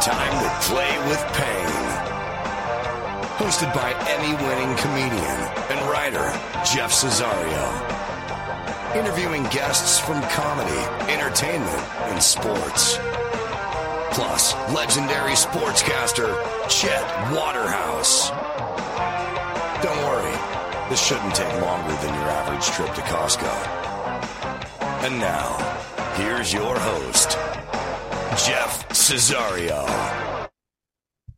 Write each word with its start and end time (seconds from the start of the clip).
Time 0.00 0.44
to 0.44 0.66
play 0.66 0.98
with 1.08 1.18
pain. 1.32 1.66
Hosted 3.38 3.72
by 3.74 3.92
Emmy 4.10 4.34
winning 4.44 4.76
comedian 4.76 5.40
and 5.70 5.80
writer 5.90 6.30
Jeff 6.64 6.92
Cesario. 6.92 7.64
Interviewing 8.94 9.44
guests 9.44 9.98
from 9.98 10.20
comedy, 10.28 10.78
entertainment, 11.10 11.82
and 12.10 12.22
sports. 12.22 12.98
Plus, 14.12 14.54
legendary 14.74 15.32
sportscaster 15.32 16.36
Chet 16.68 17.32
Waterhouse. 17.32 18.28
Don't 19.82 19.98
worry, 20.04 20.88
this 20.90 21.02
shouldn't 21.02 21.34
take 21.34 21.52
longer 21.62 21.94
than 22.02 22.14
your 22.14 22.28
average 22.28 22.66
trip 22.66 22.94
to 22.94 23.00
Costco. 23.00 23.50
And 25.04 25.18
now, 25.18 25.56
here's 26.16 26.52
your 26.52 26.78
host, 26.78 27.30
Jeff 28.46 28.85
Cesario. 29.06 30.48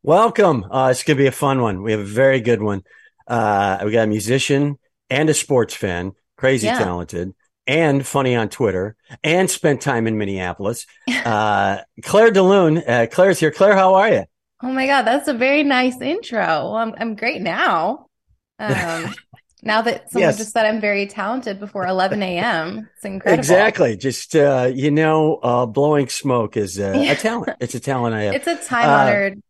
Welcome. 0.03 0.65
Uh, 0.71 0.89
it's 0.91 1.03
going 1.03 1.19
to 1.19 1.23
be 1.23 1.27
a 1.27 1.33
fun 1.33 1.61
one. 1.61 1.83
We 1.83 1.93
have 1.93 2.01
a 2.01 2.05
very 2.05 2.41
good 2.41 2.63
one. 2.63 2.83
Uh, 3.27 3.81
we 3.85 3.91
got 3.93 4.05
a 4.05 4.07
musician 4.07 4.79
and 5.11 5.29
a 5.29 5.35
sports 5.35 5.75
fan, 5.75 6.13
crazy 6.39 6.67
Yeah. 6.67 6.79
talented 6.79 7.35
and 7.67 8.07
funny 8.07 8.35
on 8.35 8.49
Twitter 8.49 8.97
and 9.23 9.51
spent 9.51 9.83
time 9.83 10.07
in 10.07 10.17
Minneapolis. 10.17 10.87
Uh, 11.11 11.81
Claire 12.03 12.31
DeLune. 12.33 12.89
Uh, 12.89 13.07
Claire's 13.07 13.39
here. 13.39 13.51
Claire, 13.51 13.77
how 13.77 13.97
are 13.97 14.09
you? 14.09 14.25
Oh 14.63 14.73
my 14.73 14.87
God, 14.87 15.03
that's 15.03 15.29
a 15.29 15.35
very 15.35 15.63
nice 15.63 16.01
intro. 16.01 16.39
Well, 16.41 16.75
I'm 16.77 16.95
I'm 16.99 17.17
great 17.17 17.43
now. 17.43 18.07
Um, 18.61 19.15
now 19.63 19.83
that 19.83 20.11
someone 20.11 20.29
Yes. 20.29 20.39
just 20.39 20.53
said 20.53 20.67
I'm 20.67 20.81
very 20.81 21.07
talented 21.07 21.59
before 21.61 21.87
11 21.87 22.23
a.m. 22.23 22.89
It's 22.97 23.05
incredible. 23.05 23.39
Exactly. 23.39 23.97
Just, 23.97 24.35
uh, 24.37 24.71
you 24.73 24.91
know, 24.91 25.37
uh, 25.43 25.67
blowing 25.67 26.09
smoke 26.09 26.57
is 26.57 26.79
uh, 26.79 26.93
Yeah. 26.97 27.13
a 27.13 27.17
talent. 27.17 27.57
It's 27.61 27.75
a 27.75 27.81
talent 27.81 28.15
I 28.15 28.23
have. 28.23 28.35
It's 28.39 28.47
a 28.47 28.57
time 28.57 28.89
honored. 28.89 29.43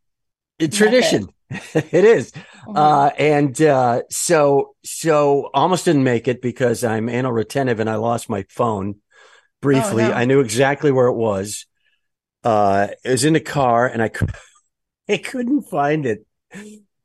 a 0.60 0.68
tradition. 0.68 1.28
it 1.50 2.04
is. 2.04 2.32
Mm-hmm. 2.32 2.76
Uh, 2.76 3.06
and, 3.18 3.60
uh, 3.62 4.02
so, 4.10 4.74
so 4.84 5.50
almost 5.54 5.84
didn't 5.86 6.04
make 6.04 6.28
it 6.28 6.42
because 6.42 6.84
I'm 6.84 7.08
anal 7.08 7.32
retentive 7.32 7.80
and 7.80 7.88
I 7.88 7.96
lost 7.96 8.28
my 8.28 8.44
phone 8.48 8.96
briefly. 9.62 10.04
Oh, 10.04 10.08
no. 10.08 10.14
I 10.14 10.24
knew 10.24 10.40
exactly 10.40 10.90
where 10.92 11.06
it 11.06 11.16
was. 11.16 11.66
Uh, 12.44 12.88
it 13.04 13.10
was 13.10 13.24
in 13.24 13.32
the 13.32 13.40
car 13.40 13.86
and 13.86 14.02
I, 14.02 14.10
I 15.08 15.16
couldn't 15.18 15.62
find 15.62 16.06
it. 16.06 16.24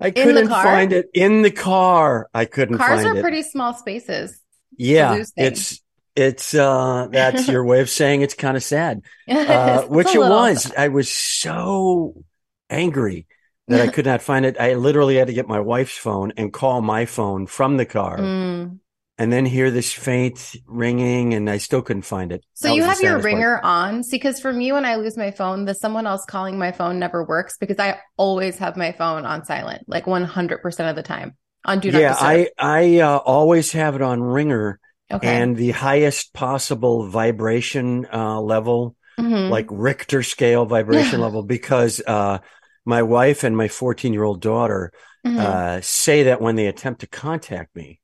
I 0.03 0.11
couldn't 0.11 0.49
find 0.49 0.93
it 0.93 1.09
in 1.13 1.41
the 1.41 1.51
car. 1.51 2.29
I 2.33 2.45
couldn't 2.45 2.77
Cars 2.77 3.05
are 3.05 3.15
it. 3.15 3.21
pretty 3.21 3.41
small 3.41 3.73
spaces. 3.73 4.39
yeah, 4.77 5.23
it's, 5.37 5.81
it's, 6.15 6.53
uh, 6.53 7.07
that's 7.09 7.47
your 7.47 7.63
way 7.65 7.79
of 7.79 7.89
saying 7.89 8.21
it's 8.21 8.33
kind 8.35 8.55
of 8.57 8.63
sad 8.63 9.01
uh, 9.29 9.83
which 9.83 10.13
it 10.13 10.19
was. 10.19 10.71
I 10.77 10.89
was 10.89 11.09
so 11.11 12.23
angry 12.69 13.27
that 13.67 13.81
I 13.81 13.87
could 13.93 14.05
not 14.05 14.21
find 14.21 14.45
it. 14.45 14.57
I 14.59 14.73
literally 14.73 15.15
had 15.15 15.27
to 15.27 15.33
get 15.33 15.47
my 15.47 15.59
wife's 15.59 15.97
phone 15.97 16.33
and 16.37 16.51
call 16.51 16.81
my 16.81 17.05
phone 17.05 17.47
from 17.47 17.77
the 17.77 17.85
car 17.85 18.17
Mm. 18.17 18.79
And 19.23 19.31
then 19.31 19.45
hear 19.45 19.71
this 19.71 19.91
faint 19.93 20.55
ringing 20.67 21.33
and 21.33 21.49
I 21.49 21.57
still 21.57 21.81
couldn't 21.81 22.03
find 22.03 22.31
it. 22.31 22.43
So 22.55 22.67
That 22.67 22.75
you 22.75 22.83
have 22.83 22.99
your 22.99 23.13
saddest 23.13 23.29
part. 23.29 23.39
ringer 23.39 23.61
on. 23.63 24.03
See, 24.03 24.17
because 24.17 24.39
for 24.39 24.51
me, 24.51 24.71
when 24.71 24.85
I 24.85 24.95
lose 24.97 25.17
my 25.17 25.31
phone, 25.31 25.65
the 25.65 25.73
someone 25.73 26.05
else 26.05 26.25
calling 26.25 26.57
my 26.59 26.71
phone 26.73 26.99
never 26.99 27.23
works 27.23 27.57
because 27.57 27.79
I 27.79 27.99
always 28.17 28.57
have 28.57 28.75
my 28.77 28.91
phone 28.91 29.25
on 29.25 29.45
silent, 29.45 29.83
like 29.87 30.05
100% 30.07 30.89
of 30.89 30.95
the 30.95 31.03
time 31.03 31.35
on 31.65 31.79
do 31.79 31.91
not 31.91 31.99
Yeah, 31.99 32.09
disturb. 32.09 32.31
I, 32.31 32.49
I 32.59 32.99
uh, 32.99 33.17
always 33.17 33.71
have 33.71 33.95
it 33.95 34.01
on 34.01 34.21
ringer 34.21 34.79
okay. 35.11 35.39
and 35.39 35.55
the 35.55 35.71
highest 35.71 36.33
possible 36.33 37.07
vibration 37.07 38.05
uh, 38.11 38.39
level, 38.41 38.95
Mhm. 39.19 39.49
like 39.49 39.67
Richter 39.69 40.23
scale 40.23 40.65
vibration 40.65 41.21
level, 41.21 41.43
because 41.43 42.01
uh, 42.05 42.39
my 42.85 43.03
wife 43.03 43.43
and 43.43 43.55
my 43.55 43.67
14 43.67 44.13
year 44.13 44.23
old 44.23 44.41
daughter 44.41 44.91
Mhm. 45.25 45.39
uh, 45.39 45.81
say 45.81 46.23
that 46.23 46.41
when 46.41 46.55
they 46.55 46.67
attempt 46.67 47.01
to 47.01 47.07
contact 47.07 47.75
me, 47.75 47.99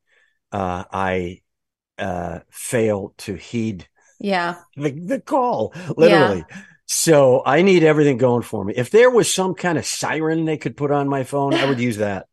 uh, 0.51 0.83
I 0.91 1.41
uh, 1.97 2.39
fail 2.49 3.13
to 3.19 3.35
heed 3.35 3.87
yeah. 4.19 4.55
the, 4.75 4.91
the 4.91 5.19
call, 5.19 5.73
literally. 5.97 6.45
So 6.85 7.43
I 7.45 7.61
need 7.61 7.83
everything 7.83 8.17
going 8.17 8.41
for 8.41 8.65
me. 8.65 8.73
If 8.75 8.89
there 8.89 9.09
was 9.09 9.33
some 9.33 9.53
kind 9.53 9.77
of 9.77 9.85
siren 9.85 10.45
they 10.45 10.57
could 10.57 10.75
put 10.75 10.91
on 10.91 11.07
my 11.07 11.23
phone, 11.23 11.53
I 11.53 11.65
would 11.67 11.79
use 11.79 11.97
that. 11.97 12.25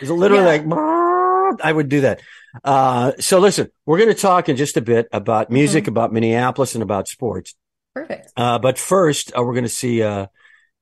It's 0.00 0.10
literally 0.10 0.44
Yeah. 0.44 0.62
like, 0.64 1.58
I 1.62 1.72
would 1.72 1.88
do 1.88 2.00
that. 2.02 2.20
Uh, 2.64 3.12
so 3.20 3.38
listen, 3.38 3.70
we're 3.86 3.98
going 3.98 4.08
to 4.08 4.20
talk 4.20 4.48
in 4.48 4.56
just 4.56 4.76
a 4.76 4.80
bit 4.80 5.08
about 5.12 5.50
music, 5.50 5.86
about 5.86 6.12
Minneapolis 6.12 6.74
and 6.74 6.82
about 6.82 7.08
sports. 7.08 7.54
Perfect. 7.94 8.32
Uh, 8.36 8.58
but 8.58 8.78
first, 8.78 9.32
uh, 9.36 9.42
we're 9.42 9.52
going 9.54 9.64
to 9.64 9.68
see, 9.68 10.02
uh, 10.02 10.26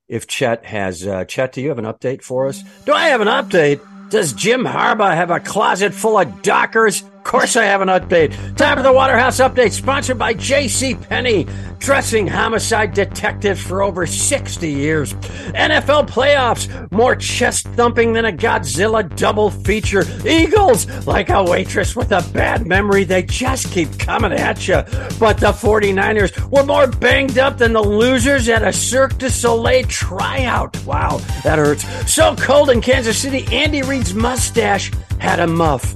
if 0.09 0.27
Chet 0.27 0.65
has, 0.65 1.07
uh, 1.07 1.25
Chet, 1.25 1.53
do 1.53 1.61
you 1.61 1.69
have 1.69 1.79
an 1.79 1.85
update 1.85 2.23
for 2.23 2.47
us? 2.49 2.63
Do 2.85 2.93
I 2.93 3.09
have 3.09 3.21
an 3.21 3.29
update? 3.29 3.81
Does 4.11 4.33
Jim 4.33 4.65
Harbaugh 4.65 5.15
have 5.15 5.31
a 5.31 5.39
closet 5.39 5.95
full 5.95 6.19
of 6.19 6.43
dockers? 6.43 7.05
Of 7.21 7.25
course 7.25 7.55
I 7.55 7.65
have 7.65 7.83
an 7.83 7.89
update. 7.89 8.57
Time 8.57 8.79
for 8.79 8.83
the 8.83 8.93
Waterhouse 8.93 9.41
Update, 9.41 9.73
sponsored 9.73 10.19
by 10.19 10.33
J.C. 10.33 10.95
Penney, 10.95 11.47
dressing 11.79 12.27
homicide 12.27 12.95
detectives 12.95 13.63
for 13.63 13.83
over 13.83 14.07
60 14.07 14.69
years. 14.69 15.13
NFL 15.53 16.09
playoffs, 16.09 16.91
more 16.91 17.15
chest 17.15 17.69
thumping 17.69 18.15
than 18.15 18.25
a 18.25 18.33
Godzilla 18.33 19.15
double 19.17 19.51
feature. 19.51 20.03
Eagles, 20.27 21.07
like 21.07 21.29
a 21.29 21.45
waitress 21.45 21.95
with 21.95 22.11
a 22.11 22.27
bad 22.33 22.67
memory, 22.67 23.05
they 23.05 23.23
just 23.23 23.71
keep 23.71 23.99
coming 23.99 24.33
at 24.33 24.67
you. 24.67 24.83
But 25.21 25.39
the 25.39 25.53
49ers 25.53 26.51
were 26.51 26.65
more 26.65 26.87
banged 26.87 27.39
up 27.39 27.59
than 27.59 27.75
the 27.75 27.83
losers 27.83 28.49
at 28.49 28.67
a 28.67 28.73
Cirque 28.73 29.19
du 29.19 29.29
Soleil 29.29 29.85
tryout. 29.85 30.85
Wow, 30.85 31.19
that 31.45 31.59
hurts. 31.59 31.85
So 32.13 32.35
cold 32.37 32.71
in 32.71 32.81
Kansas 32.81 33.19
City, 33.19 33.47
Andy 33.53 33.83
Reid's 33.83 34.15
mustache 34.15 34.91
had 35.19 35.39
a 35.39 35.47
muff. 35.47 35.95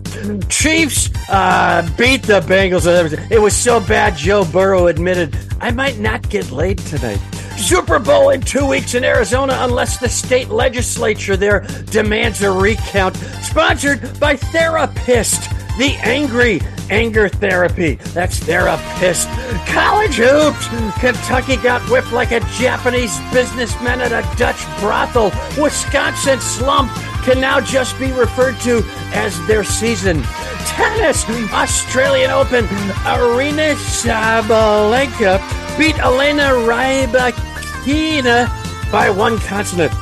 Chiefs 0.49 1.11
uh, 1.29 1.83
beat 1.97 2.23
the 2.23 2.41
Bengals. 2.41 2.87
It 3.31 3.41
was 3.41 3.57
so 3.57 3.81
bad, 3.81 4.17
Joe 4.17 4.45
Burrow 4.45 4.89
admitted, 4.89 5.37
I 5.61 5.71
might 5.71 5.99
not 5.99 6.29
get 6.29 6.51
laid 6.51 6.79
tonight. 6.79 7.21
Super 7.57 7.99
Bowl 7.99 8.31
in 8.31 8.41
two 8.41 8.67
weeks 8.67 8.95
in 8.95 9.05
Arizona 9.05 9.57
unless 9.61 9.99
the 9.99 10.09
state 10.09 10.49
legislature 10.49 11.37
there 11.37 11.61
demands 11.91 12.43
a 12.43 12.51
recount. 12.51 13.17
Sponsored 13.43 14.19
by 14.19 14.37
Therapist, 14.37 15.49
the 15.79 15.97
angry 16.03 16.61
anger 16.91 17.29
therapy. 17.29 17.95
That's 18.13 18.39
Therapist. 18.39 19.29
College 19.67 20.17
hoops. 20.17 20.69
Kentucky 20.99 21.57
got 21.57 21.83
whipped 21.91 22.13
like 22.13 22.33
a 22.33 22.41
Japanese 22.59 23.17
businessman 23.33 24.01
at 24.01 24.13
a 24.13 24.23
Dutch 24.37 24.65
brothel. 24.81 25.33
Wisconsin 25.61 26.41
slump 26.41 26.93
can 27.25 27.41
now 27.41 27.61
just 27.61 27.99
be 27.99 28.13
referred 28.13 28.59
to 28.61 28.83
as 29.13 29.35
their 29.47 29.65
season. 29.65 30.23
Tennis, 30.67 31.25
Australian 31.53 32.31
Open, 32.31 32.65
Aryna 33.05 33.75
Sabalenka 33.75 35.41
beat 35.79 35.99
Elena 35.99 36.51
Rybakina 36.69 38.64
by 38.91 39.11
one 39.11 39.39
consonant. 39.39 39.93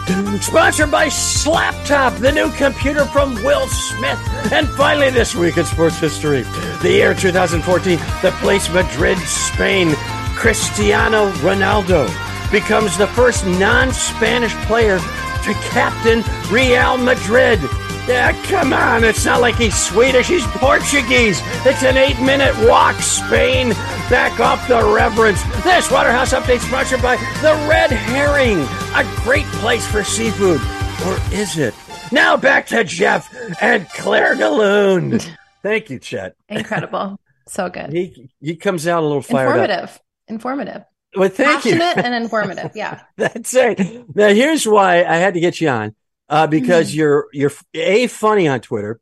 Sponsored 0.43 0.90
by 0.90 1.06
Slaptop, 1.08 2.19
the 2.19 2.32
new 2.32 2.50
computer 2.52 3.05
from 3.06 3.34
Will 3.37 3.67
Smith. 3.69 4.19
And 4.52 4.69
finally, 4.70 5.11
this 5.11 5.34
week 5.34 5.56
in 5.56 5.64
sports 5.64 5.99
history, 5.99 6.43
the 6.82 6.90
year 6.90 7.14
2014, 7.14 7.99
the 8.23 8.31
place 8.40 8.69
Madrid, 8.70 9.19
Spain, 9.19 9.94
Cristiano 10.37 11.31
Ronaldo 11.43 12.08
becomes 12.50 12.99
the 12.99 13.06
first 13.08 13.46
non 13.46 13.93
Spanish 13.93 14.55
player 14.67 14.99
to 14.99 15.55
captain 15.70 16.23
Real 16.50 16.96
Madrid. 16.99 17.61
Yeah, 18.08 18.32
come 18.46 18.72
on. 18.72 19.04
It's 19.04 19.25
not 19.25 19.40
like 19.40 19.54
he's 19.54 19.76
Swedish. 19.81 20.26
He's 20.26 20.44
Portuguese. 20.49 21.40
It's 21.64 21.84
an 21.84 21.96
eight 21.96 22.19
minute 22.20 22.52
walk. 22.69 22.96
Spain. 22.96 23.70
Back 24.10 24.40
off 24.40 24.66
the 24.66 24.82
reverence. 24.94 25.40
This 25.62 25.88
Waterhouse 25.90 26.32
Update 26.34 26.60
sponsored 26.60 27.00
by 27.00 27.16
The 27.40 27.54
Red 27.69 27.90
Herring. 27.93 28.58
A 28.96 29.22
great 29.22 29.46
place 29.60 29.87
for 29.87 30.02
seafood. 30.02 30.60
Or 31.06 31.19
is 31.32 31.56
it? 31.58 31.75
Now 32.10 32.37
back 32.37 32.66
to 32.69 32.82
Jeff 32.84 33.32
and 33.62 33.88
Claire 33.90 34.34
Galoon. 34.34 35.25
Thank 35.62 35.88
you, 35.88 35.98
Chet. 36.00 36.34
Incredible. 36.48 37.19
So 37.46 37.69
good. 37.70 37.93
He 37.93 38.31
he 38.40 38.56
comes 38.56 38.87
out 38.88 39.02
a 39.02 39.06
little 39.06 39.22
fired 39.22 39.46
informative. 39.50 39.84
up. 39.90 40.00
Informative. 40.28 40.84
Well, 41.16 41.28
thank 41.28 41.62
Passionate 41.62 41.96
you. 41.98 42.02
and 42.02 42.14
informative. 42.25 42.72
Yeah. 42.75 43.02
That's 43.16 43.55
it. 43.55 43.78
Now 44.16 44.28
here's 44.28 44.66
why 44.66 45.05
I 45.05 45.16
had 45.16 45.34
to 45.34 45.40
get 45.40 45.60
you 45.60 45.69
on. 45.69 45.94
Uh, 46.32 46.49
because 46.49 46.87
Mm-hmm. 46.87 46.96
you're 46.96 47.29
you're 47.34 47.52
a 47.75 48.08
funny 48.08 48.49
on 48.49 48.61
Twitter, 48.61 49.00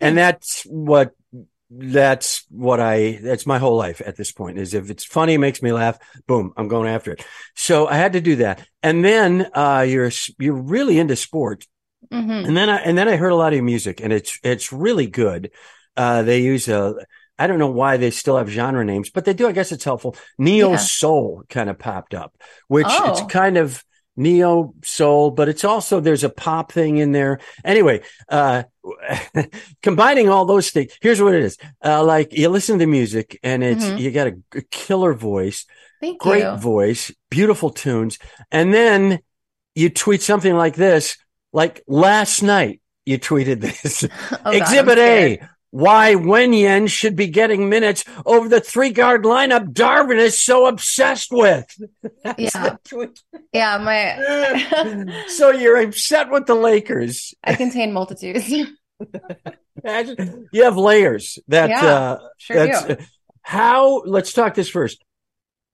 and 0.00 0.18
that's 0.18 0.64
what 0.64 1.14
that's 1.70 2.44
what 2.50 2.80
I 2.80 3.20
that's 3.22 3.46
my 3.46 3.58
whole 3.58 3.76
life 3.76 4.02
at 4.04 4.16
this 4.16 4.32
point 4.32 4.58
is 4.58 4.74
if 4.74 4.90
it's 4.90 5.04
funny, 5.04 5.34
it 5.34 5.38
makes 5.38 5.62
me 5.62 5.72
laugh, 5.72 5.98
boom, 6.26 6.52
I'm 6.56 6.68
going 6.68 6.88
after 6.88 7.12
it. 7.12 7.24
So 7.56 7.86
I 7.88 7.94
had 7.96 8.14
to 8.14 8.20
do 8.20 8.36
that, 8.36 8.66
and 8.82 9.04
then 9.04 9.48
uh, 9.54 9.86
you're 9.88 10.10
you're 10.40 10.54
really 10.60 10.98
into 10.98 11.16
sport, 11.16 11.66
hmm 12.10 12.44
and 12.44 12.56
then 12.56 12.68
I 12.70 12.78
and 12.78 12.98
then 12.98 13.08
I 13.08 13.16
heard 13.16 13.32
a 13.32 13.36
lot 13.36 13.52
of 13.52 13.56
your 13.56 13.64
music, 13.64 14.00
and 14.00 14.12
it's 14.12 14.38
it's 14.42 14.72
really 14.72 15.06
good. 15.06 15.50
Uh, 15.96 16.22
they 16.22 16.42
use 16.42 16.68
a 16.68 16.94
I 17.38 17.46
don't 17.46 17.58
know 17.58 17.70
why 17.70 17.96
they 17.96 18.10
still 18.10 18.36
have 18.36 18.48
genre 18.48 18.84
names, 18.84 19.10
but 19.10 19.24
they 19.24 19.34
do. 19.34 19.48
I 19.48 19.52
guess 19.52 19.72
it's 19.72 19.84
helpful. 19.84 20.16
Neo 20.38 20.76
Yeah. 20.76 20.76
soul 20.76 21.44
kind 21.48 21.70
of 21.70 21.78
popped 21.78 22.14
up, 22.14 22.36
which 22.68 23.00
it's 23.00 23.20
Oh. 23.20 23.22
kind 23.22 23.56
of 23.56 23.84
neo 24.16 24.74
soul, 24.84 25.30
but 25.30 25.48
it's 25.48 25.64
also 25.64 26.00
there's 26.00 26.24
a 26.24 26.28
pop 26.28 26.72
thing 26.72 26.98
in 26.98 27.12
there. 27.12 27.40
Anyway, 27.64 28.02
uh, 28.28 28.64
combining 29.82 30.28
all 30.28 30.44
those 30.44 30.70
things, 30.70 30.92
here's 31.00 31.20
what 31.22 31.34
it 31.34 31.42
is. 31.42 31.58
Uh, 31.84 32.02
like 32.04 32.32
you 32.32 32.48
listen 32.48 32.78
to 32.78 32.84
the 32.84 32.90
music, 32.90 33.38
and 33.42 33.62
it's 33.62 33.84
Mhm. 33.84 33.98
you 33.98 34.10
got 34.10 34.26
a, 34.28 34.34
a 34.54 34.62
killer 34.70 35.14
voice, 35.14 35.64
Thank 36.00 36.20
great 36.20 36.42
you. 36.44 36.56
voice, 36.56 37.12
beautiful 37.30 37.70
tunes, 37.70 38.18
and 38.50 38.72
then 38.74 39.20
you 39.74 39.88
tweet 39.90 40.22
something 40.22 40.54
like 40.54 40.74
this. 40.74 41.16
Like 41.52 41.82
last 41.86 42.42
night, 42.42 42.80
you 43.04 43.18
tweeted 43.18 43.60
this. 43.60 44.04
Oh, 44.32 44.36
God, 44.44 44.54
Exhibit. 44.54 44.98
A. 44.98 45.38
Why 45.72 46.14
Wenyen 46.14 46.86
should 46.90 47.16
be 47.16 47.28
getting 47.28 47.70
minutes 47.70 48.04
over 48.26 48.46
the 48.46 48.60
three 48.60 48.90
guard 48.90 49.24
lineup 49.24 49.72
Darvin 49.72 50.18
is 50.18 50.38
so 50.40 50.66
obsessed 50.66 51.32
with. 51.32 51.66
Yeah. 52.38 52.76
Yeah. 53.54 53.78
My, 53.78 55.24
so 55.28 55.50
you're 55.50 55.78
upset 55.80 56.30
with 56.30 56.46
the 56.46 56.54
Lakers. 56.54 57.34
I 57.42 57.54
contain 57.54 57.92
multitudes. 57.92 58.52
Imagine- 59.82 60.48
You 60.52 60.64
have 60.64 60.76
layers 60.76 61.38
that, 61.48 61.70
Yeah, 61.70 61.84
uh, 61.86 62.18
Sure 62.38 62.56
that's 62.66 62.84
do. 62.84 62.96
how, 63.40 64.02
let's 64.04 64.32
talk 64.34 64.54
this 64.54 64.68
first. 64.68 65.02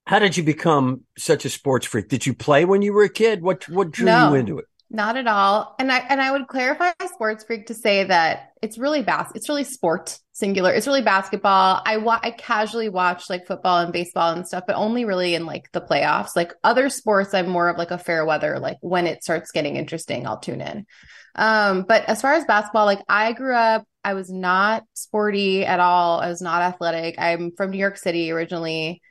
How 0.07 0.19
did 0.21 0.37
you 0.37 0.43
become 0.45 1.03
such 1.19 1.45
a 1.45 1.51
sports 1.51 1.87
freak? 1.87 2.09
Did 2.09 2.25
you 2.25 2.35
play 2.35 2.65
when 2.65 2.83
you 2.83 2.93
were 2.93 3.03
a 3.03 3.09
kid? 3.11 3.43
What, 3.43 3.69
what 3.69 3.91
drew 3.91 4.07
No. 4.07 4.31
you 4.31 4.35
into 4.37 4.59
it? 4.59 4.65
Not 4.91 5.19
at 5.19 5.27
all. 5.27 5.75
And 5.79 5.93
I 5.93 5.99
and 5.99 6.21
I 6.21 6.31
would 6.31 6.47
clarify 6.47 6.93
sports 7.07 7.45
freak 7.45 7.67
to 7.67 7.75
say 7.75 8.05
that 8.05 8.53
it's 8.63 8.79
really 8.79 9.03
bas 9.03 9.31
it's 9.35 9.49
really 9.49 9.65
sport 9.65 10.19
singular. 10.33 10.73
It's 10.73 10.87
really 10.87 11.03
basketball. 11.03 11.83
I 11.85 11.99
wa- 11.99 12.21
I 12.23 12.31
casually 12.31 12.89
watch 12.89 13.29
like 13.29 13.47
football 13.47 13.81
and 13.81 13.93
baseball 13.93 14.33
and 14.33 14.47
stuff, 14.47 14.65
but 14.67 14.77
only 14.77 15.05
really 15.05 15.35
in 15.35 15.45
like 15.45 15.71
the 15.73 15.83
playoffs. 15.83 16.31
Like 16.35 16.55
other 16.65 16.89
sports, 16.89 17.35
I'm 17.35 17.49
more 17.49 17.69
of 17.69 17.77
like 17.77 17.91
a 17.91 17.99
fair 17.99 18.25
weather. 18.25 18.59
Like 18.59 18.79
when 18.81 19.07
it 19.07 19.23
starts 19.23 19.51
getting 19.51 19.77
interesting, 19.77 20.27
I'll 20.27 20.39
tune 20.39 20.63
in. 20.63 20.87
Um, 21.35 21.85
but 21.87 22.09
as 22.09 22.23
far 22.23 22.33
as 22.33 22.45
basketball, 22.47 22.87
like 22.87 23.03
I 23.09 23.33
grew 23.33 23.55
up, 23.55 23.85
I 24.03 24.15
was 24.15 24.31
not 24.31 24.85
sporty 24.95 25.67
at 25.67 25.81
all. 25.81 26.21
I 26.21 26.29
was 26.29 26.41
not 26.41 26.63
athletic. 26.63 27.17
I'm 27.19 27.53
from 27.57 27.71
New 27.73 27.79
York 27.79 27.99
City 27.99 28.31
originally, 28.31 29.03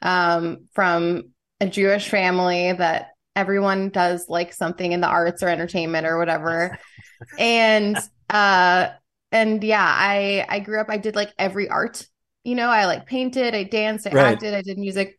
um, 0.00 0.66
from 0.72 1.24
a 1.60 1.66
Jewish 1.66 2.08
family 2.08 2.72
that 2.72 3.10
everyone 3.36 3.90
does 3.90 4.28
like 4.28 4.52
something 4.54 4.92
in 4.92 5.00
the 5.02 5.08
arts 5.08 5.42
or 5.42 5.48
entertainment 5.48 6.06
or 6.06 6.18
whatever. 6.18 6.78
and 7.38 8.00
uh 8.30 8.88
and 9.32 9.62
yeah, 9.64 9.84
I 9.86 10.46
I 10.48 10.60
grew 10.60 10.80
up 10.80 10.88
I 10.90 10.98
did 10.98 11.16
like 11.16 11.32
every 11.38 11.68
art. 11.68 12.06
You 12.44 12.54
know, 12.56 12.68
I 12.68 12.86
like 12.86 13.06
painted, 13.06 13.54
I 13.54 13.64
danced, 13.64 14.06
I 14.06 14.10
Right. 14.10 14.38
acted, 14.38 14.54
I 14.54 14.62
did 14.62 14.78
music. 14.78 15.18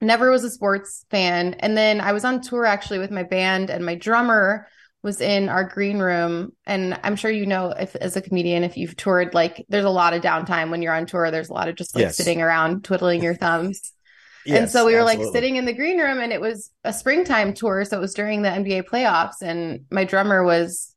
Never 0.00 0.30
was 0.30 0.42
a 0.44 0.50
sports 0.50 1.04
fan. 1.10 1.54
And 1.60 1.76
then 1.76 2.00
I 2.00 2.12
was 2.12 2.24
on 2.24 2.40
tour 2.40 2.66
actually 2.66 2.98
with 2.98 3.10
my 3.12 3.22
band 3.22 3.70
and 3.70 3.84
my 3.86 3.94
drummer 3.94 4.66
was 5.02 5.20
in 5.20 5.48
our 5.48 5.64
green 5.64 5.98
room 5.98 6.52
and 6.64 6.98
I'm 7.02 7.16
sure 7.16 7.30
you 7.30 7.44
know 7.46 7.70
if 7.70 7.96
as 7.96 8.16
a 8.16 8.22
comedian 8.22 8.62
if 8.62 8.76
you've 8.76 8.96
toured 8.96 9.34
like 9.34 9.64
there's 9.68 9.84
a 9.84 9.90
lot 9.90 10.14
of 10.14 10.22
downtime 10.22 10.70
when 10.70 10.80
you're 10.80 10.94
on 10.94 11.06
tour 11.06 11.30
there's 11.32 11.48
a 11.48 11.52
lot 11.54 11.68
of 11.68 11.74
just 11.74 11.96
like 11.96 12.08
Yes. 12.08 12.10
sitting 12.10 12.40
around 12.40 12.84
twiddling 12.84 13.22
your 13.22 13.34
thumbs 13.34 13.92
and 14.46 14.70
so 14.70 14.86
we 14.86 14.94
were 14.94 15.02
like 15.02 15.20
sitting 15.32 15.56
in 15.56 15.64
the 15.64 15.72
green 15.72 15.98
room 15.98 16.20
and 16.20 16.32
it 16.32 16.40
was 16.40 16.70
a 16.84 16.92
springtime 16.92 17.54
tour. 17.54 17.84
So 17.84 17.96
it 17.96 18.00
was 18.00 18.14
during 18.14 18.42
the 18.42 18.48
NBA 18.48 18.84
playoffs 18.84 19.42
and 19.42 19.84
my 19.90 20.04
drummer 20.04 20.42
was 20.42 20.94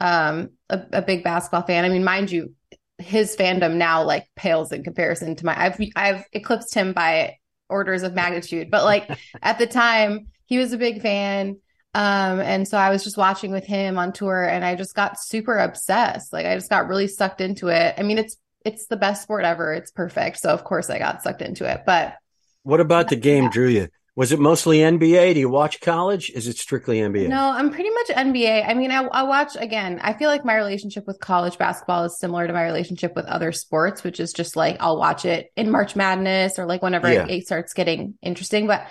um 0.00 0.50
a, 0.68 0.80
a 0.92 1.02
big 1.02 1.24
basketball 1.24 1.62
fan. 1.62 1.84
I 1.84 1.88
mean, 1.88 2.04
mind 2.04 2.30
you, 2.30 2.54
his 2.98 3.36
fandom 3.36 3.74
now 3.74 4.04
like 4.04 4.28
pales 4.36 4.72
in 4.72 4.84
comparison 4.84 5.36
to 5.36 5.46
my 5.46 5.60
I've 5.60 5.80
I've 5.96 6.24
eclipsed 6.32 6.74
him 6.74 6.92
by 6.92 7.36
orders 7.68 8.02
of 8.02 8.14
magnitude. 8.14 8.70
But 8.70 8.84
like 8.84 9.10
at 9.42 9.58
the 9.58 9.66
time, 9.66 10.28
he 10.46 10.58
was 10.58 10.72
a 10.72 10.78
big 10.78 11.02
fan. 11.02 11.58
Um, 11.94 12.40
and 12.40 12.66
so 12.66 12.78
I 12.78 12.90
was 12.90 13.04
just 13.04 13.18
watching 13.18 13.52
with 13.52 13.64
him 13.66 13.98
on 13.98 14.12
tour 14.12 14.44
and 14.44 14.64
I 14.64 14.76
just 14.76 14.94
got 14.94 15.20
super 15.20 15.58
obsessed. 15.58 16.32
Like 16.32 16.46
I 16.46 16.54
just 16.54 16.70
got 16.70 16.88
really 16.88 17.08
sucked 17.08 17.40
into 17.40 17.68
it. 17.68 17.94
I 17.98 18.02
mean, 18.02 18.18
it's 18.18 18.36
it's 18.64 18.86
the 18.86 18.96
best 18.96 19.22
sport 19.22 19.44
ever. 19.44 19.74
It's 19.74 19.90
perfect. 19.90 20.38
So 20.38 20.50
of 20.50 20.64
course 20.64 20.88
I 20.88 20.98
got 20.98 21.22
sucked 21.22 21.42
into 21.42 21.70
it. 21.70 21.82
But 21.84 22.14
What 22.62 22.80
about 22.80 23.08
the 23.08 23.16
game 23.16 23.44
Yeah. 23.44 23.50
drew 23.50 23.68
you? 23.68 23.88
Was 24.14 24.32
it 24.32 24.40
mostly 24.40 24.82
NBA? 24.82 25.32
Do 25.34 25.40
you 25.40 25.48
watch 25.48 25.80
college? 25.80 26.30
Is 26.30 26.46
it 26.46 26.58
strictly 26.58 27.00
NBA? 27.00 27.28
No, 27.28 27.50
I'm 27.50 27.70
pretty 27.70 27.90
much 27.90 28.10
NBA. 28.10 28.62
I 28.62 28.74
mean, 28.74 28.90
I, 28.90 29.02
I 29.04 29.22
watch 29.22 29.56
again. 29.56 30.00
I 30.02 30.12
feel 30.12 30.28
like 30.28 30.44
my 30.44 30.56
relationship 30.56 31.06
with 31.06 31.20
college 31.20 31.56
basketball 31.56 32.04
is 32.04 32.18
similar 32.18 32.46
to 32.48 32.52
my 32.52 32.64
relationship 32.64 33.14
with 33.14 33.26
other 33.26 33.52
sports, 33.52 34.02
which 34.02 34.18
is 34.18 34.32
just 34.32 34.56
like 34.56 34.76
I'll 34.80 34.98
watch 34.98 35.24
it 35.24 35.50
in 35.56 35.70
March 35.70 35.94
Madness 35.94 36.58
or 36.58 36.66
like 36.66 36.82
whenever 36.82 37.08
Yeah. 37.08 37.26
it 37.28 37.46
starts 37.46 37.74
getting 37.74 38.14
interesting. 38.22 38.66
But 38.66 38.88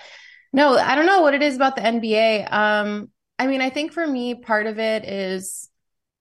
no, 0.54 0.78
I 0.78 0.96
don't 0.96 1.06
know 1.08 1.22
what 1.22 1.34
it 1.34 1.42
is 1.44 1.56
about 1.58 1.76
the 1.76 1.86
NBA. 1.86 2.46
Um, 2.46 3.10
I 3.38 3.48
mean, 3.48 3.62
I 3.62 3.70
think 3.70 3.92
for 3.92 4.06
me, 4.08 4.36
part 4.36 4.66
of 4.66 4.80
it 4.80 5.04
is 5.06 5.70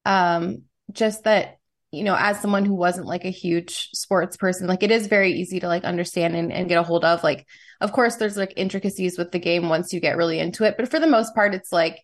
um 0.04 0.62
just 0.92 1.24
that 1.24 1.59
you 1.92 2.04
know, 2.04 2.16
as 2.16 2.40
someone 2.40 2.64
who 2.64 2.74
wasn't 2.74 3.06
like 3.06 3.24
a 3.24 3.30
huge 3.30 3.90
sports 3.92 4.36
person, 4.36 4.68
like 4.68 4.82
it 4.82 4.92
is 4.92 5.08
very 5.08 5.32
easy 5.32 5.58
to 5.60 5.66
like 5.66 5.84
understand 5.84 6.36
and, 6.36 6.52
and 6.52 6.68
get 6.68 6.78
a 6.78 6.84
hold 6.84 7.04
of. 7.04 7.24
Like, 7.24 7.46
of 7.80 7.92
course, 7.92 8.16
there's 8.16 8.36
like 8.36 8.52
intricacies 8.56 9.18
with 9.18 9.32
the 9.32 9.40
game 9.40 9.68
once 9.68 9.92
you 9.92 10.00
get 10.00 10.16
really 10.16 10.38
into 10.38 10.64
it. 10.64 10.76
But 10.76 10.88
for 10.88 11.00
the 11.00 11.08
most 11.08 11.34
part, 11.34 11.54
it's 11.54 11.72
like, 11.72 11.98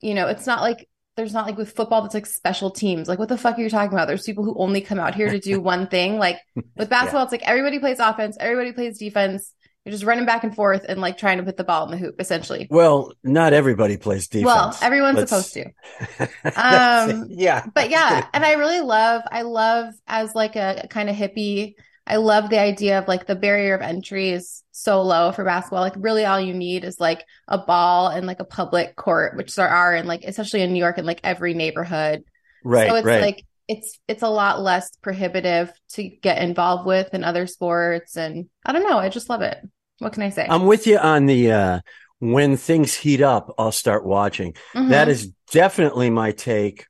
you 0.00 0.14
know, 0.14 0.28
it's 0.28 0.46
not 0.46 0.62
like 0.62 0.88
there's 1.16 1.34
not 1.34 1.44
like 1.44 1.58
with 1.58 1.72
football 1.72 2.02
that's 2.02 2.14
like 2.14 2.24
special 2.24 2.70
teams. 2.70 3.06
Like, 3.06 3.18
what 3.18 3.28
the 3.28 3.36
fuck 3.36 3.58
are 3.58 3.60
you 3.60 3.68
talking 3.68 3.92
about? 3.92 4.08
There's 4.08 4.24
people 4.24 4.44
who 4.44 4.56
only 4.58 4.80
come 4.80 4.98
out 4.98 5.14
here 5.14 5.28
to 5.28 5.38
do 5.38 5.60
one 5.60 5.88
thing. 5.88 6.18
Like 6.18 6.38
with 6.76 6.88
basketball, 6.88 7.24
it's 7.24 7.32
like 7.32 7.46
everybody 7.46 7.78
plays 7.78 7.98
offense, 7.98 8.38
everybody 8.40 8.72
plays 8.72 8.98
defense. 8.98 9.52
You're 9.84 9.92
just 9.92 10.04
running 10.04 10.26
back 10.26 10.44
and 10.44 10.54
forth 10.54 10.84
and 10.88 11.00
like 11.00 11.18
trying 11.18 11.38
to 11.38 11.42
put 11.44 11.56
the 11.56 11.64
ball 11.64 11.84
in 11.86 11.90
the 11.90 11.96
hoop, 11.96 12.20
essentially. 12.20 12.68
Well, 12.70 13.12
not 13.24 13.52
everybody 13.52 13.96
plays 13.96 14.28
defense. 14.28 14.44
Well, 14.46 14.78
everyone's 14.80 15.16
Let's- 15.16 15.30
supposed 15.30 15.54
to. 15.54 16.28
Um, 16.56 17.26
yeah. 17.30 17.64
but 17.74 17.90
yeah 17.90 18.26
and 18.34 18.44
i 18.44 18.52
really 18.54 18.80
love 18.80 19.22
i 19.30 19.42
love 19.42 19.92
as 20.06 20.34
like 20.34 20.56
a 20.56 20.86
kind 20.90 21.08
of 21.08 21.16
hippie 21.16 21.74
i 22.06 22.16
love 22.16 22.50
the 22.50 22.58
idea 22.60 22.98
of 22.98 23.08
like 23.08 23.26
the 23.26 23.34
barrier 23.36 23.74
of 23.74 23.80
entry 23.80 24.30
is 24.30 24.62
so 24.72 25.02
low 25.02 25.32
for 25.32 25.44
basketball 25.44 25.80
like 25.82 25.94
really 25.96 26.24
all 26.24 26.40
you 26.40 26.52
need 26.54 26.84
is 26.84 26.98
like 27.00 27.24
a 27.48 27.58
ball 27.58 28.08
and 28.08 28.26
like 28.26 28.40
a 28.40 28.44
public 28.44 28.96
court 28.96 29.36
which 29.36 29.54
there 29.54 29.68
are 29.68 29.94
in 29.94 30.06
like 30.06 30.24
especially 30.24 30.62
in 30.62 30.72
new 30.72 30.78
york 30.80 30.98
in 30.98 31.06
like 31.06 31.20
every 31.24 31.54
neighborhood 31.54 32.24
Right, 32.64 32.88
so 32.88 32.94
it's 32.96 33.06
right. 33.06 33.20
like 33.22 33.44
it's 33.72 33.98
it's 34.08 34.22
a 34.22 34.28
lot 34.28 34.60
less 34.60 34.90
prohibitive 35.02 35.72
to 35.90 36.02
get 36.04 36.42
involved 36.42 36.86
with 36.86 37.10
than 37.10 37.24
other 37.24 37.46
sports 37.46 38.16
and 38.16 38.46
i 38.66 38.72
don't 38.72 38.88
know 38.88 38.98
i 38.98 39.08
just 39.08 39.28
love 39.30 39.42
it 39.42 39.58
what 39.98 40.12
can 40.12 40.22
i 40.22 40.30
say 40.30 40.46
I'm 40.48 40.66
with 40.66 40.86
you 40.86 40.98
on 40.98 41.26
the 41.26 41.52
uh 41.52 41.80
when 42.18 42.56
things 42.56 42.94
heat 42.94 43.20
up, 43.20 43.52
I'll 43.58 43.72
start 43.72 44.06
watching. 44.06 44.54
Mhm. 44.76 44.90
That 44.90 45.08
is 45.08 45.32
definitely 45.50 46.08
my 46.08 46.30
take 46.30 46.86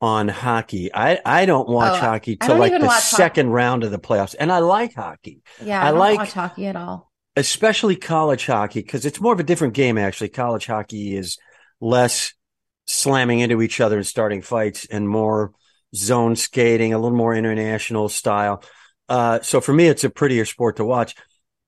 on 0.00 0.28
hockey. 0.28 0.88
I, 0.94 1.20
I 1.26 1.44
don't 1.44 1.68
watch 1.68 1.98
Oh, 1.98 2.00
hockey 2.00 2.36
till 2.36 2.56
like 2.56 2.72
the 2.72 2.88
second 2.98 3.50
round 3.50 3.84
of 3.84 3.90
the 3.90 3.98
playoffs. 3.98 4.34
And 4.40 4.50
I 4.50 4.60
like 4.60 4.94
hockey, 4.94 5.42
yeah 5.62 5.78
I 5.82 5.88
i, 5.88 5.90
don't 5.90 5.98
like- 5.98 6.18
watch 6.20 6.32
hockey 6.32 6.66
at 6.66 6.76
all 6.76 7.12
especially 7.36 7.96
college 7.96 8.46
hockey, 8.46 8.80
because 8.80 9.04
it's 9.06 9.20
more 9.20 9.32
of 9.34 9.40
a 9.40 9.44
different 9.50 9.74
game, 9.74 9.96
actually. 9.98 10.28
College 10.30 10.66
hockey 10.66 11.16
is 11.16 11.38
less 11.80 12.32
slamming 12.86 13.40
into 13.40 13.62
each 13.62 13.80
other 13.80 13.96
and 13.96 14.06
starting 14.06 14.42
fights 14.42 14.86
and 14.90 15.08
more 15.08 15.52
zone 15.94 16.36
skating, 16.36 16.92
a 16.94 16.98
little 16.98 17.16
more 17.16 17.34
international 17.34 18.08
style. 18.08 18.62
Uh, 19.08 19.40
so 19.40 19.60
for 19.60 19.72
me, 19.72 19.86
it's 19.86 20.04
a 20.04 20.10
prettier 20.10 20.44
sport 20.44 20.76
to 20.76 20.84
watch. 20.84 21.14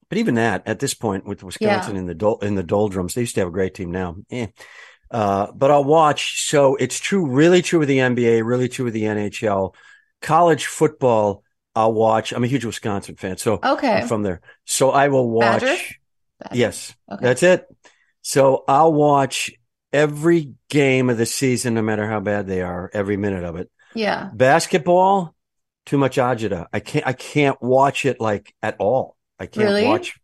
but 0.07 0.19
even 0.19 0.35
that 0.35 0.61
at 0.67 0.77
this 0.79 0.93
point 0.93 1.25
with 1.25 1.43
Wisconsin 1.43 1.95
Yeah. 1.95 1.99
in 2.01 2.05
the 2.05 2.13
dol- 2.13 2.39
in 2.39 2.53
the 2.55 2.63
doldrums, 2.63 3.13
they 3.15 3.21
used 3.21 3.33
to 3.35 3.41
have 3.41 3.47
a 3.47 3.51
great 3.51 3.73
team 3.73 3.91
now. 3.91 4.15
Eh. 4.29 4.47
Uh, 5.09 5.51
but 5.51 5.71
I'll 5.71 5.83
watch. 5.83 6.47
So 6.47 6.75
it's 6.75 6.99
true, 6.99 7.25
really 7.25 7.61
true 7.63 7.79
with 7.79 7.87
the 7.87 7.97
NBA, 7.99 8.41
really 8.45 8.69
true 8.69 8.85
with 8.85 8.93
the 8.93 9.03
NHL, 9.05 9.73
college 10.21 10.67
football. 10.67 11.43
I'll 11.75 11.91
watch. 11.93 12.31
I'm 12.33 12.43
a 12.43 12.47
huge 12.47 12.65
Wisconsin 12.65 13.15
fan, 13.15 13.37
so 13.37 13.59
Okay. 13.63 14.01
I'm 14.01 14.07
from 14.07 14.21
there. 14.23 14.41
So 14.65 14.91
I 14.91 15.07
will 15.07 15.29
watch. 15.29 15.63
Yes, 16.53 16.93
Okay. 17.11 17.23
that's 17.25 17.43
it. 17.43 17.65
So 18.21 18.63
I'll 18.67 18.93
watch 18.93 19.51
every 19.91 20.53
game 20.69 21.09
of 21.09 21.17
the 21.17 21.25
season, 21.25 21.73
no 21.73 21.81
matter 21.81 22.07
how 22.07 22.19
bad 22.19 22.47
they 22.47 22.61
are, 22.61 22.89
every 22.93 23.17
minute 23.17 23.43
of 23.43 23.55
it. 23.55 23.69
Yeah. 23.95 24.31
Basketball, 24.33 25.35
too 25.85 25.97
much 25.97 26.17
agita. 26.17 26.67
I 26.73 26.79
can't. 26.79 27.07
I 27.07 27.13
can't 27.13 27.61
watch 27.61 28.05
it 28.05 28.19
like 28.19 28.53
at 28.61 28.75
all. 28.79 29.17
I 29.39 29.45
can't 29.45 29.67
Really? 29.67 29.85
watch. 29.85 30.17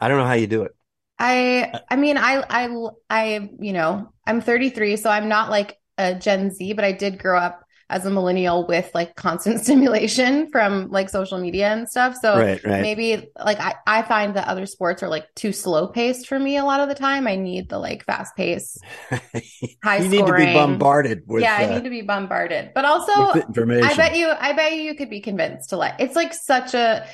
I 0.00 0.08
don't 0.08 0.18
know 0.18 0.26
how 0.26 0.34
you 0.34 0.46
do 0.46 0.62
it. 0.62 0.72
I 1.18 1.80
I 1.90 1.96
mean 1.96 2.16
I 2.18 2.44
I 2.50 2.88
I 3.08 3.50
you 3.60 3.72
know 3.72 4.12
I'm 4.26 4.40
33 4.40 4.96
so 4.96 5.10
I'm 5.10 5.28
not 5.28 5.50
like 5.50 5.78
a 5.96 6.14
Gen 6.14 6.50
Z 6.50 6.72
but 6.72 6.84
I 6.84 6.92
did 6.92 7.18
grow 7.18 7.38
up 7.38 7.63
as 7.90 8.06
a 8.06 8.10
millennial 8.10 8.66
with 8.66 8.90
like 8.94 9.14
constant 9.16 9.60
stimulation 9.64 10.50
from 10.50 10.88
like 10.90 11.08
social 11.08 11.38
media 11.38 11.72
and 11.72 11.88
stuff 11.88 12.16
so 12.20 12.38
Right, 12.38 12.62
right. 12.64 12.82
maybe 12.82 13.28
like 13.44 13.60
I 13.60 13.74
I 13.86 14.02
find 14.02 14.34
that 14.36 14.48
other 14.48 14.66
sports 14.66 15.02
are 15.02 15.08
like 15.08 15.26
too 15.34 15.52
slow 15.52 15.88
paced 15.88 16.26
for 16.26 16.38
me 16.38 16.56
a 16.56 16.64
lot 16.64 16.80
of 16.80 16.88
the 16.88 16.94
time 16.94 17.26
I 17.26 17.36
need 17.36 17.68
the 17.68 17.78
like 17.78 18.04
fast 18.04 18.36
pace 18.36 18.78
high 19.84 19.98
you 19.98 20.08
need 20.08 20.26
to 20.26 20.32
be 20.34 20.46
bombarded 20.46 21.22
with. 21.26 21.42
yeah 21.42 21.56
I 21.56 21.64
uh, 21.64 21.74
need 21.74 21.84
to 21.84 21.90
be 21.90 22.02
bombarded 22.02 22.72
but 22.74 22.84
also 22.84 23.32
information. 23.34 23.84
I 23.84 23.94
bet 23.94 24.16
you, 24.16 24.28
I 24.28 24.52
bet 24.52 24.72
you, 24.72 24.78
you 24.82 24.94
could 24.94 25.10
be 25.10 25.20
convinced 25.20 25.70
to 25.70 25.76
like. 25.76 25.94
It's 25.98 26.16
like 26.16 26.34
such 26.34 26.74
a, 26.74 27.06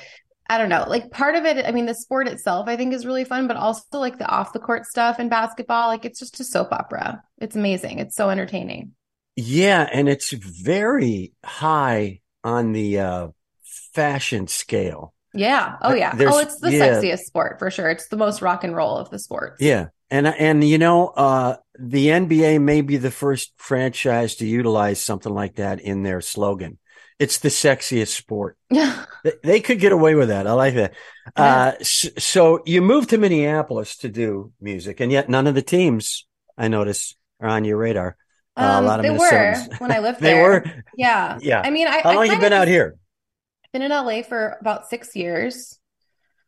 I 0.49 0.57
don't 0.57 0.69
know, 0.69 0.85
like 0.87 1.11
part 1.11 1.35
of 1.35 1.45
it. 1.45 1.65
I 1.65 1.71
mean, 1.71 1.85
the 1.85 1.93
sport 1.93 2.27
itself, 2.27 2.67
I 2.67 2.75
think, 2.75 2.93
is 2.93 3.05
really 3.05 3.23
fun, 3.25 3.47
but 3.47 3.57
also 3.57 3.99
like 3.99 4.17
the 4.17 4.27
off 4.27 4.53
the 4.53 4.59
court 4.59 4.85
stuff 4.85 5.19
in 5.19 5.29
basketball. 5.29 5.87
Like 5.87 6.05
it's 6.05 6.19
just 6.19 6.39
a 6.39 6.43
soap 6.43 6.71
opera. 6.71 7.23
It's 7.39 7.55
amazing. 7.55 7.99
It's 7.99 8.15
so 8.15 8.29
entertaining. 8.29 8.93
Yeah, 9.35 9.87
and 9.91 10.09
it's 10.09 10.31
very 10.31 11.33
high 11.43 12.21
on 12.43 12.73
the 12.73 12.99
uh, 12.99 13.27
fashion 13.93 14.47
scale. 14.47 15.13
Yeah. 15.33 15.77
Oh 15.81 15.93
yeah. 15.93 16.13
There's- 16.13 16.33
Oh, 16.35 16.39
it's 16.39 16.59
the 16.59 16.71
yeah. 16.73 16.87
sexiest 16.99 17.19
sport 17.21 17.57
for 17.59 17.71
sure. 17.71 17.89
It's 17.89 18.07
the 18.09 18.17
most 18.17 18.41
rock 18.41 18.63
and 18.63 18.75
roll 18.75 18.97
of 18.97 19.09
the 19.09 19.19
sports. 19.19 19.61
Yeah, 19.61 19.87
and 20.09 20.27
and 20.27 20.63
you 20.63 20.77
know, 20.77 21.07
uh, 21.07 21.55
the 21.79 22.07
NBA 22.07 22.59
may 22.61 22.81
be 22.81 22.97
the 22.97 23.11
first 23.11 23.53
franchise 23.57 24.35
to 24.35 24.45
utilize 24.45 25.01
something 25.01 25.33
like 25.33 25.55
that 25.55 25.79
in 25.79 26.03
their 26.03 26.19
slogan. 26.21 26.77
It's 27.17 27.37
the 27.39 27.49
sexiest 27.49 28.15
sport. 28.15 28.57
Yeah. 28.69 29.05
They- 29.23 29.33
They 29.43 29.59
could 29.61 29.79
get 29.79 29.91
away 29.93 30.15
with 30.15 30.29
that. 30.29 30.47
I 30.47 30.53
like 30.53 30.73
that. 30.75 30.93
Uh, 31.35 31.73
s- 31.79 32.09
so 32.17 32.61
you 32.65 32.81
moved 32.81 33.11
to 33.11 33.17
Minneapolis 33.17 33.95
to 33.97 34.09
do 34.09 34.51
music, 34.59 34.99
and 34.99 35.11
yet 35.11 35.29
none 35.29 35.45
of 35.47 35.53
the 35.55 35.61
teams 35.61 36.25
I 36.57 36.67
notice 36.67 37.15
are 37.39 37.47
on 37.49 37.63
your 37.63 37.77
radar. 37.77 38.17
Uh, 38.57 38.81
Um, 38.95 39.01
they 39.01 39.09
were 39.09 39.55
when 39.79 39.91
I 39.91 39.99
lived 39.99 40.19
They 40.21 40.33
there. 40.33 40.43
were. 40.43 40.83
Yeah. 40.95 41.39
Yeah. 41.41 41.61
I 41.63 41.69
mean, 41.69 41.87
I, 41.87 42.01
How 42.01 42.11
I 42.11 42.15
long 42.15 42.25
you 42.27 42.37
been 42.39 42.53
out 42.53 42.67
here? 42.67 42.97
been 43.73 43.81
in 43.81 43.91
LA 43.91 44.21
for 44.21 44.57
about 44.61 44.89
six 44.89 45.15
years. 45.15 45.79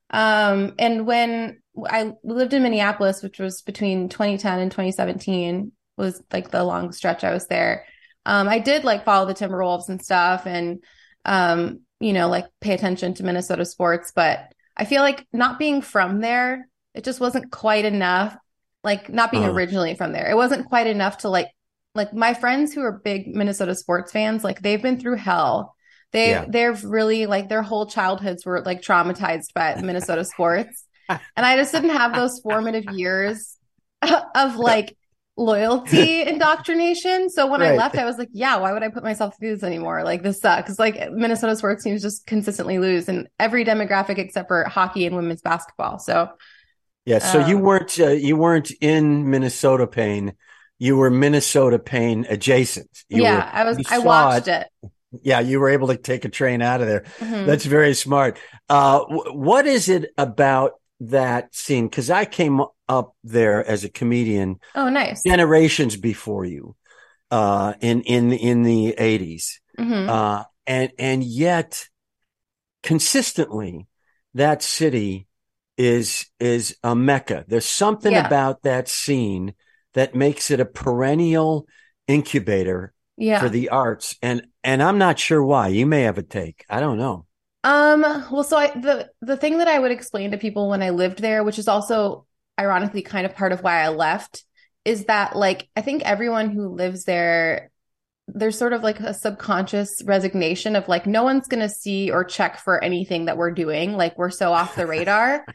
Um, 0.10 0.75
and 0.79 1.05
when 1.07 1.62
I 1.88 2.13
lived 2.24 2.53
in 2.53 2.63
Minneapolis, 2.63 3.24
which 3.24 3.39
was 3.39 3.62
between 3.62 4.10
2010 4.10 4.60
and 4.60 4.72
2017, 4.72 5.72
was 5.98 6.22
like 6.31 6.51
the 6.51 6.63
long 6.63 6.91
stretch 6.91 7.24
I 7.24 7.33
was 7.33 7.48
there. 7.48 7.86
Um, 8.25 8.48
I 8.48 8.60
did 8.60 8.83
like 8.83 9.05
follow 9.05 9.25
the 9.27 9.33
Timberwolves 9.33 9.89
and 9.89 10.01
stuff 10.03 10.45
and, 10.45 10.83
um, 11.25 11.81
you 12.00 12.13
know, 12.13 12.27
like 12.29 12.45
pay 12.62 12.74
attention 12.74 13.13
to 13.15 13.24
Minnesota 13.24 13.65
sports, 13.65 14.12
but 14.15 14.51
I 14.77 14.86
feel 14.86 15.01
like 15.01 15.25
not 15.33 15.60
being 15.60 15.81
from 15.81 16.19
there, 16.22 16.67
it 16.93 17.03
just 17.03 17.19
wasn't 17.19 17.51
quite 17.51 17.86
enough. 17.86 18.36
Like 18.83 19.10
not 19.10 19.31
being 19.31 19.45
Uh-huh. 19.45 19.53
originally 19.53 19.95
from 19.95 20.12
there, 20.12 20.29
it 20.29 20.36
wasn't 20.36 20.67
quite 20.67 20.88
enough 20.88 21.19
to 21.19 21.29
like, 21.29 21.48
like 21.96 22.14
my 22.14 22.34
friends 22.34 22.74
who 22.74 22.82
are 22.82 22.92
big 22.92 23.28
Minnesota 23.28 23.76
sports 23.76 24.12
fans, 24.12 24.44
like 24.44 24.62
they've 24.62 24.82
been 24.82 25.00
through 25.00 25.18
hell. 25.18 25.76
They 26.12 26.32
Yeah. 26.32 26.46
they're 26.48 26.74
really 26.74 27.26
like 27.26 27.50
their 27.50 27.64
whole 27.64 27.86
childhoods 27.88 28.46
were 28.46 28.62
like 28.62 28.82
traumatized 28.82 29.54
by 29.54 29.76
Minnesota 29.82 30.26
sports. 30.26 30.86
And 31.10 31.46
I 31.46 31.58
just 31.58 31.72
didn't 31.72 31.92
have 31.92 32.16
those 32.16 32.40
formative 32.40 32.86
years 32.86 33.58
of 34.36 34.56
like 34.56 34.96
loyalty 35.36 36.22
indoctrination. 36.28 37.30
So 37.30 37.48
when 37.48 37.62
I 37.62 37.72
left, 37.72 37.98
I 37.98 38.06
was 38.06 38.18
like, 38.18 38.30
yeah, 38.32 38.58
why 38.58 38.72
would 38.74 38.84
I 38.84 38.90
put 38.90 39.04
myself 39.04 39.38
through 39.38 39.56
this 39.56 39.64
anymore? 39.64 40.04
Like 40.04 40.24
this 40.24 40.40
sucks. 40.40 40.80
Like 40.80 41.12
Minnesota 41.12 41.56
sports 41.56 41.84
teams 41.84 42.02
just 42.02 42.26
consistently 42.26 42.80
lose 42.80 43.10
in 43.10 43.28
every 43.40 43.66
demographic 43.66 44.18
except 44.18 44.48
for 44.48 44.64
hockey 44.66 45.06
and 45.06 45.16
women's 45.16 45.42
basketball. 45.42 46.00
So 46.00 46.30
Yeah. 47.06 47.20
So 47.20 47.40
you 47.40 47.58
Um, 47.58 47.64
weren't 47.64 48.00
uh, 48.00 48.08
you 48.10 48.38
weren't 48.38 48.72
in 48.82 49.30
Minnesota 49.30 49.88
pain. 49.88 50.34
You 50.84 50.98
were 50.98 51.10
Minnesota 51.10 51.80
pain 51.80 52.25
adjacent. 52.28 52.90
You 53.08 53.24
yeah, 53.24 53.36
were- 53.38 53.56
I 53.60 53.63
was 53.63 53.88
I 53.90 54.00
watched 54.00 54.50
it. 54.50 54.68
it. 54.84 54.92
Yeah, 55.22 55.40
you 55.40 55.62
were 55.62 55.70
able 55.70 55.88
to 55.88 55.96
take 55.96 56.25
a 56.25 56.30
train 56.30 56.62
out 56.62 56.82
of 56.82 56.88
there. 56.88 57.06
Mhm. 57.20 57.46
That's 57.46 57.63
very 57.63 57.94
smart. 57.94 58.38
Uh, 58.68 59.00
wh- 59.06 59.34
what 59.34 59.66
is 59.66 59.88
it 59.88 60.12
about 60.18 60.74
that 61.00 61.56
scene? 61.56 61.88
Because 61.88 62.10
I 62.10 62.25
came 62.25 62.62
up 62.90 63.16
there 63.24 63.66
as 63.66 63.86
a 63.86 63.90
comedian 63.90 64.60
Oh, 64.75 64.90
nice. 64.90 65.24
generations 65.24 65.96
before 65.96 66.44
you, 66.44 66.75
uh, 67.32 67.75
in 67.80 68.02
in 68.02 68.34
in 68.34 68.63
the 68.63 68.90
eighties, 68.98 69.62
Mhm. 69.80 70.10
uh, 70.10 70.44
and 70.68 70.92
and 71.00 71.24
yet 71.24 71.88
consistently 72.82 73.88
that 74.34 74.62
city 74.62 75.28
is 75.78 76.25
is 76.42 76.75
a 76.84 76.94
mecca. 76.94 77.46
There's 77.48 77.66
something 77.66 78.12
Yeah. 78.12 78.28
about 78.28 78.63
that 78.63 78.90
scene 78.90 79.54
that 79.94 80.16
makes 80.16 80.52
it 80.52 80.60
a 80.60 80.66
perennial 80.66 81.68
incubator 82.08 82.94
yeah. 83.18 83.40
for 83.40 83.50
the 83.50 83.70
arts, 83.70 84.18
and 84.22 84.48
and 84.64 84.82
I'm 84.82 84.98
not 84.98 85.20
sure 85.20 85.44
why. 85.44 85.70
You 85.70 85.86
may 85.86 86.04
have 86.04 86.18
a 86.18 86.24
take. 86.24 86.66
I 86.70 86.80
don't 86.80 86.98
know. 86.98 87.26
Um, 87.64 88.02
well, 88.02 88.44
so 88.44 88.58
I 88.58 88.68
the 88.68 89.10
the 89.22 89.38
thing 89.38 89.60
that 89.60 89.68
I 89.68 89.80
would 89.80 89.92
explain 89.92 90.32
to 90.32 90.38
people 90.38 90.70
when 90.70 90.84
I 90.84 90.90
lived 90.90 91.20
there, 91.20 91.44
which 91.44 91.60
is 91.60 91.68
also 91.68 92.26
ironically 92.60 93.02
kind 93.02 93.26
of 93.26 93.36
part 93.36 93.52
of 93.52 93.64
why 93.64 93.82
I 93.82 93.90
left, 93.90 94.44
is 94.84 95.06
that 95.06 95.36
like 95.36 95.70
I 95.76 95.82
think 95.82 96.04
everyone 96.04 96.50
who 96.50 96.68
lives 96.68 97.06
there, 97.06 97.72
there's 98.28 98.58
sort 98.58 98.74
of 98.74 98.84
like 98.84 99.00
a 99.00 99.14
subconscious 99.14 100.02
resignation 100.04 100.76
of 100.76 100.90
like 100.90 101.08
no 101.08 101.24
one's 101.24 101.48
gonna 101.48 101.70
see 101.70 102.12
or 102.12 102.26
check 102.26 102.60
for 102.60 102.84
anything 102.84 103.26
that 103.26 103.38
we're 103.38 103.52
doing. 103.52 103.94
Like 103.94 104.18
we're 104.18 104.30
so 104.30 104.52
off 104.52 104.76
the 104.76 104.88
radar. 104.88 105.46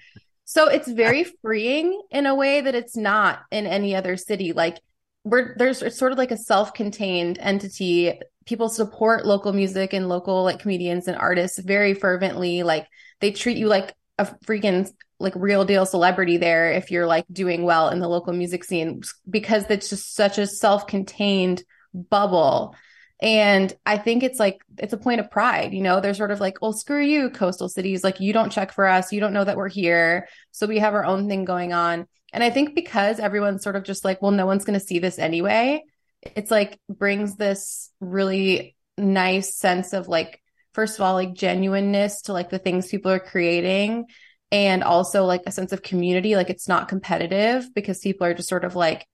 So 0.51 0.67
it's 0.67 0.89
very 0.89 1.25
freeing 1.43 2.01
in 2.11 2.25
a 2.25 2.35
way 2.35 2.63
that 2.63 2.75
it's 2.75 2.97
not 2.97 3.41
in 3.51 3.67
any 3.67 3.95
other 3.95 4.17
city. 4.17 4.55
Like 4.55 4.79
we're 5.23 5.55
there's 5.59 5.83
it's 5.83 5.99
sort 5.99 6.11
of 6.11 6.17
like 6.17 6.31
a 6.31 6.39
self-contained 6.39 7.37
entity. 7.39 8.19
People 8.47 8.71
support 8.71 9.27
local 9.27 9.53
music 9.53 9.93
and 9.93 10.09
local 10.09 10.45
like 10.45 10.61
comedians 10.61 11.07
and 11.07 11.19
artists 11.19 11.59
very 11.59 11.93
fervently. 11.93 12.63
Like 12.63 12.87
they 13.21 13.31
treat 13.31 13.59
you 13.59 13.69
like 13.69 13.95
a 14.17 14.25
freaking 14.47 14.91
like 15.21 15.35
real 15.37 15.67
deal 15.67 15.85
celebrity 15.85 16.39
there 16.39 16.73
if 16.73 16.91
you're 16.91 17.07
like 17.07 17.27
doing 17.31 17.65
well 17.65 17.91
in 17.91 17.99
the 17.99 18.09
local 18.09 18.33
music 18.33 18.65
scene 18.65 19.03
because 19.29 19.65
it's 19.69 19.91
just 19.91 20.15
such 20.15 20.39
a 20.39 20.47
self-contained 20.47 21.63
bubble. 21.93 22.75
And 23.21 23.73
I 23.85 23.99
think 23.99 24.23
it's 24.23 24.39
like 24.39 24.61
it's 24.77 24.93
a 24.93 24.99
point 24.99 25.21
of 25.21 25.31
pride, 25.31 25.73
you 25.73 25.83
know. 25.83 26.01
They're 26.01 26.15
sort 26.15 26.31
of 26.31 26.41
like, 26.41 26.59
"Oh, 26.63 26.73
screw 26.73 27.03
you, 27.03 27.31
coastal 27.31 27.69
cities! 27.69 28.05
Like 28.05 28.21
you 28.21 28.33
don't 28.33 28.53
check 28.53 28.73
for 28.73 28.87
us, 28.87 29.13
you 29.13 29.21
don't 29.21 29.33
know 29.33 29.45
that 29.45 29.57
we're 29.57 29.69
here, 29.69 30.29
so 30.53 30.67
we 30.67 30.79
have 30.79 30.95
our 30.95 31.05
own 31.05 31.29
thing 31.29 31.45
going 31.45 31.73
on." 31.73 32.07
And 32.33 32.45
I 32.45 32.51
think 32.51 32.75
because 32.75 33.19
everyone's 33.19 33.65
sort 33.65 33.75
of 33.77 33.83
just 33.83 34.05
like, 34.05 34.23
"Well, 34.23 34.31
no 34.31 34.47
one's 34.47 34.65
going 34.65 34.79
to 34.79 34.85
see 34.85 35.01
this 35.01 35.19
anyway," 35.19 35.83
it's 36.23 36.51
like 36.51 36.79
brings 36.89 37.37
this 37.37 37.91
really 38.01 38.77
nice 38.97 39.57
sense 39.57 39.93
of 39.93 40.09
like, 40.09 40.41
first 40.75 40.99
of 40.99 41.05
all, 41.05 41.15
like 41.15 41.35
genuineness 41.35 42.23
to 42.23 42.33
like 42.33 42.51
the 42.51 42.59
things 42.59 42.87
people 42.89 43.11
are 43.11 43.19
creating, 43.19 44.07
and 44.53 44.85
also 44.85 45.25
like 45.25 45.43
a 45.47 45.53
sense 45.53 45.73
of 45.73 45.83
community. 45.83 46.37
Like 46.37 46.51
it's 46.51 46.69
not 46.69 46.89
competitive 46.89 47.75
because 47.75 47.99
people 47.99 48.27
are 48.27 48.35
just 48.35 48.49
sort 48.49 48.65
of 48.65 48.77
like, 48.77 49.07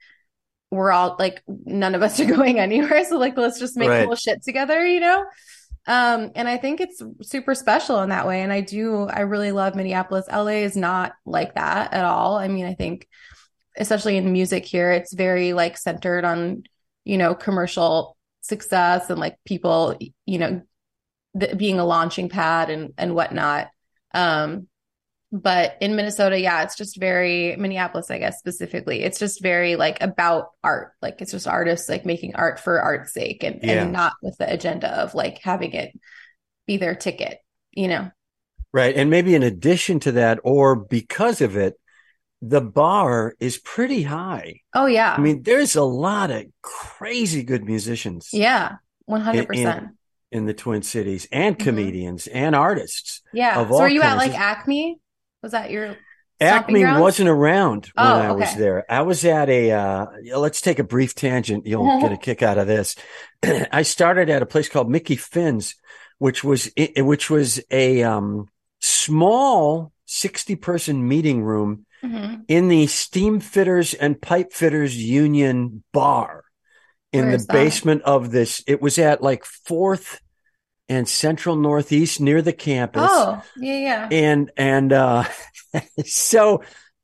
we're 0.75 0.93
all 0.93 1.16
like 1.19 1.43
none 1.47 1.95
of 1.95 2.02
us 2.02 2.19
are 2.21 2.25
going 2.37 2.59
anywhere. 2.59 3.04
So 3.04 3.19
like 3.19 3.37
let's 3.37 3.59
just 3.59 3.76
make 3.76 3.88
Right. 3.88 4.07
cool 4.07 4.16
shit 4.16 4.43
together 4.43 4.87
you 4.87 5.00
know? 5.00 5.25
Um 5.87 6.31
and 6.35 6.49
i 6.49 6.57
think 6.57 6.81
it's 6.81 7.02
super 7.23 7.54
special 7.54 8.00
in 8.02 8.09
that 8.11 8.26
way. 8.26 8.40
And 8.43 8.52
i 8.52 8.61
do 8.61 9.04
i 9.09 9.21
really 9.21 9.52
love 9.52 9.75
minneapolis. 9.75 10.26
La 10.31 10.47
is 10.49 10.76
not 10.76 11.12
like 11.26 11.54
that 11.54 11.93
at 11.93 12.04
all. 12.04 12.37
I 12.37 12.49
mean 12.49 12.66
i 12.66 12.75
think 12.75 13.07
especially 13.76 14.16
in 14.16 14.33
music 14.33 14.64
here 14.64 14.93
it's 14.93 15.12
very 15.12 15.52
like 15.52 15.76
centered 15.76 16.25
on 16.25 16.62
you 17.04 17.19
know 17.19 17.35
commercial 17.35 18.16
success 18.40 19.11
and 19.11 19.19
like 19.19 19.37
people 19.45 19.97
you 20.26 20.38
know 20.38 20.62
th- 21.38 21.59
being 21.59 21.78
a 21.81 21.85
launching 21.85 22.28
pad 22.28 22.71
and 22.71 22.93
and 22.97 23.14
whatnot. 23.14 23.69
Um 24.14 24.69
but 25.34 25.76
in 25.80 25.96
Minnesota, 25.96 26.38
yeah, 26.38 26.62
it's 26.62 26.76
just 26.76 26.96
very 26.96 27.56
Minneapolis, 27.56 28.08
I 28.08 28.18
guess 28.18 28.38
specifically. 28.38 29.02
It's 29.02 29.18
just 29.18 29.42
very 29.42 29.74
like 29.74 30.00
about 30.00 30.52
art. 30.62 30.92
Like 31.02 31.20
it's 31.20 31.32
just 31.32 31.48
artists 31.48 31.88
like 31.88 32.06
making 32.06 32.36
art 32.36 32.60
for 32.60 32.80
art's 32.80 33.12
sake 33.12 33.42
and, 33.42 33.58
Yeah. 33.60 33.82
and 33.82 33.92
not 33.92 34.12
with 34.22 34.38
the 34.38 34.50
agenda 34.50 34.88
of 34.88 35.12
like 35.12 35.40
having 35.42 35.72
it 35.72 35.90
be 36.68 36.76
their 36.76 36.94
ticket, 36.94 37.38
you 37.72 37.88
know. 37.88 38.12
Right. 38.72 38.94
And 38.94 39.10
maybe 39.10 39.34
in 39.34 39.42
addition 39.42 39.98
to 40.00 40.12
that, 40.12 40.38
or 40.44 40.76
because 40.76 41.40
of 41.40 41.56
it, 41.56 41.80
the 42.40 42.60
bar 42.60 43.34
is 43.40 43.58
pretty 43.58 44.04
high. 44.04 44.60
Oh 44.72 44.86
yeah. 44.86 45.14
I 45.14 45.20
mean, 45.20 45.42
there's 45.42 45.74
a 45.74 45.82
lot 45.82 46.30
of 46.30 46.44
crazy 46.62 47.42
good 47.42 47.64
musicians. 47.64 48.28
Yeah. 48.32 48.76
One 49.06 49.20
hundred 49.20 49.40
in, 49.40 49.46
percent. 49.46 49.88
in 50.30 50.46
the 50.46 50.54
Twin 50.54 50.82
Cities 50.82 51.26
and 51.32 51.56
mm-hmm. 51.56 51.64
comedians 51.64 52.28
and 52.28 52.54
artists. 52.54 53.20
Yeah. 53.32 53.60
of 53.60 53.68
So 53.68 53.80
were 53.80 53.88
you 53.88 54.02
at 54.02 54.16
like 54.16 54.38
Acme? 54.38 55.00
Was 55.44 55.52
that 55.52 55.70
your 55.70 55.94
Acme 56.40 56.80
grounds? 56.80 57.00
wasn't 57.02 57.28
around 57.28 57.90
when 57.94 58.06
Oh, 58.06 58.14
I 58.18 58.32
was 58.32 58.54
there. 58.56 58.90
I 58.90 59.02
was 59.02 59.26
at 59.26 59.50
a, 59.50 59.72
uh, 59.72 60.06
let's 60.38 60.62
take 60.62 60.78
a 60.78 60.84
brief 60.84 61.14
tangent. 61.14 61.66
You'll 61.66 62.00
get 62.00 62.12
a 62.12 62.16
kick 62.28 62.42
out 62.42 62.56
of 62.56 62.66
this. 62.66 62.96
I 63.42 63.82
started 63.82 64.30
at 64.30 64.40
a 64.40 64.46
place 64.46 64.70
called 64.70 64.90
Mickey 64.90 65.16
Finn's, 65.16 65.74
which 66.16 66.42
was, 66.42 66.70
which 66.96 67.28
was 67.28 67.60
a, 67.70 68.02
um, 68.04 68.48
small 68.80 69.92
60 70.06 70.56
person 70.56 71.06
meeting 71.06 71.42
room 71.42 71.84
Mhm. 72.02 72.44
in 72.48 72.68
the 72.68 72.86
steam 72.86 73.38
fitters 73.40 73.92
and 73.94 74.20
pipe 74.20 74.52
fitters 74.52 74.96
union 74.96 75.84
bar 75.92 76.44
in 77.12 77.28
Where 77.28 77.36
the 77.38 77.46
basement 77.50 78.02
of 78.02 78.30
this. 78.30 78.62
It 78.66 78.80
was 78.82 78.98
at 78.98 79.22
like 79.22 79.44
fourth 79.44 80.20
and 80.88 81.08
central 81.08 81.56
northeast 81.56 82.20
near 82.20 82.42
the 82.42 82.52
campus 82.52 83.08
Oh, 83.10 83.42
yeah, 83.56 83.78
yeah. 83.78 84.08
and 84.10 84.50
and 84.56 84.92
uh 84.92 85.24
so 86.04 86.62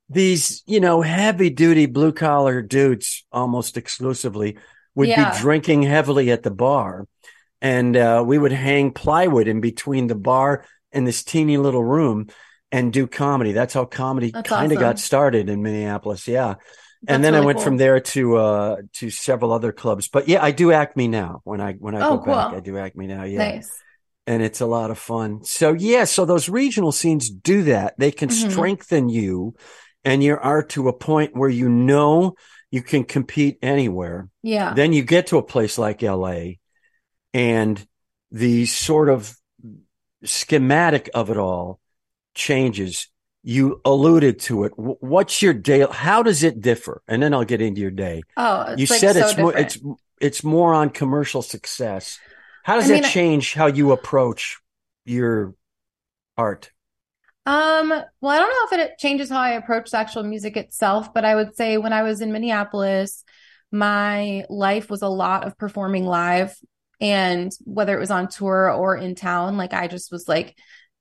these 0.08 0.62
you 0.66 0.80
know 0.80 1.02
heavy 1.02 1.50
duty 1.50 1.86
blue 1.86 2.12
collar 2.12 2.62
dudes 2.62 3.24
almost 3.32 3.76
exclusively 3.76 4.58
would 4.94 5.08
Yeah. 5.08 5.32
be 5.32 5.38
drinking 5.40 5.82
heavily 5.82 6.30
at 6.30 6.42
the 6.42 6.50
bar 6.50 7.06
and 7.62 7.96
uh 7.96 8.22
we 8.26 8.38
would 8.38 8.52
hang 8.52 8.92
plywood 8.92 9.48
in 9.48 9.60
between 9.60 10.06
the 10.08 10.14
bar 10.14 10.64
and 10.92 11.06
this 11.06 11.22
teeny 11.24 11.56
little 11.56 11.84
room 11.84 12.28
and 12.72 12.92
do 12.92 13.06
comedy 13.06 13.52
that's 13.52 13.74
how 13.74 13.84
comedy 13.84 14.30
kind 14.32 14.72
of 14.72 14.78
awesome. 14.78 14.80
got 14.80 14.98
started 14.98 15.48
in 15.48 15.62
Minneapolis 15.62 16.28
yeah 16.28 16.54
and 17.08 17.24
then 17.24 17.34
I 17.34 17.40
went 17.40 17.56
cool. 17.56 17.64
from 17.64 17.76
there 17.78 18.00
to 18.00 18.36
uh 18.36 18.76
to 18.94 19.10
several 19.10 19.52
other 19.52 19.72
clubs 19.72 20.08
but 20.08 20.28
yeah 20.28 20.42
I 20.42 20.50
do 20.50 20.70
Acme 20.72 21.08
now 21.08 21.40
when 21.44 21.60
I 21.60 21.72
when 21.74 21.94
I 21.94 22.06
Oh, 22.06 22.18
go 22.18 22.24
back. 22.26 22.54
I 22.54 22.60
do 22.60 22.76
Acme 22.78 23.06
now 23.06 23.24
yeah 23.24 23.38
Nice. 23.38 23.70
and 24.26 24.42
it's 24.42 24.60
a 24.60 24.66
lot 24.66 24.90
of 24.90 24.98
fun. 24.98 25.42
So 25.44 25.72
yeah, 25.72 26.04
so 26.04 26.24
those 26.24 26.48
regional 26.48 26.92
scenes 26.92 27.30
do 27.30 27.64
that. 27.64 27.94
They 27.98 28.12
can 28.12 28.28
Mhm. 28.28 28.50
strengthen 28.50 29.08
you 29.08 29.54
and 30.04 30.22
your 30.22 30.38
art 30.40 30.70
to 30.70 30.88
a 30.88 30.92
point 30.92 31.34
where 31.34 31.48
you 31.50 31.68
know 31.68 32.34
you 32.70 32.82
can 32.82 33.04
compete 33.04 33.58
anywhere. 33.62 34.28
Yeah. 34.42 34.74
Then 34.74 34.92
you 34.92 35.02
get 35.02 35.28
to 35.28 35.38
a 35.38 35.42
place 35.42 35.78
like 35.78 36.02
LA 36.02 36.58
and 37.34 37.84
the 38.30 38.66
sort 38.66 39.08
of 39.08 39.34
schematic 40.24 41.10
of 41.14 41.30
it 41.30 41.36
all 41.36 41.80
changes. 42.34 43.08
You 43.42 43.80
alluded 43.84 44.38
to 44.40 44.64
it. 44.64 44.72
What's 44.76 45.40
your 45.40 45.54
day? 45.54 45.86
How 45.90 46.22
does 46.22 46.42
it 46.42 46.60
differ? 46.60 47.02
And 47.08 47.22
then 47.22 47.32
I'll 47.32 47.44
get 47.44 47.60
into 47.62 47.80
your 47.80 47.90
day. 47.90 48.22
oh, 48.36 48.74
you 48.76 48.86
like 48.88 49.00
said 49.00 49.14
so 49.14 49.26
it's 49.26 49.38
more, 49.38 49.56
it's, 49.56 49.78
it's 50.20 50.44
more 50.44 50.74
on 50.74 50.90
commercial 50.90 51.40
success. 51.40 52.18
How 52.64 52.76
does 52.76 52.84
I 52.84 52.88
that 52.88 52.94
mean, 52.94 53.04
I- 53.04 53.08
change 53.08 53.54
how 53.54 53.66
you 53.66 53.92
approach 53.92 54.58
your 55.06 55.54
art? 56.36 56.70
Um, 57.46 57.88
well, 57.88 58.32
I 58.32 58.38
don't 58.38 58.50
know 58.50 58.78
if 58.78 58.86
it 58.86 58.98
changes 58.98 59.30
how 59.30 59.40
I 59.40 59.52
approach 59.52 59.90
the 59.90 59.96
actual 59.96 60.22
music 60.22 60.58
itself, 60.58 61.14
but 61.14 61.24
I 61.24 61.34
would 61.34 61.56
say 61.56 61.78
when 61.78 61.92
I 61.94 62.02
was 62.02 62.20
in 62.20 62.32
Minneapolis, 62.32 63.24
my 63.72 64.44
life 64.50 64.90
was 64.90 65.00
a 65.02 65.08
lot 65.08 65.46
of 65.46 65.56
performing 65.56 66.04
live. 66.04 66.54
And 67.00 67.50
whether 67.64 67.96
it 67.96 68.00
was 68.00 68.10
on 68.10 68.28
tour 68.28 68.70
or 68.70 68.94
in 68.96 69.14
town, 69.14 69.56
like 69.56 69.72
I 69.72 69.88
just 69.88 70.12
was 70.12 70.28
like, 70.28 70.54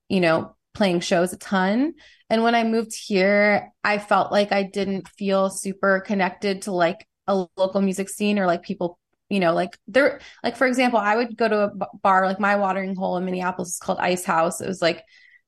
you 0.07 0.21
know, 0.21 0.55
playing 0.73 1.01
shows 1.01 1.33
a 1.33 1.37
ton. 1.37 1.93
And 2.29 2.43
when 2.43 2.55
I 2.55 2.63
moved 2.63 2.93
here, 2.95 3.71
I 3.83 3.97
felt 3.97 4.31
like 4.31 4.51
I 4.51 4.63
didn't 4.63 5.07
feel 5.09 5.49
super 5.49 6.01
connected 6.01 6.63
to 6.63 6.71
like 6.71 7.07
a 7.27 7.47
local 7.57 7.81
music 7.81 8.09
scene 8.09 8.39
or 8.39 8.45
like 8.45 8.63
people, 8.63 8.99
you 9.29 9.39
know, 9.39 9.53
like 9.53 9.77
there, 9.87 10.19
like 10.43 10.55
for 10.55 10.67
example, 10.67 10.99
I 10.99 11.15
would 11.15 11.37
go 11.37 11.47
to 11.47 11.63
a 11.63 11.71
bar, 12.01 12.25
like 12.25 12.39
my 12.39 12.55
watering 12.55 12.95
hole 12.95 13.17
in 13.17 13.25
Minneapolis 13.25 13.69
is 13.69 13.79
called 13.79 13.99
Ice 13.99 14.23
House. 14.23 14.61
It 14.61 14.67
was 14.67 14.81
like, 14.81 15.03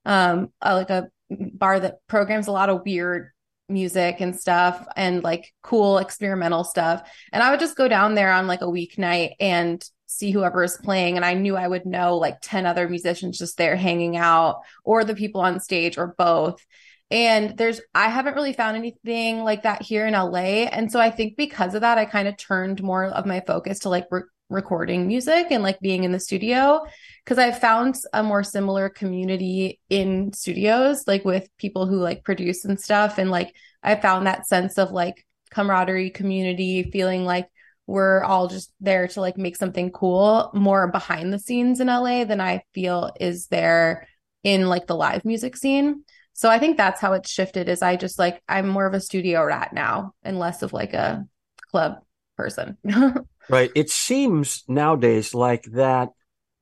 um, 0.06 0.52
uh, 0.62 0.76
like 0.76 0.90
a 0.90 1.10
bar 1.30 1.80
that 1.80 2.00
programs 2.08 2.48
a 2.48 2.52
lot 2.52 2.70
of 2.70 2.82
weird 2.84 3.32
music 3.70 4.18
and 4.20 4.36
stuff 4.36 4.86
and 4.96 5.24
like 5.24 5.54
cool 5.62 5.98
experimental 5.98 6.64
stuff. 6.64 7.10
And 7.32 7.42
I 7.42 7.52
would 7.52 7.60
just 7.60 7.78
go 7.78 7.88
down 7.88 8.16
there 8.16 8.32
on 8.32 8.48
like 8.48 8.62
a 8.62 8.66
weeknight 8.66 9.36
and 9.40 9.84
see 10.12 10.32
whoever 10.32 10.64
is 10.64 10.78
playing. 10.78 11.16
And 11.16 11.26
I 11.26 11.34
knew 11.34 11.56
I 11.56 11.68
would 11.68 11.86
know 11.86 12.18
like 12.18 12.40
10 12.42 12.66
other 12.66 12.88
musicians 12.90 13.38
just 13.38 13.58
there 13.58 13.76
hanging 13.76 14.18
out 14.18 14.62
or 14.84 15.04
the 15.04 15.16
people 15.16 15.42
on 15.42 15.60
stage 15.60 15.98
or 15.98 16.16
both. 16.18 16.66
And 17.10 17.58
there's, 17.58 17.82
I 17.94 18.08
haven't 18.08 18.36
really 18.36 18.54
found 18.54 18.78
anything 18.78 19.44
like 19.44 19.64
that 19.64 19.82
here 19.82 20.08
in 20.08 20.14
LA. 20.14 20.68
And 20.72 20.92
so 20.92 21.00
I 21.00 21.12
think 21.12 21.36
because 21.36 21.76
of 21.76 21.82
that, 21.82 21.98
I 21.98 22.06
kind 22.06 22.28
of 22.28 22.38
turned 22.38 22.82
more 22.82 23.06
of 23.06 23.26
my 23.26 23.42
focus 23.42 23.80
to 23.80 23.90
like 23.90 24.08
re- 24.12 24.22
recording 24.50 25.08
music 25.08 25.48
and 25.50 25.64
like 25.64 25.80
being 25.80 26.04
in 26.04 26.12
the 26.12 26.20
studio 26.20 26.86
because 27.24 27.38
I 27.38 27.52
found 27.52 27.96
a 28.14 28.22
more 28.22 28.44
similar 28.44 28.90
community 28.90 29.80
in 29.90 30.34
studios, 30.34 31.06
like 31.08 31.26
with 31.26 31.50
people 31.58 31.86
who 31.88 31.98
like 31.98 32.24
produce 32.24 32.66
and 32.66 32.80
stuff. 32.80 33.18
And 33.18 33.32
like 33.32 33.56
I 33.82 33.96
found 33.96 34.28
that 34.28 34.48
sense 34.48 34.78
of 34.78 34.92
like 34.92 35.26
camaraderie, 35.52 36.12
community, 36.12 36.90
feeling 36.92 37.26
like 37.26 37.50
we're 37.88 38.24
all 38.24 38.48
just 38.48 38.72
there 38.80 39.08
to 39.08 39.22
like 39.22 39.38
make 39.38 39.56
something 39.56 39.92
cool 39.92 40.50
more 40.54 40.88
behind 40.88 41.34
the 41.34 41.40
scenes 41.40 41.80
in 41.80 41.88
LA 41.88 42.24
than 42.24 42.40
I 42.40 42.64
feel 42.74 43.12
is 43.20 43.48
there 43.48 44.08
in 44.44 44.68
like 44.68 44.88
the 44.88 44.96
live 44.96 45.26
music 45.26 45.58
scene. 45.58 46.04
So 46.34 46.50
I 46.50 46.60
think 46.60 46.78
that's 46.78 47.02
how 47.02 47.14
it's 47.14 47.30
shifted 47.30 47.70
is 47.70 47.82
I 47.82 47.96
just 47.96 48.18
like 48.18 48.42
I'm 48.48 48.68
more 48.68 48.86
of 48.86 48.94
a 48.94 49.02
studio 49.02 49.44
rat 49.44 49.74
now 49.74 50.14
and 50.24 50.40
less 50.40 50.62
of 50.62 50.74
like 50.74 50.94
a 50.94 51.26
club 51.70 52.00
person. 52.38 52.78
Right. 53.50 53.72
It 53.76 53.90
seems 53.90 54.64
nowadays 54.70 55.34
like 55.34 55.64
that 55.74 56.10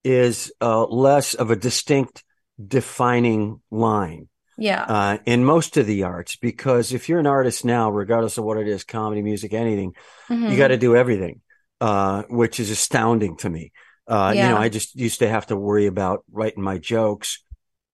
is 0.03 0.51
uh, 0.59 0.85
less 0.85 1.35
of 1.35 1.51
a 1.51 1.55
distinct 1.55 2.23
defining 2.65 3.61
line 3.69 4.27
yeah. 4.59 4.83
uh, 4.83 5.17
in 5.25 5.43
most 5.45 5.77
of 5.77 5.85
the 5.85 6.03
arts 6.03 6.35
because 6.35 6.93
if 6.93 7.07
you're 7.09 7.19
an 7.19 7.27
artist 7.27 7.65
now, 7.65 7.89
regardless 7.89 8.37
of 8.37 8.43
what 8.43 8.57
it 8.57 8.67
is, 8.67 8.83
comedy, 8.83 9.21
music, 9.21 9.53
anything, 9.53 9.93
Mhm. 10.29 10.51
you 10.51 10.57
got 10.57 10.67
to 10.69 10.77
do 10.77 10.95
everything, 10.95 11.41
uh, 11.81 12.23
which 12.29 12.59
is 12.59 12.69
astounding 12.69 13.37
to 13.37 13.49
me. 13.49 13.71
Uh, 14.07 14.33
you 14.35 14.41
know, 14.41 14.57
I 14.57 14.69
just 14.69 14.95
used 14.95 15.19
to 15.19 15.29
have 15.29 15.47
to 15.47 15.55
worry 15.55 15.85
about 15.85 16.23
writing 16.31 16.63
my 16.63 16.77
jokes 16.79 17.43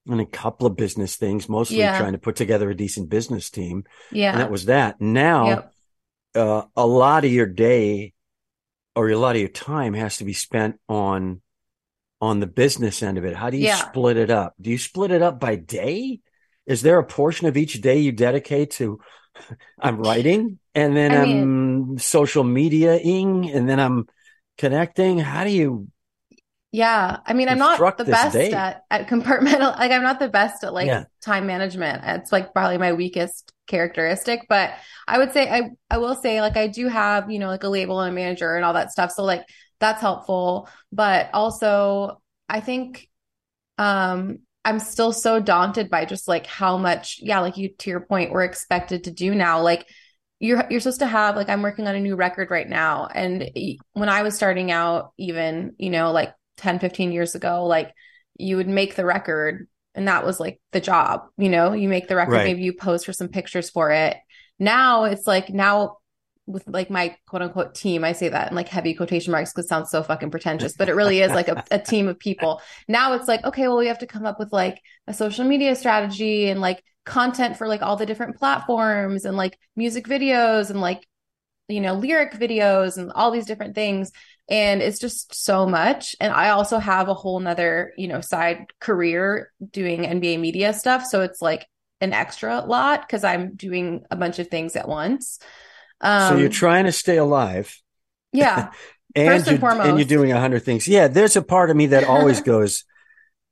and 0.08 0.22
a 0.22 0.26
couple 0.26 0.66
of 0.68 0.76
business 0.76 1.16
things, 1.18 1.50
mostly 1.50 1.78
Yeah. 1.78 1.98
trying 1.98 2.14
to 2.14 2.18
put 2.20 2.36
together 2.36 2.70
a 2.70 2.76
decent 2.76 3.10
business 3.10 3.50
team. 3.50 3.84
yeah. 4.12 4.32
And 4.32 4.40
that 4.40 4.52
was 4.52 4.66
that. 4.66 5.02
Now, 5.02 5.48
Yep. 5.48 5.74
uh, 6.36 6.62
a 6.76 6.86
lot 6.88 7.26
of 7.26 7.32
your 7.32 7.48
day 7.48 8.14
or 8.96 9.10
a 9.10 9.18
lot 9.18 9.36
of 9.36 9.42
your 9.42 9.50
time 9.50 9.94
has 9.94 10.18
to 10.18 10.24
be 10.24 10.34
spent 10.34 10.80
on 10.88 11.42
on 12.22 12.40
the 12.40 12.48
business 12.48 13.04
end 13.04 13.18
of 13.18 13.26
it. 13.26 13.36
How 13.36 13.50
do 13.50 13.58
you 13.58 13.66
Yeah. 13.66 13.76
split 13.76 14.16
it 14.16 14.32
up? 14.32 14.56
Do 14.60 14.70
you 14.72 14.78
split 14.78 15.12
it 15.12 15.22
up 15.22 15.38
by 15.40 15.56
day? 15.58 16.22
Is 16.66 16.82
there 16.82 17.00
a 17.00 17.04
portion 17.06 17.48
of 17.48 17.58
each 17.58 17.82
day 17.82 18.00
you 18.00 18.12
dedicate 18.12 18.72
to 18.72 19.00
I'm 19.82 19.98
writing 19.98 20.60
and 20.76 20.96
then 20.98 21.14
I 21.14 21.16
I'm 21.16 21.98
social 22.00 22.44
mediaing 22.44 23.56
and 23.56 23.70
then 23.70 23.80
I'm 23.80 24.08
connecting? 24.58 25.20
How 25.20 25.44
do 25.44 25.52
you 25.52 25.90
Yeah, 26.72 27.20
I 27.26 27.34
mean, 27.34 27.48
I'm 27.48 27.60
not 27.60 27.96
the 27.98 28.06
best 28.06 28.32
day. 28.32 28.54
at 28.54 28.84
at 28.92 29.08
compartmental. 29.08 29.76
Like, 29.80 29.92
I'm 29.92 30.04
not 30.04 30.20
the 30.20 30.28
best 30.30 30.64
at 30.64 30.74
like 30.74 30.92
Yeah. 30.92 31.06
time 31.24 31.48
management. 31.48 32.02
It's 32.06 32.32
like 32.32 32.54
probably 32.54 32.78
my 32.78 32.94
weakest 32.94 33.54
characteristic. 33.68 34.46
But 34.50 34.74
I 35.08 35.18
would 35.18 35.32
say 35.32 35.50
I 35.50 35.72
I 35.90 35.98
will 36.00 36.16
say 36.16 36.42
like 36.42 36.58
I 36.58 36.68
do 36.68 36.88
have 36.90 37.32
you 37.32 37.40
know 37.40 37.48
like 37.48 37.64
a 37.64 37.70
label 37.70 38.02
and 38.02 38.12
a 38.12 38.16
manager 38.16 38.56
and 38.56 38.66
all 38.66 38.74
that 38.74 38.92
stuff. 38.92 39.12
So 39.12 39.24
like 39.24 39.46
that's 39.80 40.02
helpful. 40.02 40.68
But 40.92 41.30
also 41.34 42.22
I 42.50 42.60
think 42.60 43.10
um 43.80 44.40
I'm 44.66 44.80
still 44.80 45.14
so 45.14 45.40
daunted 45.40 45.90
by 45.90 46.06
just 46.06 46.28
like 46.28 46.48
how 46.48 46.78
much 46.78 47.20
yeah 47.22 47.40
like 47.40 47.56
you 47.58 47.70
to 47.80 47.90
your 47.90 48.02
point 48.02 48.32
we're 48.32 48.44
expected 48.44 49.06
to 49.06 49.12
do 49.12 49.34
now. 49.36 49.62
Like 49.62 49.88
you're 50.40 50.66
you're 50.70 50.80
supposed 50.82 51.00
to 51.00 51.08
have 51.08 51.36
like 51.36 51.50
I'm 51.50 51.62
working 51.62 51.88
on 51.88 51.96
a 51.96 52.00
new 52.02 52.16
record 52.16 52.52
right 52.52 52.68
now. 52.68 53.08
And 53.14 53.50
when 53.94 54.10
I 54.10 54.24
was 54.24 54.36
starting 54.36 54.72
out 54.72 55.12
even 55.18 55.76
you 55.78 55.90
know 55.92 56.12
like 56.12 56.34
10 56.58 56.80
15 56.80 57.12
years 57.12 57.36
ago 57.36 57.66
like 57.66 57.94
you 58.38 58.58
would 58.58 58.68
make 58.68 58.96
the 58.96 59.06
record 59.06 59.68
and 59.94 60.08
that 60.08 60.26
was 60.26 60.40
like 60.40 60.60
the 60.72 60.82
job 60.82 61.28
you 61.38 61.50
know? 61.50 61.74
You 61.74 61.88
make 61.88 62.08
the 62.08 62.16
record 62.16 62.34
Right. 62.34 62.44
maybe 62.46 62.64
you 62.64 62.74
pose 62.74 63.06
for 63.06 63.14
some 63.14 63.30
pictures 63.30 63.70
for 63.70 63.92
it. 63.92 64.18
Now 64.60 65.04
it's 65.06 65.28
like 65.28 65.50
now 65.50 65.98
with 66.48 66.68
like 66.68 66.90
my 66.90 67.16
quote 67.28 67.42
unquote 67.42 67.76
team 67.76 68.04
I 68.04 68.12
say 68.12 68.30
that 68.30 68.50
in 68.50 68.56
like 68.56 68.70
heavy 68.70 68.94
quotation 68.94 69.32
marks 69.32 69.52
because 69.52 69.66
it 69.66 69.70
sounds 69.70 69.90
so 69.90 70.04
fucking 70.04 70.32
pretentious 70.32 70.74
but 70.74 70.90
it 70.90 70.96
really 70.96 71.22
is 71.22 71.32
like 71.32 71.48
a, 71.48 71.64
a 71.72 71.80
team 71.80 72.08
of 72.08 72.20
people 72.20 72.62
now 72.88 73.14
it's 73.14 73.28
like 73.28 73.44
okay 73.44 73.68
well 73.68 73.78
we 73.78 73.88
have 73.88 74.00
to 74.00 74.08
come 74.08 74.26
up 74.26 74.40
with 74.40 74.54
like 74.54 74.80
a 75.08 75.14
social 75.14 75.46
media 75.46 75.76
strategy 75.76 76.50
and 76.50 76.62
like 76.62 76.84
content 77.06 77.58
for 77.58 77.68
like 77.68 77.82
all 77.82 77.96
the 77.96 78.06
different 78.06 78.38
platforms 78.38 79.26
and 79.26 79.38
like 79.38 79.58
music 79.76 80.08
videos 80.08 80.70
and 80.70 80.82
like 80.82 81.08
you 81.68 81.82
know, 81.82 81.96
lyric 81.96 82.34
videos 82.34 82.98
and 82.98 83.12
all 83.14 83.32
these 83.32 83.46
different 83.46 83.76
things. 83.76 84.12
And 84.50 84.82
it's 84.82 85.00
just 85.00 85.34
so 85.34 85.66
much. 85.66 86.16
And 86.20 86.32
I 86.32 86.50
also 86.50 86.78
have 86.78 87.10
a 87.10 87.14
whole 87.14 87.40
nother, 87.40 87.94
you 87.98 88.08
know, 88.08 88.22
side 88.22 88.68
career 88.80 89.52
doing 89.72 90.04
NBA 90.04 90.40
media 90.40 90.74
stuff. 90.74 91.06
So 91.06 91.22
it's 91.22 91.42
like 91.42 91.66
an 92.02 92.14
extra 92.14 92.60
lot 92.60 93.02
because 93.02 93.24
I'm 93.24 93.56
doing 93.56 94.06
a 94.12 94.16
bunch 94.16 94.38
of 94.38 94.50
things 94.50 94.76
at 94.76 94.88
once. 94.88 95.40
Um, 96.06 96.30
so 96.34 96.40
you're 96.40 96.50
trying 96.50 96.86
to 96.86 96.92
stay 96.92 97.18
alive. 97.18 97.82
Yeah. 98.32 98.72
and, 99.16 99.28
First 99.28 99.48
and, 99.48 99.62
you're, 99.62 99.82
and 99.82 99.98
you're 99.98 100.08
doing 100.08 100.32
a 100.32 100.40
hundred 100.40 100.64
things. 100.64 100.88
Yeah. 100.88 101.08
There's 101.08 101.36
a 101.36 101.42
part 101.42 101.70
of 101.70 101.76
me 101.76 101.88
that 101.88 102.04
always 102.04 102.42
goes, 102.54 102.86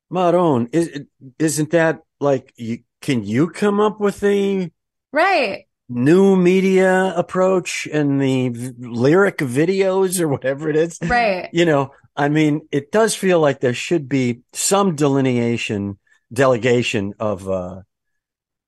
Maron, 0.09 0.69
is, 0.71 1.01
isn't 1.39 1.71
that 1.71 2.01
like, 2.19 2.53
you, 2.55 2.79
can 3.01 3.23
you 3.23 3.49
come 3.49 3.79
up 3.79 3.99
with 3.99 4.23
a 4.23 4.71
right 5.11 5.65
new 5.89 6.35
media 6.35 7.13
approach 7.15 7.87
and 7.91 8.21
the 8.21 8.49
v- 8.49 8.73
lyric 8.77 9.37
videos 9.37 10.21
or 10.21 10.27
whatever 10.27 10.69
it 10.69 10.75
is? 10.75 10.99
Right. 11.01 11.49
You 11.51 11.65
know, 11.65 11.91
I 12.15 12.29
mean, 12.29 12.67
it 12.71 12.91
does 12.91 13.15
feel 13.15 13.39
like 13.39 13.59
there 13.59 13.73
should 13.73 14.07
be 14.07 14.41
some 14.53 14.95
delineation, 14.95 15.97
delegation 16.31 17.13
of, 17.19 17.49
uh, 17.49 17.81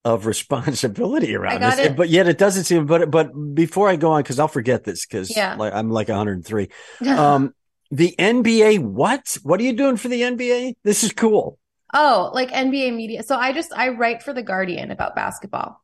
of 0.06 0.28
responsibility 0.28 1.36
around 1.36 1.62
this, 1.62 1.80
it. 1.80 1.96
but 1.98 2.10
yet 2.10 2.28
it 2.28 2.38
doesn't 2.38 2.66
seem. 2.66 2.86
But 2.86 3.10
but 3.10 3.32
before 3.54 3.90
I 3.90 3.96
go 3.96 4.12
on, 4.12 4.22
because 4.22 4.40
I'll 4.40 4.48
forget 4.48 4.84
this, 4.84 5.06
because 5.06 5.36
yeah. 5.36 5.56
like 5.56 5.74
I'm 5.74 5.90
like 5.90 6.08
103. 6.08 6.70
um, 7.10 7.54
the 7.92 8.16
NBA, 8.18 8.80
what? 8.80 9.38
What 9.44 9.60
are 9.60 9.64
you 9.64 9.74
doing 9.74 9.98
for 9.98 10.08
the 10.08 10.22
NBA? 10.22 10.76
This 10.84 11.04
is 11.04 11.12
cool. 11.12 11.58
Oh, 11.94 12.30
like 12.34 12.52
NBA 12.52 12.96
media. 12.96 13.24
So 13.24 13.36
I 13.36 13.52
just 13.52 13.74
I 13.74 13.90
write 13.90 14.22
for 14.22 14.32
the 14.32 14.44
Guardian 14.44 14.92
about 14.92 15.16
basketball. 15.16 15.84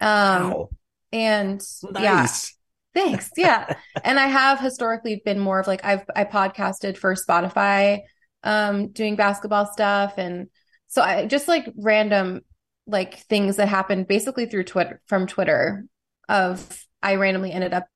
Um, 0.00 0.50
wow. 0.50 0.68
and 1.12 1.62
nice. 1.90 2.54
yeah. 2.94 3.02
Thanks. 3.02 3.30
Yeah. 3.36 3.74
and 4.04 4.20
I 4.20 4.26
have 4.26 4.60
historically 4.60 5.22
been 5.24 5.38
more 5.38 5.60
of 5.60 5.66
like 5.66 5.84
I've 5.84 6.04
I 6.14 6.24
podcasted 6.24 6.98
for 6.98 7.14
Spotify 7.14 8.00
um 8.42 8.88
doing 8.88 9.16
basketball 9.16 9.66
stuff 9.66 10.14
and 10.18 10.48
so 10.88 11.02
I 11.02 11.26
just 11.26 11.48
like 11.48 11.72
random 11.76 12.42
like 12.86 13.18
things 13.18 13.56
that 13.56 13.68
happened 13.68 14.06
basically 14.06 14.46
through 14.46 14.64
Twitter 14.64 15.00
from 15.06 15.26
Twitter 15.26 15.86
of 16.28 16.84
I 17.02 17.16
randomly 17.16 17.52
ended 17.52 17.74
up 17.74 17.86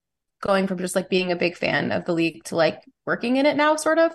going 0.41 0.67
from 0.67 0.79
just 0.79 0.97
like 0.97 1.11
being 1.11 1.33
a 1.33 1.37
big 1.37 1.57
fan 1.57 1.93
of 1.93 2.05
the 2.05 2.13
league 2.13 2.45
to 2.45 2.57
like 2.57 2.83
working 3.07 3.37
in 3.37 3.47
it 3.47 3.57
now 3.57 3.77
sort 3.77 3.99
of. 3.99 4.13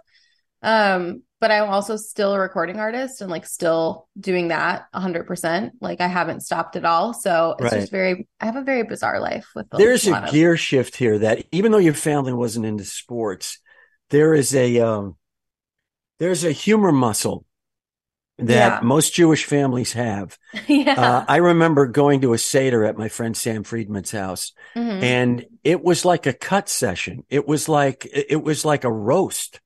Um 0.61 1.23
but 1.45 1.51
I'm 1.51 1.69
also 1.69 1.95
still 1.95 2.33
a 2.33 2.39
recording 2.39 2.79
artist 2.79 3.21
and 3.21 3.29
like 3.29 3.45
still 3.45 4.07
doing 4.19 4.47
that 4.47 4.85
100%. 4.95 5.71
Like 5.79 6.01
I 6.01 6.07
haven't 6.07 6.41
stopped 6.41 6.75
at 6.75 6.85
all. 6.85 7.13
So 7.13 7.55
it's 7.59 7.71
right. 7.71 7.79
just 7.81 7.91
very, 7.91 8.27
I 8.39 8.45
have 8.45 8.55
a 8.55 8.63
very 8.63 8.83
bizarre 8.83 9.19
life 9.19 9.45
with 9.53 9.69
the, 9.69 9.77
There's 9.77 10.07
a, 10.07 10.13
a 10.13 10.31
gear 10.31 10.53
of... 10.53 10.59
shift 10.59 10.95
here 10.95 11.19
that 11.19 11.45
even 11.51 11.71
though 11.71 11.77
your 11.77 11.93
family 11.93 12.33
wasn't 12.33 12.65
into 12.65 12.85
sports, 12.85 13.59
there 14.09 14.33
is 14.33 14.55
a, 14.55 14.79
um, 14.79 15.17
there's 16.17 16.43
a 16.45 16.51
humor 16.51 16.91
muscle 16.91 17.45
that 18.38 18.50
yeah. 18.50 18.80
most 18.84 19.13
Jewish 19.13 19.45
families 19.45 19.93
have. 19.93 20.38
yeah. 20.67 20.93
Uh, 20.93 21.26
I 21.28 21.38
remember 21.38 21.88
going 21.88 22.21
to 22.21 22.34
a 22.34 22.38
Seder 22.38 22.84
at 22.84 22.98
my 22.98 23.08
friend 23.08 23.36
Sam 23.36 23.63
Friedman's 23.63 24.12
house 24.12 24.52
mm-hmm. 24.76 25.04
and 25.04 25.45
it 25.63 25.84
was 25.84 26.04
like 26.04 26.26
a 26.26 26.34
cut 26.34 26.67
session. 26.67 27.24
It 27.30 27.48
was 27.48 27.69
like, 27.69 28.06
it 28.12 28.43
was 28.43 28.65
like 28.65 28.84
a 28.84 28.91
roast. 28.91 29.62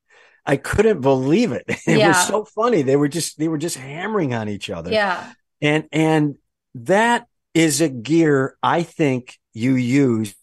I 0.46 0.58
couldn't 0.58 1.02
believe 1.02 1.52
it. 1.52 1.66
It 1.88 1.98
yeah. 1.98 2.10
was 2.10 2.28
so 2.28 2.46
funny. 2.46 2.84
They 2.84 2.96
were 2.96 3.08
just, 3.08 3.40
they 3.40 3.48
were 3.48 3.58
just 3.58 3.78
hammering 3.78 4.34
on 4.34 4.50
each 4.50 4.70
other. 4.70 4.92
Yeah. 4.92 5.32
And, 5.62 5.88
and 5.92 6.36
that 6.76 7.28
is 7.54 7.82
a 7.82 7.90
gear 7.90 8.56
I 8.62 8.84
think 8.84 9.40
you 9.54 9.76
use 9.76 10.36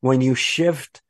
when 0.00 0.20
you 0.20 0.34
shift 0.34 1.02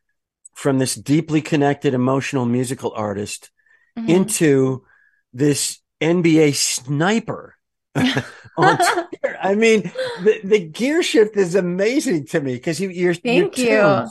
from 0.55 0.79
this 0.79 0.95
deeply 0.95 1.41
connected 1.41 1.95
emotional 1.95 2.45
musical 2.45 2.93
artist 2.95 3.51
mm-hmm. 3.99 4.11
into 4.11 4.85
this 5.33 5.80
NBA 6.01 6.55
sniper 6.55 7.57
on 7.95 8.79
Twitter. 8.79 9.39
I 9.41 9.55
mean, 9.55 9.93
the, 10.23 10.41
the, 10.45 10.59
gear 10.61 11.03
shift 11.03 11.37
is 11.37 11.55
amazing 11.55 12.27
to 12.29 12.41
me 12.41 12.55
because 12.55 12.81
you, 12.81 12.89
your, 12.89 13.15
Thank 13.15 13.59
your 13.59 13.67
you. 13.67 14.09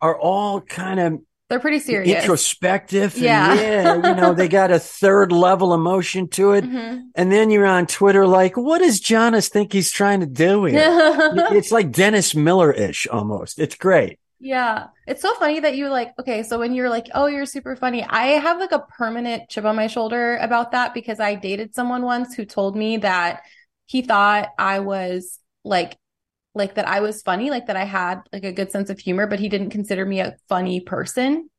are 0.00 0.18
all 0.18 0.60
kind 0.60 1.00
of 1.00 1.20
they're 1.50 1.58
pretty 1.58 1.80
serious, 1.80 2.22
introspective. 2.22 3.18
Yeah, 3.18 3.54
yeah. 3.54 3.94
You 3.96 4.14
know, 4.14 4.34
they 4.34 4.46
got 4.46 4.70
a 4.70 4.78
third 4.78 5.32
level 5.32 5.74
emotion 5.74 6.28
to 6.28 6.52
it, 6.52 6.64
mm-hmm. 6.64 7.00
and 7.16 7.32
then 7.32 7.50
you're 7.50 7.66
on 7.66 7.88
Twitter 7.88 8.24
like, 8.24 8.56
what 8.56 8.78
does 8.78 9.00
Jonas 9.00 9.48
think 9.48 9.72
he's 9.72 9.90
trying 9.90 10.20
to 10.20 10.26
do 10.26 10.64
here? 10.66 10.78
it's 11.52 11.72
like 11.72 11.90
Dennis 11.90 12.36
Miller 12.36 12.72
ish 12.72 13.08
almost. 13.08 13.58
It's 13.58 13.74
great. 13.74 14.20
Yeah. 14.42 14.86
It's 15.06 15.20
so 15.20 15.34
funny 15.34 15.60
that 15.60 15.76
you 15.76 15.90
like, 15.90 16.14
okay, 16.18 16.42
so 16.42 16.58
when 16.58 16.74
you're 16.74 16.88
like, 16.88 17.08
oh, 17.14 17.26
you're 17.26 17.44
super 17.44 17.76
funny, 17.76 18.02
I 18.02 18.38
have 18.38 18.58
like 18.58 18.72
a 18.72 18.86
permanent 18.96 19.50
chip 19.50 19.66
on 19.66 19.76
my 19.76 19.86
shoulder 19.86 20.38
about 20.38 20.72
that 20.72 20.94
because 20.94 21.20
I 21.20 21.34
dated 21.34 21.74
someone 21.74 22.02
once 22.02 22.34
who 22.34 22.46
told 22.46 22.74
me 22.74 22.96
that 22.98 23.42
he 23.84 24.00
thought 24.00 24.48
I 24.58 24.80
was 24.80 25.38
like, 25.62 25.98
like 26.54 26.74
that 26.76 26.88
I 26.88 27.00
was 27.00 27.20
funny, 27.22 27.50
like 27.50 27.66
that 27.66 27.76
I 27.76 27.84
had 27.84 28.22
like 28.32 28.44
a 28.44 28.52
good 28.52 28.72
sense 28.72 28.88
of 28.88 28.98
humor, 28.98 29.26
but 29.26 29.40
he 29.40 29.50
didn't 29.50 29.70
consider 29.70 30.06
me 30.06 30.20
a 30.20 30.36
funny 30.48 30.80
person. 30.80 31.50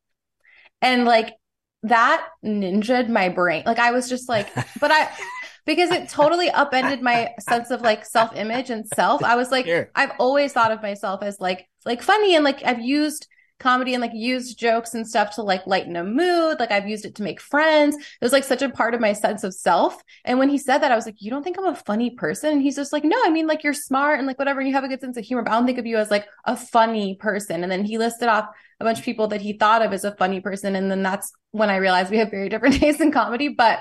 And 0.81 1.05
like 1.05 1.35
that 1.83 2.27
ninjaed 2.43 3.09
my 3.09 3.29
brain. 3.29 3.63
Like 3.65 3.79
I 3.79 3.91
was 3.91 4.09
just 4.09 4.27
like, 4.27 4.53
but 4.79 4.91
I, 4.91 5.09
because 5.65 5.91
it 5.91 6.09
totally 6.09 6.49
upended 6.49 7.01
my 7.01 7.31
sense 7.39 7.69
of 7.71 7.81
like 7.81 8.05
self 8.05 8.35
image 8.35 8.71
and 8.71 8.87
self. 8.87 9.23
I 9.23 9.35
was 9.35 9.51
like, 9.51 9.75
I've 9.95 10.13
always 10.19 10.53
thought 10.53 10.71
of 10.71 10.81
myself 10.81 11.21
as 11.23 11.39
like, 11.39 11.67
like 11.85 12.01
funny 12.01 12.35
and 12.35 12.43
like 12.43 12.63
I've 12.63 12.81
used 12.81 13.27
comedy 13.61 13.93
and 13.93 14.01
like 14.01 14.11
used 14.13 14.57
jokes 14.57 14.93
and 14.93 15.07
stuff 15.07 15.35
to 15.35 15.43
like 15.43 15.65
lighten 15.67 15.95
a 15.95 16.03
mood. 16.03 16.59
Like 16.59 16.71
I've 16.71 16.87
used 16.89 17.05
it 17.05 17.15
to 17.15 17.23
make 17.23 17.39
friends. 17.39 17.95
It 17.95 18.23
was 18.25 18.33
like 18.33 18.43
such 18.43 18.61
a 18.61 18.69
part 18.69 18.93
of 18.93 18.99
my 18.99 19.13
sense 19.13 19.43
of 19.43 19.53
self. 19.53 20.01
And 20.25 20.39
when 20.39 20.49
he 20.49 20.57
said 20.57 20.79
that, 20.79 20.91
I 20.91 20.95
was 20.95 21.05
like, 21.05 21.21
you 21.21 21.29
don't 21.29 21.43
think 21.43 21.57
I'm 21.57 21.65
a 21.65 21.75
funny 21.75 22.09
person? 22.09 22.53
And 22.53 22.61
he's 22.61 22.75
just 22.75 22.91
like, 22.91 23.03
no, 23.03 23.17
I 23.23 23.29
mean, 23.29 23.47
like 23.47 23.63
you're 23.63 23.73
smart 23.73 24.17
and 24.17 24.27
like 24.27 24.39
whatever, 24.39 24.59
and 24.59 24.67
you 24.67 24.75
have 24.75 24.83
a 24.83 24.87
good 24.87 24.99
sense 24.99 25.15
of 25.15 25.23
humor, 25.23 25.43
but 25.43 25.51
I 25.51 25.55
don't 25.55 25.65
think 25.65 25.77
of 25.77 25.85
you 25.85 25.97
as 25.97 26.11
like 26.11 26.27
a 26.45 26.57
funny 26.57 27.15
person. 27.15 27.63
And 27.63 27.71
then 27.71 27.85
he 27.85 27.97
listed 27.97 28.27
off 28.27 28.49
a 28.79 28.83
bunch 28.83 28.99
of 28.99 29.05
people 29.05 29.27
that 29.27 29.41
he 29.41 29.53
thought 29.53 29.83
of 29.83 29.93
as 29.93 30.03
a 30.03 30.15
funny 30.15 30.41
person. 30.41 30.75
And 30.75 30.89
then 30.89 31.03
that's 31.03 31.31
when 31.51 31.69
I 31.69 31.77
realized 31.77 32.11
we 32.11 32.17
have 32.17 32.31
very 32.31 32.49
different 32.49 32.75
tastes 32.79 33.01
in 33.01 33.11
comedy. 33.11 33.49
But 33.49 33.79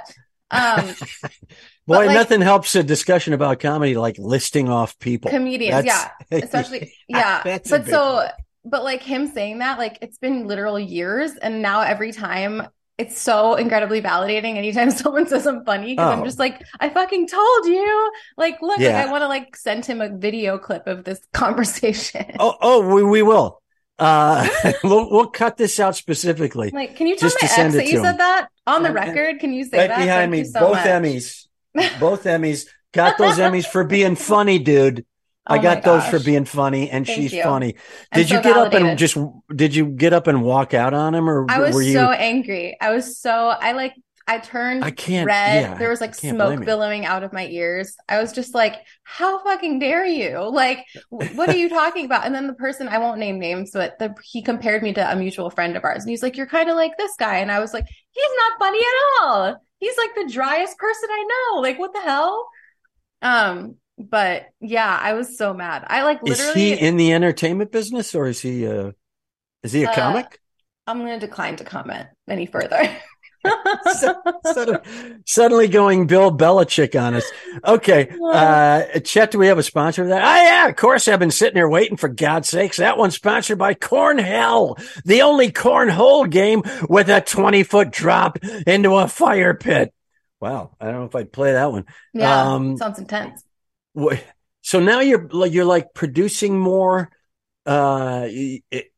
um, 0.50 0.94
Boy, 1.90 2.06
like, 2.06 2.14
nothing 2.14 2.40
helps 2.40 2.76
a 2.76 2.84
discussion 2.84 3.32
about 3.32 3.58
comedy 3.58 3.96
like 3.96 4.16
listing 4.16 4.68
off 4.68 4.96
people. 5.00 5.30
Comedians, 5.30 5.84
that's, 5.84 6.10
yeah. 6.30 6.38
Especially, 6.44 6.92
yeah. 7.08 7.42
but 7.68 7.86
so, 7.86 8.14
one. 8.14 8.28
but 8.64 8.84
like 8.84 9.02
him 9.02 9.26
saying 9.26 9.58
that, 9.58 9.76
like 9.76 9.98
it's 10.00 10.16
been 10.16 10.46
literal 10.46 10.78
years. 10.78 11.32
And 11.34 11.62
now 11.62 11.80
every 11.80 12.12
time 12.12 12.68
it's 12.96 13.18
so 13.18 13.56
incredibly 13.56 14.00
validating 14.00 14.56
anytime 14.56 14.90
someone 14.92 15.26
says 15.26 15.48
I'm 15.48 15.64
funny 15.64 15.94
because 15.94 16.06
oh. 16.06 16.18
I'm 16.18 16.24
just 16.24 16.38
like, 16.38 16.62
I 16.78 16.90
fucking 16.90 17.26
told 17.26 17.66
you. 17.66 18.12
Like, 18.36 18.62
look, 18.62 18.78
yeah. 18.78 18.98
like, 18.98 19.08
I 19.08 19.10
want 19.10 19.22
to 19.22 19.28
like 19.28 19.56
send 19.56 19.84
him 19.84 20.00
a 20.00 20.10
video 20.10 20.58
clip 20.58 20.86
of 20.86 21.02
this 21.02 21.20
conversation. 21.32 22.36
Oh, 22.38 22.56
oh, 22.60 22.94
we, 22.94 23.02
we 23.02 23.22
will. 23.22 23.60
Uh, 23.98 24.48
we'll, 24.84 25.10
we'll 25.10 25.26
cut 25.26 25.56
this 25.56 25.80
out 25.80 25.96
specifically. 25.96 26.70
Like, 26.70 26.94
can 26.94 27.08
you 27.08 27.16
tell 27.16 27.30
my 27.30 27.48
ex 27.48 27.74
that 27.74 27.86
you 27.88 28.00
said 28.00 28.18
that 28.18 28.48
on 28.66 28.84
the 28.84 28.92
record? 28.92 29.40
Can 29.40 29.52
you 29.52 29.64
say 29.64 29.78
right 29.78 29.88
that? 29.88 29.98
behind 29.98 30.30
Thank 30.30 30.30
me, 30.30 30.44
so 30.44 30.60
both 30.60 30.76
much. 30.76 30.86
Emmys, 30.86 31.46
both 32.00 32.24
Emmys. 32.24 32.66
Got 32.92 33.18
those 33.18 33.38
Emmys 33.38 33.66
for 33.66 33.84
being 33.84 34.16
funny, 34.16 34.58
dude. 34.58 35.04
I 35.46 35.58
oh 35.58 35.62
got 35.62 35.82
those 35.82 36.06
for 36.06 36.20
being 36.20 36.44
funny, 36.44 36.90
and 36.90 37.06
Thank 37.06 37.18
she's 37.18 37.32
you. 37.32 37.42
funny. 37.42 37.76
Did 38.12 38.30
you 38.30 38.42
get 38.42 38.54
validated. 38.54 38.82
up 38.82 38.88
and 38.90 38.98
just? 38.98 39.16
Did 39.54 39.74
you 39.74 39.86
get 39.86 40.12
up 40.12 40.26
and 40.26 40.42
walk 40.42 40.74
out 40.74 40.94
on 40.94 41.14
him, 41.14 41.28
or 41.28 41.46
I 41.48 41.60
was 41.60 41.74
were 41.74 41.82
you... 41.82 41.92
so 41.92 42.10
angry. 42.10 42.76
I 42.80 42.92
was 42.92 43.18
so 43.18 43.32
I 43.32 43.72
like 43.72 43.94
I 44.30 44.38
turned 44.38 44.84
I 44.84 44.92
can't, 44.92 45.26
red. 45.26 45.62
Yeah, 45.62 45.74
there 45.74 45.90
was 45.90 46.00
like 46.00 46.14
smoke 46.14 46.64
billowing 46.64 47.04
out 47.04 47.24
of 47.24 47.32
my 47.32 47.48
ears. 47.48 47.96
I 48.08 48.20
was 48.20 48.32
just 48.32 48.54
like, 48.54 48.76
how 49.02 49.42
fucking 49.42 49.80
dare 49.80 50.06
you? 50.06 50.48
Like, 50.48 50.86
what 51.08 51.48
are 51.48 51.56
you 51.56 51.68
talking 51.68 52.04
about? 52.04 52.26
And 52.26 52.32
then 52.32 52.46
the 52.46 52.54
person, 52.54 52.86
I 52.86 52.98
won't 52.98 53.18
name 53.18 53.40
names, 53.40 53.72
but 53.72 53.98
the, 53.98 54.14
he 54.22 54.40
compared 54.40 54.84
me 54.84 54.92
to 54.92 55.12
a 55.12 55.16
mutual 55.16 55.50
friend 55.50 55.76
of 55.76 55.82
ours. 55.82 56.04
And 56.04 56.10
he's 56.10 56.22
like, 56.22 56.36
you're 56.36 56.46
kind 56.46 56.70
of 56.70 56.76
like 56.76 56.96
this 56.96 57.10
guy. 57.18 57.38
And 57.38 57.50
I 57.50 57.58
was 57.58 57.72
like, 57.72 57.86
he's 58.10 58.30
not 58.36 58.58
funny 58.60 58.78
at 58.78 59.24
all. 59.24 59.66
He's 59.80 59.96
like 59.96 60.14
the 60.14 60.32
driest 60.32 60.78
person 60.78 61.08
I 61.10 61.26
know. 61.28 61.60
Like, 61.60 61.78
what 61.78 61.92
the 61.92 62.00
hell? 62.00 62.48
Um, 63.22 63.76
but 63.98 64.46
yeah, 64.60 64.98
I 65.00 65.14
was 65.14 65.36
so 65.36 65.52
mad. 65.52 65.84
I 65.88 66.04
like 66.04 66.22
literally. 66.22 66.72
Is 66.72 66.78
he 66.78 66.86
in 66.86 66.96
the 66.96 67.12
entertainment 67.12 67.72
business 67.72 68.14
or 68.14 68.28
is 68.28 68.40
he, 68.40 68.66
uh, 68.66 68.92
is 69.62 69.72
he 69.72 69.84
a 69.84 69.90
uh, 69.90 69.94
comic? 69.94 70.38
I'm 70.86 70.98
going 70.98 71.18
to 71.18 71.26
decline 71.26 71.56
to 71.56 71.64
comment 71.64 72.08
any 72.28 72.46
further. 72.46 72.88
suddenly 75.26 75.68
going 75.68 76.06
Bill 76.06 76.30
Belichick 76.36 77.00
on 77.00 77.14
us. 77.14 77.24
Okay. 77.64 78.10
Uh, 78.22 79.00
Chet, 79.00 79.30
do 79.30 79.38
we 79.38 79.46
have 79.46 79.58
a 79.58 79.62
sponsor 79.62 80.02
of 80.02 80.08
that? 80.08 80.22
Oh, 80.22 80.42
yeah, 80.42 80.68
of 80.68 80.76
course. 80.76 81.08
I've 81.08 81.18
been 81.18 81.30
sitting 81.30 81.56
here 81.56 81.68
waiting 81.68 81.96
for 81.96 82.08
God's 82.08 82.48
sakes. 82.48 82.76
That 82.76 82.98
one's 82.98 83.14
sponsored 83.14 83.58
by 83.58 83.74
Cornhell, 83.74 84.78
the 85.04 85.22
only 85.22 85.50
cornhole 85.50 86.28
game 86.28 86.62
with 86.88 87.08
a 87.08 87.20
20 87.20 87.62
foot 87.62 87.90
drop 87.90 88.38
into 88.66 88.96
a 88.96 89.08
fire 89.08 89.54
pit. 89.54 89.92
Wow. 90.40 90.76
I 90.80 90.86
don't 90.86 90.94
know 90.94 91.04
if 91.04 91.14
I'd 91.14 91.32
play 91.32 91.52
that 91.52 91.72
one. 91.72 91.86
Yeah. 92.12 92.52
Um, 92.52 92.76
sounds 92.76 92.98
intense. 92.98 93.44
So 94.62 94.80
now 94.80 95.00
you're, 95.00 95.28
you're 95.46 95.64
like 95.64 95.94
producing 95.94 96.58
more 96.58 97.10
uh 97.66 98.26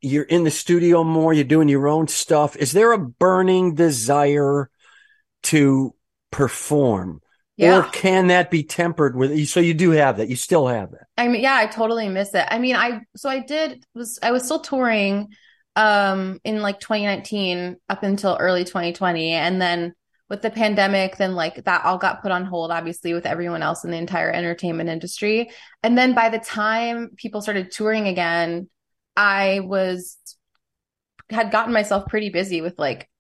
you're 0.01 0.25
in 0.25 0.45
the 0.45 0.51
studio 0.51 1.03
more 1.03 1.33
you're 1.33 1.45
doing 1.45 1.69
your 1.69 1.89
own 1.89 2.07
stuff 2.07 2.57
is 2.57 2.73
there 2.73 2.93
a 2.93 2.99
burning 2.99 3.75
desire 3.75 4.71
to 5.43 5.95
perform 6.31 7.21
Yeah. 7.57 7.79
or 7.81 7.83
can 7.91 8.29
that 8.29 8.51
be 8.51 8.63
tempered 8.63 9.17
with 9.17 9.49
so 9.49 9.61
you 9.61 9.75
do 9.75 9.91
have 9.91 10.19
that 10.19 10.29
you 10.29 10.37
still 10.37 10.69
have 10.69 10.93
that 10.93 11.07
I 11.19 11.29
mean, 11.29 11.43
yeah, 11.43 11.55
I 11.55 11.67
totally 11.67 12.09
miss 12.09 12.35
it. 12.35 12.47
I 12.51 12.59
mean, 12.59 12.75
I 12.75 13.01
so 13.17 13.29
I 13.29 13.41
did 13.41 13.85
was 13.95 14.19
I 14.23 14.33
was 14.33 14.45
still 14.45 14.61
touring 14.61 15.29
um 15.77 16.41
in 16.45 16.63
like 16.63 16.81
2019 16.81 17.77
up 17.89 18.03
until 18.03 18.37
early 18.41 18.65
2020 18.65 19.31
and 19.31 19.61
then 19.61 19.95
with 20.33 20.41
the 20.41 20.51
pandemic 20.51 21.19
then 21.19 21.35
like 21.35 21.63
that 21.65 21.85
all 21.85 21.99
got 21.99 22.23
put 22.23 22.31
on 22.31 22.47
hold 22.47 22.71
obviously 22.71 23.13
with 23.13 23.27
everyone 23.27 23.63
else 23.63 23.85
in 23.85 23.91
the 23.91 23.99
entire 23.99 24.31
entertainment 24.31 24.89
industry. 24.89 25.51
And 25.83 25.97
then 25.97 26.15
by 26.15 26.31
the 26.31 26.39
time 26.39 27.11
people 27.19 27.43
started 27.43 27.71
touring 27.71 28.09
again, 28.09 28.71
I 29.15 29.61
was 29.61 30.17
had 31.29 31.53
gotten 31.53 31.75
myself 31.75 32.09
pretty 32.09 32.31
busy 32.31 32.63
with 32.63 32.79
like 32.79 33.11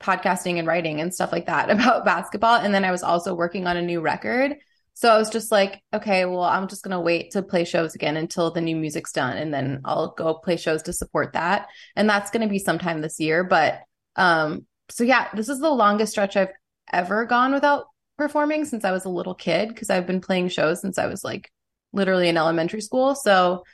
podcasting 0.00 0.58
and 0.58 0.66
writing 0.66 1.02
and 1.02 1.12
stuff 1.12 1.32
like 1.32 1.48
that 1.48 1.68
about 1.70 2.06
basketball 2.06 2.56
and 2.56 2.74
then 2.74 2.82
I 2.82 2.92
was 2.92 3.02
also 3.02 3.34
working 3.34 3.66
on 3.66 3.76
a 3.76 3.82
new 3.82 4.00
record. 4.00 4.56
So 4.94 5.10
I 5.10 5.18
was 5.18 5.28
just 5.28 5.52
like, 5.52 5.82
okay, 5.92 6.24
well, 6.24 6.44
I'm 6.44 6.66
just 6.66 6.82
gonna 6.82 7.00
wait 7.00 7.32
to 7.32 7.42
play 7.42 7.66
shows 7.66 7.94
again 7.94 8.16
until 8.16 8.52
the 8.52 8.62
new 8.62 8.76
music's 8.76 9.12
done, 9.12 9.36
and 9.36 9.52
then 9.52 9.80
I'll 9.84 10.12
go 10.12 10.34
play 10.34 10.56
shows 10.56 10.84
to 10.84 10.92
support 10.92 11.32
that. 11.32 11.66
And 11.96 12.08
that's 12.08 12.30
gonna 12.30 12.48
be 12.48 12.60
sometime 12.60 13.00
this 13.00 13.18
year. 13.18 13.42
But 13.42 13.80
um, 14.14 14.66
so 14.88 15.04
yeah, 15.04 15.28
this 15.34 15.48
is 15.48 15.60
the 15.60 15.70
longest 15.70 16.12
stretch 16.12 16.36
I've 16.36 16.52
ever 16.92 17.24
gone 17.24 17.52
without 17.52 17.86
performing 18.16 18.64
since 18.64 18.84
I 18.84 18.92
was 18.92 19.04
a 19.04 19.10
little 19.10 19.34
kid, 19.34 19.68
because 19.68 19.90
I've 19.90 20.06
been 20.06 20.20
playing 20.20 20.48
shows 20.48 20.80
since 20.80 20.98
I 20.98 21.06
was 21.06 21.24
like 21.24 21.50
literally 21.92 22.28
in 22.28 22.36
elementary 22.36 22.80
school. 22.80 23.14
So 23.14 23.64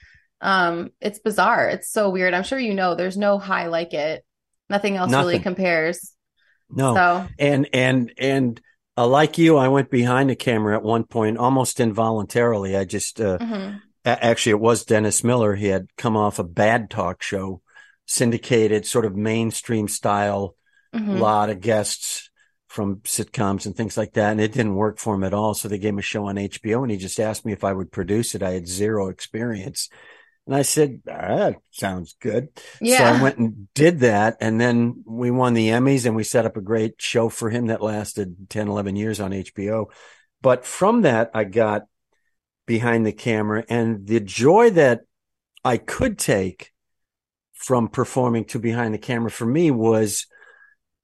um, 0.40 0.90
it's 1.01 1.18
bizarre. 1.18 1.68
It's 1.68 1.90
so 1.90 2.11
weird. 2.11 2.35
I'm 2.35 2.44
sure 2.44 2.59
you 2.59 2.75
know 2.75 2.94
there's 2.94 3.16
no 3.16 3.38
high 3.38 3.66
like 3.66 3.92
it. 3.92 4.25
Nothing 4.68 4.96
else 4.96 5.12
really 5.12 5.38
compares. 5.40 6.14
no 6.70 6.94
So 6.94 7.27
and 7.38 7.68
and 7.73 8.12
and 8.16 8.61
uh, 8.96 9.07
like 9.07 9.38
you 9.38 9.57
i 9.57 9.68
went 9.68 9.90
behind 9.90 10.31
the 10.31 10.37
camera 10.37 10.77
at 10.77 10.83
one 10.83 11.05
point 11.05 11.38
almost 11.38 11.81
involuntarily 11.81 12.77
i 12.77 12.85
just 12.85 13.20
uh 13.20 13.38
mhm. 13.38 13.81
a- 14.05 14.25
actually 14.25 14.51
it 14.51 14.61
was 14.61 14.85
dennis 14.85 15.25
miller 15.25 15.55
he 15.55 15.66
had 15.66 15.87
come 15.96 16.16
off 16.16 16.38
a 16.38 16.44
bad 16.44 16.90
talk 16.90 17.23
show 17.23 17.62
syndicated 18.07 18.85
sort 18.85 19.05
of 19.05 19.16
mainstream 19.16 19.88
style 19.88 20.55
Mhm. 20.94 21.18
lot 21.20 21.50
of 21.50 21.61
guests 21.61 22.31
from 22.68 22.96
sitcoms 22.98 23.66
and 23.66 23.76
things 23.76 23.96
like 23.96 24.12
that 24.12 24.31
and 24.31 24.40
it 24.40 24.53
didn't 24.53 24.74
work 24.76 24.98
for 24.98 25.14
him 25.14 25.24
at 25.24 25.35
all 25.35 25.55
so 25.55 25.66
they 25.68 25.79
gave 25.79 25.90
him 25.92 25.98
a 25.98 26.03
show 26.03 26.26
on 26.26 26.37
hbo 26.37 26.83
and 26.83 26.90
he 26.90 26.96
just 26.96 27.18
asked 27.18 27.44
me 27.44 27.53
if 27.53 27.64
i 27.64 27.72
would 27.72 27.90
produce 27.90 28.35
it 28.35 28.42
i 28.42 28.50
had 28.53 28.68
zero 28.68 29.09
experience 29.09 29.88
and 30.46 30.55
i 30.55 30.62
said 30.62 31.00
"Ah, 31.09 31.50
that 31.50 31.57
sounds 31.70 32.16
good 32.20 32.48
so. 32.57 33.05
I 33.05 33.22
went 33.22 33.38
and 33.38 33.68
did 33.74 34.00
that. 34.00 34.37
And 34.40 34.61
then 34.61 35.03
we 35.07 35.31
won 35.31 35.55
the 35.55 35.68
Emmys 35.68 36.07
and 36.07 36.16
we 36.16 36.24
set 36.24 36.46
up 36.46 36.57
a 36.57 36.61
great 36.61 36.94
show 37.00 37.29
for 37.29 37.50
him 37.50 37.66
that 37.66 37.83
lasted 37.83 38.48
10, 38.48 38.68
11 38.68 38.96
years 38.96 39.20
on 39.20 39.33
HBO. 39.33 39.90
But 40.42 40.64
from 40.64 41.03
that, 41.03 41.31
I 41.35 41.44
got 41.44 41.83
behind 42.66 43.05
the 43.07 43.12
camera 43.12 43.64
and 43.68 44.07
the 44.07 44.20
joy 44.20 44.70
that 44.70 45.03
I 45.64 45.76
could 45.76 46.18
take 46.18 46.72
from 47.55 47.88
performing 47.88 48.44
to 48.46 48.59
behind 48.59 48.94
the 48.94 48.98
camera 48.98 49.31
for 49.31 49.46
me 49.46 49.70
was, 49.70 50.26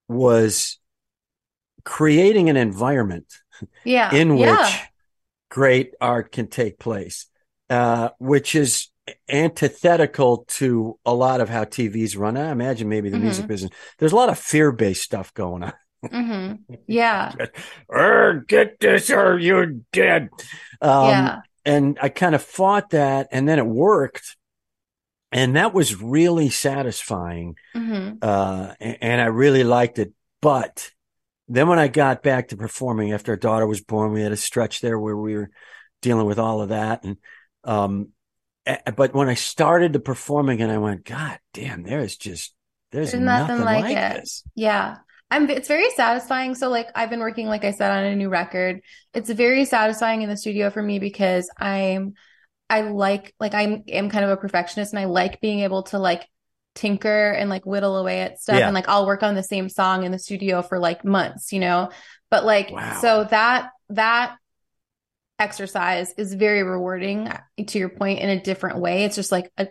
was 0.07 0.79
creating 1.83 2.49
an 2.49 2.57
environment 2.57 3.25
yeah. 3.83 4.13
in 4.13 4.35
which 4.35 4.47
yeah. 4.47 4.77
great 5.49 5.93
art 5.99 6.31
can 6.31 6.47
take 6.47 6.79
place, 6.79 7.27
uh, 7.69 8.09
which 8.19 8.55
is 8.55 8.89
antithetical 9.29 10.45
to 10.47 10.99
a 11.05 11.13
lot 11.13 11.41
of 11.41 11.49
how 11.49 11.63
TV's 11.63 12.17
run. 12.17 12.37
I 12.37 12.51
imagine 12.51 12.89
maybe 12.89 13.09
the 13.09 13.19
music 13.19 13.47
business. 13.47 13.71
There's 13.97 14.11
a 14.11 14.15
lot 14.15 14.29
of 14.29 14.37
fear 14.37 14.71
based 14.71 15.03
stuff 15.03 15.33
going 15.33 15.63
on. 15.63 15.73
hmm 16.09 16.53
Yeah. 16.87 17.33
Er, 17.91 18.45
get 18.47 18.79
this 18.79 19.09
or 19.09 19.37
you're 19.39 19.67
dead. 19.91 20.29
Um, 20.81 21.09
yeah. 21.09 21.39
And 21.65 21.97
I 22.01 22.07
kind 22.09 22.33
of 22.33 22.41
fought 22.41 22.91
that, 22.91 23.27
and 23.31 23.47
then 23.47 23.59
it 23.59 23.65
worked. 23.65 24.36
And 25.31 25.55
that 25.55 25.73
was 25.73 26.01
really 26.01 26.49
satisfying. 26.49 27.55
hmm 27.73 28.13
Uh, 28.21 28.73
a- 28.79 29.03
and 29.03 29.21
I 29.21 29.25
really 29.25 29.63
liked 29.63 29.99
it. 29.99 30.13
But 30.41 30.91
then 31.47 31.67
when 31.67 31.79
I 31.79 31.87
got 31.87 32.23
back 32.23 32.49
to 32.49 32.57
performing 32.57 33.11
after 33.11 33.33
our 33.33 33.37
daughter 33.37 33.67
was 33.67 33.81
born, 33.81 34.11
we 34.13 34.21
had 34.21 34.31
a 34.31 34.37
stretch 34.37 34.81
there 34.81 34.99
where 34.99 35.17
we 35.17 35.35
were 35.35 35.49
dealing 36.01 36.25
with 36.27 36.39
all 36.39 36.61
of 36.61 36.69
that. 36.69 37.03
And, 37.03 37.17
um, 37.63 38.09
a- 38.65 38.91
but 38.91 39.13
when 39.13 39.29
I 39.29 39.33
started 39.33 39.93
the 39.93 39.99
performing 39.99 40.61
and 40.61 40.71
I 40.71 40.77
went, 40.77 41.03
God 41.05 41.39
damn, 41.53 41.83
there's 41.83 42.15
just, 42.17 42.53
there's, 42.91 43.11
There's 43.11 43.23
nothing, 43.23 43.59
nothing 43.59 43.65
like, 43.65 43.83
like 43.83 43.97
it. 43.97 44.19
this. 44.21 44.43
Yeah. 44.55 44.97
I'm 45.29 45.49
it's 45.49 45.67
very 45.67 45.89
satisfying. 45.91 46.55
So 46.55 46.69
like 46.69 46.87
I've 46.95 47.09
been 47.09 47.19
working, 47.19 47.47
like 47.47 47.65
I 47.65 47.71
said, 47.71 47.91
on 47.91 48.05
a 48.05 48.15
new 48.15 48.29
record. 48.29 48.79
It's 49.13 49.29
very 49.29 49.65
satisfying 49.65 50.21
in 50.21 50.29
the 50.29 50.37
studio 50.37 50.69
for 50.69 50.81
me 50.81 50.99
because 50.99 51.49
I'm 51.59 52.13
I 52.69 52.81
like 52.81 53.33
like 53.39 53.53
I'm 53.53 53.83
am 53.87 54.09
kind 54.09 54.25
of 54.25 54.31
a 54.31 54.37
perfectionist 54.37 54.93
and 54.93 54.99
I 54.99 55.05
like 55.05 55.41
being 55.41 55.61
able 55.61 55.83
to 55.83 55.99
like 55.99 56.27
tinker 56.75 57.31
and 57.31 57.49
like 57.49 57.65
whittle 57.65 57.97
away 57.97 58.21
at 58.21 58.39
stuff 58.39 58.59
Yeah. 58.59 58.65
and 58.67 58.75
like 58.75 58.87
I'll 58.89 59.07
work 59.07 59.23
on 59.23 59.35
the 59.35 59.43
same 59.43 59.69
song 59.69 60.03
in 60.03 60.11
the 60.11 60.19
studio 60.19 60.61
for 60.61 60.79
like 60.79 61.03
months, 61.05 61.51
you 61.51 61.59
know. 61.59 61.89
But 62.29 62.45
like 62.45 62.71
Wow. 62.71 62.99
so 63.01 63.23
that 63.25 63.71
that 63.89 64.37
exercise 65.39 66.13
is 66.17 66.33
very 66.33 66.63
rewarding 66.63 67.31
to 67.67 67.79
your 67.79 67.89
point 67.89 68.19
in 68.19 68.29
a 68.29 68.41
different 68.41 68.79
way. 68.79 69.03
It's 69.03 69.15
just 69.15 69.31
like 69.31 69.51
a 69.57 69.67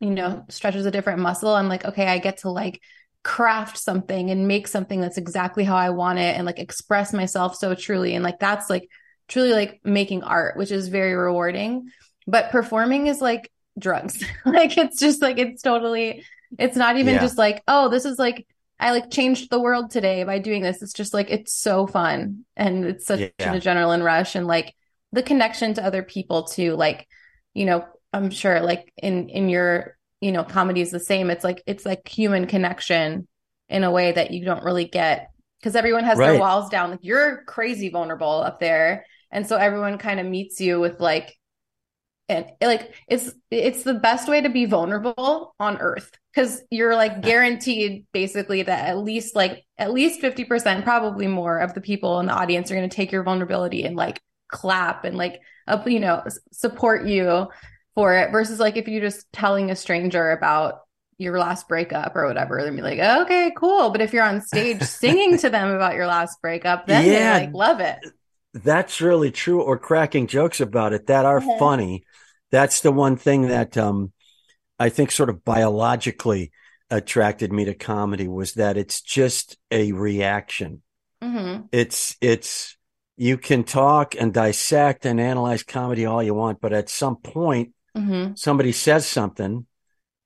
you 0.00 0.10
know, 0.10 0.44
stretches 0.48 0.86
a 0.86 0.90
different 0.90 1.20
muscle. 1.20 1.54
I'm 1.54 1.68
like, 1.68 1.84
okay, 1.84 2.06
I 2.06 2.18
get 2.18 2.38
to 2.38 2.50
like 2.50 2.80
craft 3.22 3.78
something 3.78 4.30
and 4.30 4.48
make 4.48 4.66
something 4.66 5.00
that's 5.00 5.18
exactly 5.18 5.64
how 5.64 5.76
I 5.76 5.90
want 5.90 6.18
it 6.18 6.36
and 6.36 6.46
like 6.46 6.58
express 6.58 7.12
myself 7.12 7.56
so 7.56 7.74
truly. 7.74 8.14
And 8.14 8.24
like 8.24 8.38
that's 8.38 8.70
like 8.70 8.88
truly 9.28 9.52
like 9.52 9.80
making 9.84 10.22
art, 10.22 10.56
which 10.56 10.70
is 10.70 10.88
very 10.88 11.14
rewarding. 11.14 11.90
But 12.30 12.50
performing 12.50 13.06
is 13.06 13.20
like 13.20 13.50
drugs. 13.78 14.22
like 14.44 14.76
it's 14.78 14.98
just 14.98 15.22
like 15.22 15.38
it's 15.38 15.62
totally 15.62 16.24
it's 16.58 16.76
not 16.76 16.96
even 16.96 17.14
Yeah. 17.14 17.20
just 17.20 17.38
like, 17.38 17.62
oh, 17.68 17.88
this 17.88 18.04
is 18.04 18.18
like 18.18 18.46
I 18.78 18.92
like 18.92 19.10
changed 19.10 19.50
the 19.50 19.60
world 19.60 19.90
today 19.90 20.24
by 20.24 20.38
doing 20.38 20.62
this. 20.62 20.82
It's 20.82 20.92
just 20.94 21.12
like 21.14 21.30
it's 21.30 21.52
so 21.54 21.86
fun 21.86 22.44
and 22.56 22.84
it's 22.84 23.06
such 23.06 23.20
Yeah. 23.20 23.52
an 23.52 23.60
adrenaline 23.60 24.02
rush 24.04 24.34
and 24.34 24.46
like 24.46 24.74
the 25.12 25.22
connection 25.22 25.74
to 25.74 25.84
other 25.84 26.02
people 26.02 26.44
too. 26.44 26.74
Like, 26.76 27.06
you 27.54 27.64
know, 27.66 27.84
I'm 28.12 28.30
sure 28.30 28.60
like 28.60 28.92
in 28.96 29.28
in 29.28 29.48
your 29.48 29.96
you 30.20 30.32
know 30.32 30.44
comedy 30.44 30.80
is 30.80 30.90
the 30.90 31.00
same. 31.00 31.30
It's 31.30 31.44
like 31.44 31.62
it's 31.66 31.84
like 31.86 32.06
human 32.08 32.46
connection 32.46 33.26
in 33.68 33.84
a 33.84 33.90
way 33.90 34.12
that 34.12 34.30
you 34.32 34.44
don't 34.44 34.64
really 34.64 34.86
get 34.86 35.30
because 35.60 35.76
everyone 35.76 36.04
has 36.04 36.18
their 36.18 36.38
walls 36.40 36.70
down. 36.70 36.90
Like 36.90 37.00
you're 37.02 37.44
crazy 37.44 37.88
vulnerable 37.90 38.40
up 38.40 38.60
there, 38.60 39.04
and 39.30 39.46
so 39.46 39.56
everyone 39.56 39.98
kind 39.98 40.20
of 40.20 40.26
meets 40.26 40.60
you 40.60 40.80
with 40.80 41.00
like 41.00 41.36
and 42.30 42.46
like 42.62 42.94
it's 43.08 43.32
it's 43.50 43.82
the 43.82 43.94
best 43.94 44.28
way 44.28 44.40
to 44.40 44.48
be 44.48 44.64
vulnerable 44.64 45.54
on 45.58 45.78
earth 45.78 46.10
because 46.32 46.62
you're 46.70 46.94
like 46.94 47.22
guaranteed 47.22 48.06
basically 48.12 48.62
that 48.62 48.88
at 48.88 48.98
least 48.98 49.34
like 49.34 49.64
at 49.78 49.92
least 49.92 50.22
50% 50.22 50.84
probably 50.84 51.26
more 51.26 51.58
of 51.58 51.74
the 51.74 51.80
people 51.80 52.20
in 52.20 52.26
the 52.26 52.32
audience 52.32 52.70
are 52.70 52.76
going 52.76 52.88
to 52.88 52.94
take 52.96 53.10
your 53.12 53.24
vulnerability 53.24 53.82
and 53.82 53.96
like 53.96 54.20
clap 54.48 55.04
and 55.04 55.16
like 55.16 55.40
up 55.66 55.86
you 55.88 56.00
know 56.00 56.22
support 56.52 57.06
you 57.06 57.48
for 57.94 58.14
it 58.16 58.30
versus 58.30 58.60
like 58.60 58.76
if 58.76 58.86
you're 58.88 59.00
just 59.02 59.26
telling 59.32 59.70
a 59.70 59.76
stranger 59.76 60.30
about 60.30 60.80
your 61.18 61.38
last 61.38 61.68
breakup 61.68 62.16
or 62.16 62.26
whatever 62.26 62.62
they'd 62.62 62.74
be 62.74 62.80
like 62.80 62.98
okay 62.98 63.52
cool. 63.56 63.90
But 63.90 64.00
if 64.00 64.12
you're 64.12 64.24
on 64.24 64.40
stage 64.40 64.82
singing 65.02 65.36
to 65.38 65.50
them 65.50 65.70
about 65.70 65.94
your 65.94 66.06
last 66.06 66.40
breakup 66.40 66.86
then 66.86 67.04
Yeah. 67.04 67.38
they 67.38 67.46
like 67.46 67.54
love 67.54 67.80
it 67.80 67.98
That's 68.52 69.00
really 69.00 69.30
true. 69.30 69.62
Or 69.62 69.78
cracking 69.78 70.26
jokes 70.26 70.60
about 70.60 70.92
it 70.92 71.06
that 71.06 71.24
are 71.24 71.40
Mhm. 71.40 71.58
funny. 71.58 72.04
That's 72.50 72.80
the 72.80 72.92
one 72.92 73.16
thing 73.16 73.48
that 73.48 73.76
um, 73.76 74.12
I 74.78 74.88
think 74.88 75.10
sort 75.12 75.30
of 75.30 75.44
biologically 75.44 76.52
attracted 76.90 77.52
me 77.52 77.64
to 77.66 77.74
comedy 77.74 78.28
was 78.28 78.54
that 78.54 78.76
it's 78.76 79.00
just 79.02 79.56
a 79.70 79.92
reaction. 79.92 80.82
hmm 81.22 81.68
It's 81.72 82.16
it's 82.20 82.76
you 83.16 83.38
can 83.38 83.64
talk 83.64 84.14
and 84.16 84.34
dissect 84.34 85.06
and 85.06 85.20
analyze 85.20 85.62
comedy 85.62 86.06
all 86.06 86.22
you 86.22 86.34
want, 86.34 86.60
but 86.60 86.72
at 86.72 86.88
some 86.88 87.16
point 87.16 87.74
hmm 87.94 88.32
somebody 88.34 88.72
says 88.72 89.06
something 89.06 89.66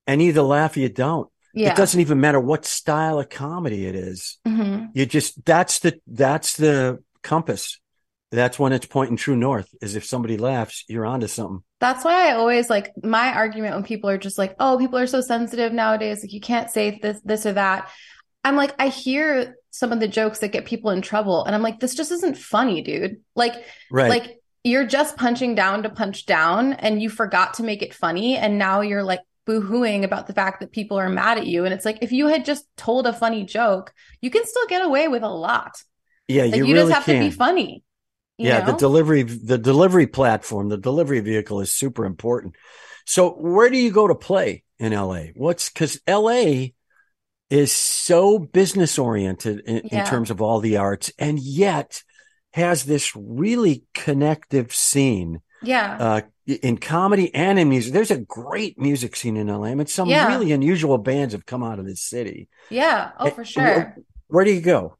and 0.07 0.23
either 0.23 0.43
laugh 0.43 0.77
or 0.77 0.81
you 0.81 0.89
don't. 0.89 1.29
yeah 1.53 1.71
It 1.71 1.75
doesn't 1.77 2.01
even 2.01 2.21
matter 2.21 2.41
what 2.41 2.65
style 2.65 3.21
of 3.21 3.29
comedy 3.29 3.87
it 3.87 3.95
is. 3.95 4.39
hmm 4.47 4.87
You 4.95 5.07
just 5.07 5.45
that's 5.45 5.81
the 5.81 6.01
that's 6.07 6.57
the 6.57 7.03
compass. 7.23 7.81
That's 8.35 8.59
when 8.59 8.73
it's 8.73 8.87
pointing 8.87 9.16
true 9.16 9.37
north. 9.37 9.68
Is 9.81 9.94
if 9.97 10.05
somebody 10.05 10.37
laughs, 10.37 10.85
you're 10.88 11.07
onto 11.07 11.27
something. 11.27 11.62
That's 11.81 12.05
why 12.05 12.29
I 12.29 12.33
always 12.35 12.68
like 12.68 12.92
my 13.03 13.33
argument 13.33 13.75
when 13.75 13.85
people 13.85 14.11
are 14.11 14.18
just 14.18 14.38
like, 14.38 14.57
"Oh, 14.59 14.77
people 14.79 14.99
are 14.99 15.07
so 15.07 15.20
sensitive 15.20 15.73
nowadays. 15.73 16.23
Like 16.23 16.33
you 16.33 16.40
can't 16.40 16.70
say 16.70 16.99
this, 17.03 17.20
this 17.25 17.47
or 17.47 17.53
that." 17.53 17.88
I'm 18.42 18.57
like, 18.57 18.75
I 18.79 18.88
hear 18.88 19.57
some 19.70 19.90
of 19.92 20.01
the 20.01 20.09
jokes 20.09 20.40
that 20.40 20.53
get 20.53 20.66
people 20.66 20.90
in 20.90 21.01
trouble, 21.03 21.44
and 21.44 21.55
I'm 21.55 21.62
like, 21.62 21.81
this 21.81 21.94
just 21.94 22.12
isn't 22.12 22.37
funny, 22.37 22.83
dude. 22.83 23.20
Like, 23.35 23.55
Right. 23.90 24.11
like 24.11 24.38
you're 24.62 24.87
just 24.87 25.16
punching 25.16 25.55
down 25.55 25.83
to 25.85 25.88
punch 25.90 26.27
down, 26.27 26.75
and 26.75 27.01
you 27.03 27.09
forgot 27.11 27.55
to 27.55 27.62
make 27.62 27.83
it 27.83 27.94
funny, 27.94 28.37
and 28.37 28.59
now 28.59 28.81
you're 28.83 29.03
like 29.03 29.20
boohooing 29.47 30.05
about 30.05 30.27
the 30.27 30.33
fact 30.33 30.61
that 30.61 30.73
people 30.73 30.99
are 30.99 31.09
mad 31.09 31.37
at 31.38 31.47
you. 31.47 31.64
And 31.66 31.75
it's 31.75 31.85
like 31.85 31.99
if 32.03 32.12
you 32.12 32.29
had 32.29 32.44
just 32.44 32.64
told 32.77 33.07
a 33.07 33.12
funny 33.12 33.44
joke, 33.44 33.92
you 34.23 34.31
can 34.31 34.44
still 34.47 34.66
get 34.68 34.85
away 34.85 35.07
with 35.09 35.23
a 35.23 35.29
lot. 35.29 35.73
Yeah, 36.29 36.44
Like 36.44 36.57
you, 36.57 36.64
you, 36.66 36.75
really 36.75 36.90
just 36.92 36.94
have 36.94 37.05
can. 37.05 37.23
to 37.23 37.29
be 37.29 37.31
funny. 37.31 37.83
Yeah, 38.38 38.61
the 38.62 38.73
delivery 38.73 39.23
the 39.23 39.59
delivery 39.59 40.07
platform, 40.07 40.68
the 40.68 40.77
delivery 40.79 41.20
vehicle 41.20 41.61
is 41.61 41.73
super 41.73 42.05
important. 42.05 42.57
So 43.07 43.31
where 43.31 43.70
do 43.70 43.79
you 43.79 43.90
go 43.90 44.09
to 44.09 44.14
play 44.14 44.64
in 44.79 44.92
LA? 44.92 45.27
What's 45.35 45.68
because 45.68 46.01
LA 46.09 46.68
is 47.51 47.73
so 47.73 48.38
business 48.38 48.99
oriented 48.99 49.61
in, 49.61 49.79
in 49.79 50.07
terms 50.07 50.31
of 50.31 50.40
all 50.40 50.61
the 50.61 50.79
arts, 50.79 51.12
and 51.18 51.38
yet 51.38 52.03
has 52.53 52.85
this 52.85 53.14
really 53.16 53.85
connective 53.94 54.75
scene 54.75 55.40
yeah. 55.62 55.97
uh, 55.99 56.20
in 56.47 56.79
comedy 56.79 57.35
and 57.35 57.59
in 57.59 57.68
music. 57.68 57.92
There's 57.92 58.11
a 58.11 58.18
great 58.18 58.79
music 58.79 59.16
scene 59.16 59.37
in 59.37 59.49
LA. 59.49 59.66
I 59.66 59.75
mean, 59.75 59.87
some 59.87 60.09
Yeah. 60.09 60.29
really 60.29 60.53
unusual 60.53 60.99
bands 60.99 61.35
have 61.35 61.47
come 61.47 61.62
out 61.62 61.79
of 61.79 61.87
this 61.87 62.01
city. 62.01 62.49
yeah. 62.70 63.11
Oh, 63.18 63.31
for 63.31 63.44
sure. 63.44 63.97
Where 64.29 64.44
do 64.44 64.53
you 64.53 64.61
go? 64.61 64.97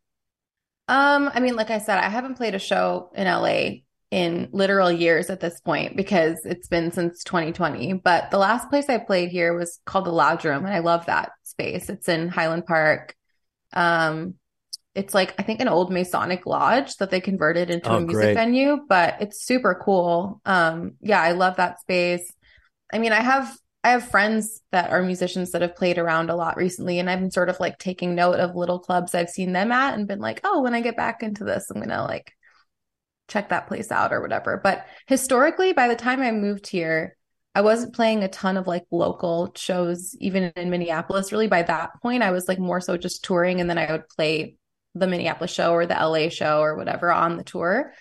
Um, 0.89 1.31
I 1.35 1.41
mean, 1.41 1.57
like 1.57 1.71
I 1.71 1.79
said, 1.79 1.99
I 1.99 2.09
haven't 2.09 2.37
played 2.37 2.55
a 2.55 2.59
show 2.59 3.11
in 3.15 3.27
LA 3.27 3.85
in 4.11 4.49
literal 4.53 4.93
years 4.93 5.31
at 5.31 5.41
this 5.41 5.61
point 5.61 5.97
because 5.97 6.45
it's 6.45 6.69
been 6.69 6.93
since 6.93 7.25
2020. 7.25 7.95
But 7.95 8.31
the 8.31 8.39
last 8.39 8.69
place 8.69 8.89
I 8.89 8.99
played 8.99 9.31
here 9.31 9.57
was 9.57 9.81
called 9.87 10.05
the 10.07 10.13
Lodge 10.13 10.45
Room, 10.45 10.65
and 10.65 10.75
I 10.75 10.81
love 10.81 11.07
that 11.07 11.33
space. 11.43 11.89
It's 11.89 12.09
in 12.09 12.29
Highland 12.29 12.67
Park. 12.67 13.15
Um, 13.73 14.35
it's 14.95 15.15
like 15.15 15.35
I 15.39 15.43
think 15.45 15.61
an 15.61 15.69
old 15.69 15.93
Masonic 15.93 16.47
lodge 16.47 16.97
that 16.99 17.11
they 17.11 17.21
converted 17.21 17.71
into 17.71 17.95
Oh, 17.95 17.97
a 17.97 18.01
music 18.01 18.33
great. 18.33 18.35
venue, 18.35 18.79
but 18.89 19.17
it's 19.23 19.45
super 19.45 19.81
cool. 19.85 20.41
Um, 20.45 20.95
yeah, 21.01 21.21
I 21.23 21.33
love 21.33 21.57
that 21.57 21.81
space. 21.81 22.33
I 22.93 22.99
mean, 22.99 23.13
I 23.13 23.21
have 23.21 23.57
I 23.85 23.91
have 23.91 24.09
friends 24.09 24.63
that 24.73 24.91
are 24.91 25.03
musicians 25.03 25.51
that 25.51 25.61
have 25.61 25.77
played 25.77 25.99
around 25.99 26.31
a 26.31 26.35
lot 26.35 26.57
recently, 26.57 26.99
and 26.99 27.11
I've 27.11 27.21
been 27.21 27.31
sort 27.31 27.51
of 27.51 27.61
like 27.61 27.79
taking 27.79 28.15
note 28.15 28.41
of 28.41 28.57
little 28.57 28.79
clubs 28.79 29.15
I've 29.15 29.29
seen 29.29 29.53
them 29.53 29.71
at 29.71 29.93
and 29.93 30.09
been 30.09 30.21
like, 30.21 30.41
oh, 30.43 30.63
when 30.63 30.75
I 30.75 30.81
get 30.81 30.97
back 30.97 31.23
into 31.23 31.45
this, 31.45 31.71
I'm 31.71 31.83
gonna 31.83 32.03
like 32.03 32.33
check 33.29 33.51
that 33.51 33.69
place 33.69 33.93
out 33.93 34.13
or 34.13 34.23
whatever. 34.23 34.59
But 34.65 34.87
historically, 35.07 35.75
by 35.75 35.89
the 35.89 35.97
time 35.97 36.23
I 36.23 36.33
moved 36.33 36.67
here, 36.67 37.15
I 37.55 37.61
wasn't 37.61 37.95
playing 37.95 38.25
a 38.25 38.29
ton 38.29 38.57
of 38.57 38.67
like 38.67 38.85
local 38.91 39.53
shows, 39.55 40.17
even 40.19 40.45
in 40.57 40.71
Minneapolis. 40.71 41.31
Really, 41.31 41.47
by 41.47 41.63
that 41.63 41.91
point, 42.01 42.23
I 42.23 42.31
was 42.31 42.49
like 42.49 42.59
more 42.59 42.81
so 42.81 42.97
just 42.97 43.23
touring, 43.23 43.61
and 43.61 43.69
then 43.69 43.77
I 43.77 43.93
would 43.93 44.09
play 44.09 44.57
the 44.95 45.07
Minneapolis 45.07 45.53
show 45.53 45.73
or 45.73 45.85
the 45.85 45.95
LA 45.95 46.31
show 46.31 46.61
or 46.61 46.75
whatever 46.75 47.13
on 47.13 47.37
the 47.37 47.45
tour. 47.45 47.93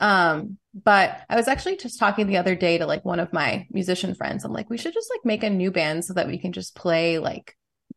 Um, 0.00 0.58
but 0.74 1.20
I 1.28 1.36
was 1.36 1.48
actually 1.48 1.76
just 1.76 1.98
talking 1.98 2.26
the 2.26 2.36
other 2.36 2.54
day 2.54 2.78
to 2.78 2.86
like 2.86 3.04
one 3.04 3.20
of 3.20 3.32
my 3.32 3.66
musician 3.70 4.14
friends. 4.14 4.44
I'm 4.44 4.52
like, 4.52 4.70
we 4.70 4.78
should 4.78 4.94
just 4.94 5.10
like 5.10 5.24
make 5.24 5.42
a 5.42 5.50
new 5.50 5.70
band 5.70 6.04
so 6.04 6.14
that 6.14 6.28
we 6.28 6.38
can 6.38 6.52
just 6.52 6.74
play 6.76 7.18
like 7.18 7.56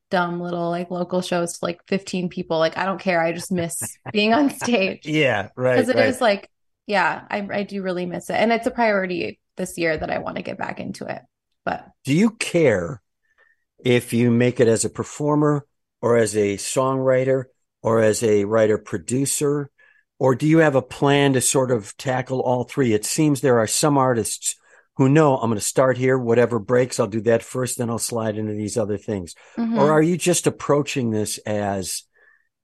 dumb 0.10 0.42
little 0.42 0.70
like 0.70 0.92
local 0.92 1.22
shows 1.22 1.60
to 1.60 1.66
like 1.66 1.82
15 1.88 2.30
people. 2.30 2.58
Like, 2.60 2.78
I 2.78 2.86
don't 2.86 3.00
care. 3.00 3.22
I 3.22 3.32
just 3.34 3.52
miss 3.52 3.98
being 4.12 4.34
on 4.34 4.50
stage 4.50 5.06
Yeah, 5.06 5.50
right. 5.56 5.76
because 5.76 5.90
it 5.90 6.00
is 6.00 6.16
right. 6.16 6.22
like, 6.22 6.50
yeah, 6.88 7.26
I, 7.30 7.48
I 7.52 7.64
do 7.64 7.82
really 7.82 8.06
miss 8.06 8.30
it. 8.30 8.34
And 8.36 8.52
it's 8.52 8.68
a 8.68 8.72
priority 8.72 9.40
this 9.58 9.78
year 9.78 9.96
that 9.98 10.10
I 10.10 10.18
want 10.20 10.38
to 10.38 10.44
get 10.44 10.58
back 10.58 10.80
into 10.80 11.06
it. 11.06 11.22
But 11.66 11.88
Do 12.04 12.14
you 12.14 12.32
care 12.32 13.02
if 13.84 14.14
you 14.14 14.32
make 14.32 14.60
it 14.60 14.68
as 14.68 14.86
a 14.86 14.90
performer 14.90 15.66
or 16.02 16.18
as 16.18 16.36
a 16.36 16.58
songwriter 16.58 17.46
or 17.84 18.02
as 18.02 18.24
a 18.24 18.46
writer 18.46 18.78
producer? 18.78 19.70
Or 20.22 20.36
do 20.36 20.46
you 20.46 20.60
have 20.60 20.76
a 20.76 20.84
plan 20.84 21.34
to 21.34 21.42
sort 21.42 21.72
of 21.72 21.98
tackle 21.98 22.42
all 22.42 22.64
three? 22.64 22.94
It 22.94 23.06
seems 23.06 23.42
there 23.42 23.58
are 23.58 23.66
some 23.66 23.98
artists 23.98 24.56
who 24.98 25.10
know 25.10 25.36
I'm 25.36 25.50
going 25.50 25.58
to 25.58 25.66
start 25.66 25.98
here, 25.98 26.16
whatever 26.16 26.60
breaks, 26.60 27.00
I'll 27.00 27.08
do 27.08 27.22
that 27.22 27.42
first, 27.42 27.80
then 27.80 27.90
I'll 27.90 27.98
slide 27.98 28.38
into 28.38 28.54
these 28.54 28.78
other 28.78 28.98
things. 29.00 29.34
mhm. 29.58 29.80
Or 29.80 29.92
are 29.92 30.02
you 30.02 30.18
just 30.18 30.46
approaching 30.46 31.10
this 31.10 31.40
as, 31.40 32.04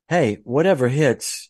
hey, 0.08 0.38
whatever 0.44 0.88
hits, 0.88 1.50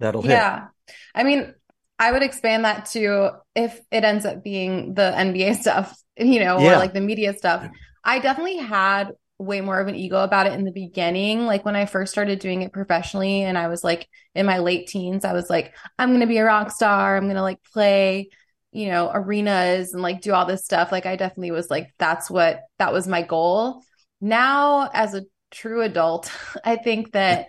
that'll 0.00 0.20
hit? 0.20 0.32
Yeah. 0.32 0.66
I 1.14 1.24
mean, 1.24 1.54
I 1.98 2.12
would 2.12 2.22
expand 2.22 2.66
that 2.66 2.84
to 2.92 3.30
if 3.54 3.80
it 3.90 4.04
ends 4.04 4.26
up 4.26 4.44
being 4.44 4.92
the 4.92 5.14
NBA 5.16 5.54
stuff, 5.62 5.96
you 6.18 6.40
know, 6.40 6.58
Yeah. 6.58 6.74
or 6.74 6.78
like 6.78 6.92
the 6.92 7.00
media 7.00 7.32
stuff. 7.32 7.66
I 8.04 8.18
definitely 8.18 8.58
had 8.58 9.12
way 9.38 9.60
more 9.60 9.78
of 9.80 9.86
an 9.86 9.94
ego 9.94 10.22
about 10.22 10.46
it 10.46 10.52
in 10.52 10.64
the 10.64 10.72
beginning. 10.72 11.46
Like 11.46 11.64
when 11.64 11.76
I 11.76 11.86
first 11.86 12.12
started 12.12 12.40
doing 12.40 12.62
it 12.62 12.72
professionally 12.72 13.42
and 13.42 13.56
I 13.56 13.68
was 13.68 13.84
like 13.84 14.08
in 14.34 14.46
my 14.46 14.58
late 14.58 14.88
teens, 14.88 15.24
I 15.24 15.32
was 15.32 15.48
like, 15.48 15.74
I'm 15.98 16.10
going 16.10 16.20
to 16.20 16.26
be 16.26 16.38
a 16.38 16.44
rock 16.44 16.70
star. 16.72 17.16
I'm 17.16 17.24
going 17.24 17.36
to 17.36 17.42
like 17.42 17.62
play, 17.72 18.30
you 18.72 18.88
know, 18.88 19.10
arenas 19.12 19.92
and 19.92 20.02
like 20.02 20.20
do 20.20 20.32
all 20.32 20.44
this 20.44 20.64
stuff. 20.64 20.90
Like 20.90 21.06
I 21.06 21.16
definitely 21.16 21.52
was 21.52 21.70
like, 21.70 21.94
that's 21.98 22.28
what, 22.28 22.62
that 22.78 22.92
was 22.92 23.06
my 23.06 23.22
goal. 23.22 23.82
Now, 24.20 24.90
as 24.92 25.14
a 25.14 25.24
true 25.50 25.82
adult, 25.82 26.32
I 26.64 26.76
think 26.76 27.12
that 27.12 27.46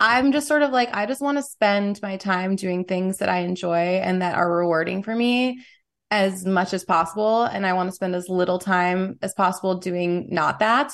I'm 0.00 0.32
just 0.32 0.48
sort 0.48 0.62
of 0.62 0.72
like, 0.72 0.92
I 0.92 1.06
just 1.06 1.20
want 1.20 1.38
to 1.38 1.44
spend 1.44 2.00
my 2.02 2.16
time 2.16 2.56
doing 2.56 2.84
things 2.84 3.18
that 3.18 3.28
I 3.28 3.38
enjoy 3.40 3.76
and 3.76 4.22
that 4.22 4.34
are 4.34 4.50
rewarding 4.50 5.04
for 5.04 5.14
me 5.14 5.64
as 6.10 6.44
much 6.44 6.74
as 6.74 6.84
possible. 6.84 7.44
And 7.44 7.64
I 7.64 7.74
want 7.74 7.88
to 7.88 7.94
spend 7.94 8.16
as 8.16 8.28
little 8.28 8.58
time 8.58 9.18
as 9.22 9.32
possible 9.34 9.76
doing 9.76 10.26
not 10.30 10.58
that. 10.58 10.92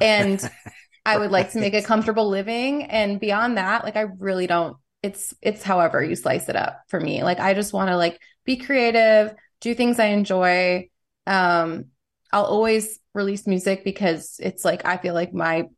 And 0.00 0.40
I 1.06 1.18
would 1.18 1.30
like 1.30 1.52
to 1.52 1.60
make 1.60 1.74
a 1.74 1.82
comfortable 1.82 2.28
living. 2.28 2.84
And 2.84 3.20
beyond 3.20 3.58
that, 3.58 3.84
like, 3.84 3.96
I 3.96 4.06
really 4.18 4.46
don't, 4.46 4.76
it's, 5.02 5.34
it's 5.42 5.62
however 5.62 6.02
you 6.02 6.16
slice 6.16 6.48
it 6.48 6.56
up 6.56 6.80
for 6.88 6.98
me. 6.98 7.22
Like, 7.22 7.40
I 7.40 7.54
just 7.54 7.72
want 7.72 7.90
to 7.90 7.96
like 7.96 8.18
be 8.44 8.56
creative, 8.56 9.34
do 9.60 9.74
things 9.74 9.98
I 9.98 10.06
enjoy. 10.06 10.88
Um, 11.26 11.86
I'll 12.32 12.44
always 12.44 12.98
release 13.12 13.46
music 13.46 13.84
because 13.84 14.36
it's 14.42 14.64
like, 14.64 14.86
I 14.86 14.96
feel 14.96 15.14
like 15.14 15.34
my 15.34 15.68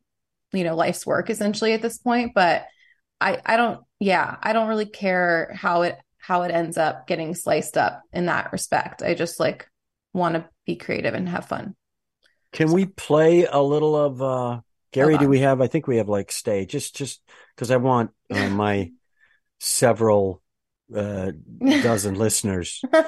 you 0.52 0.64
know 0.64 0.76
life's 0.76 1.06
work 1.06 1.30
essentially 1.30 1.72
at 1.72 1.82
this 1.82 1.98
point 1.98 2.32
but 2.34 2.66
i 3.20 3.40
i 3.44 3.56
don't 3.56 3.80
yeah 4.00 4.36
i 4.42 4.52
don't 4.52 4.68
really 4.68 4.86
care 4.86 5.52
how 5.54 5.82
it 5.82 5.96
how 6.18 6.42
it 6.42 6.50
ends 6.50 6.76
up 6.76 7.06
getting 7.06 7.34
sliced 7.34 7.76
up 7.76 8.02
in 8.12 8.26
that 8.26 8.52
respect 8.52 9.02
i 9.02 9.14
just 9.14 9.38
like 9.38 9.68
want 10.12 10.34
to 10.34 10.48
be 10.64 10.76
creative 10.76 11.14
and 11.14 11.28
have 11.28 11.46
fun 11.46 11.74
Can 12.56 12.72
we 12.72 12.86
play 12.86 13.44
a 13.44 13.60
little 13.60 13.94
of 13.94 14.22
uh 14.22 14.60
Gary? 14.90 15.18
Do 15.18 15.28
we 15.28 15.40
have? 15.40 15.60
I 15.60 15.66
think 15.66 15.86
we 15.86 15.98
have 15.98 16.08
like 16.08 16.32
stay. 16.32 16.64
Just 16.64 16.96
just 16.96 17.20
because 17.54 17.70
I 17.70 17.76
want 17.76 18.12
uh, 18.30 18.48
my 18.50 18.92
several 19.60 20.40
uh 20.94 21.32
dozen 21.82 22.14
listeners. 22.14 22.80
hey 22.92 23.02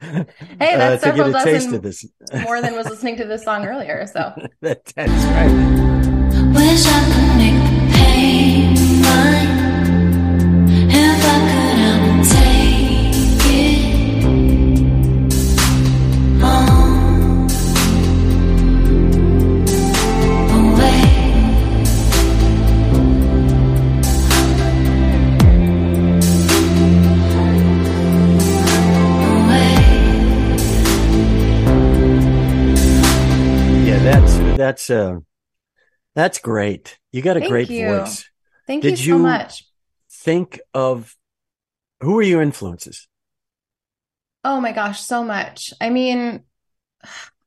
hey, 0.00 0.24
that's 0.58 1.02
to 1.02 1.12
get 1.12 1.16
several 1.16 1.36
a 1.36 1.44
taste 1.44 1.66
dozen 1.66 1.74
of 1.74 1.82
this. 1.82 2.06
more 2.44 2.62
than 2.62 2.74
was 2.74 2.88
listening 2.88 3.16
to 3.18 3.26
this 3.26 3.44
song 3.44 3.66
earlier 3.66 4.06
so 4.06 4.32
that, 4.62 4.86
that's 4.96 5.24
right. 5.26 7.17
That's 34.78 34.86
that's 34.86 34.90
uh 34.90 35.20
that's 36.14 36.38
great. 36.38 36.98
You 37.12 37.22
got 37.22 37.36
a 37.36 37.40
Thank 37.40 37.50
great 37.50 37.70
you. 37.70 37.86
voice. 37.86 38.24
thank 38.66 38.82
Did 38.82 38.98
you 39.00 39.14
so 39.14 39.18
you- 39.18 39.22
much 39.22 39.64
Think 40.10 40.60
of 40.74 41.16
who 42.02 42.18
are 42.18 42.22
your 42.22 42.42
influences? 42.42 43.08
Oh 44.44 44.60
my 44.60 44.72
gosh, 44.72 45.00
so 45.00 45.22
much. 45.24 45.72
I 45.80 45.90
mean, 45.90 46.44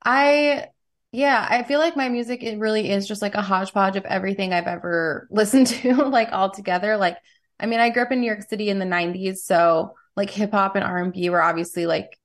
I, 0.04 0.68
yeah, 1.12 1.46
I 1.50 1.64
feel 1.64 1.80
like 1.80 1.96
my 1.96 2.10
music, 2.10 2.44
it 2.44 2.60
really 2.60 2.90
is 2.92 3.08
just 3.08 3.22
like 3.22 3.36
a 3.36 3.42
hodgepodge 3.42 3.96
of 3.96 4.06
everything 4.06 4.54
I've 4.54 4.68
ever 4.68 5.28
listened 5.32 5.68
to, 5.68 5.96
like 6.06 6.32
all 6.32 6.50
together. 6.52 6.98
Like, 6.98 7.18
I 7.60 7.66
mean, 7.66 7.80
I 7.80 7.90
grew 7.90 8.04
up 8.04 8.12
in 8.12 8.22
New 8.22 8.28
York 8.28 8.48
City 8.50 8.70
in 8.70 8.80
the 8.80 8.86
90s, 8.86 9.44
so 9.46 9.96
like 10.16 10.30
hip 10.30 10.52
hop 10.52 10.76
and 10.76 10.84
R&B 10.84 11.30
were 11.30 11.42
obviously 11.42 11.86
like, 11.86 12.18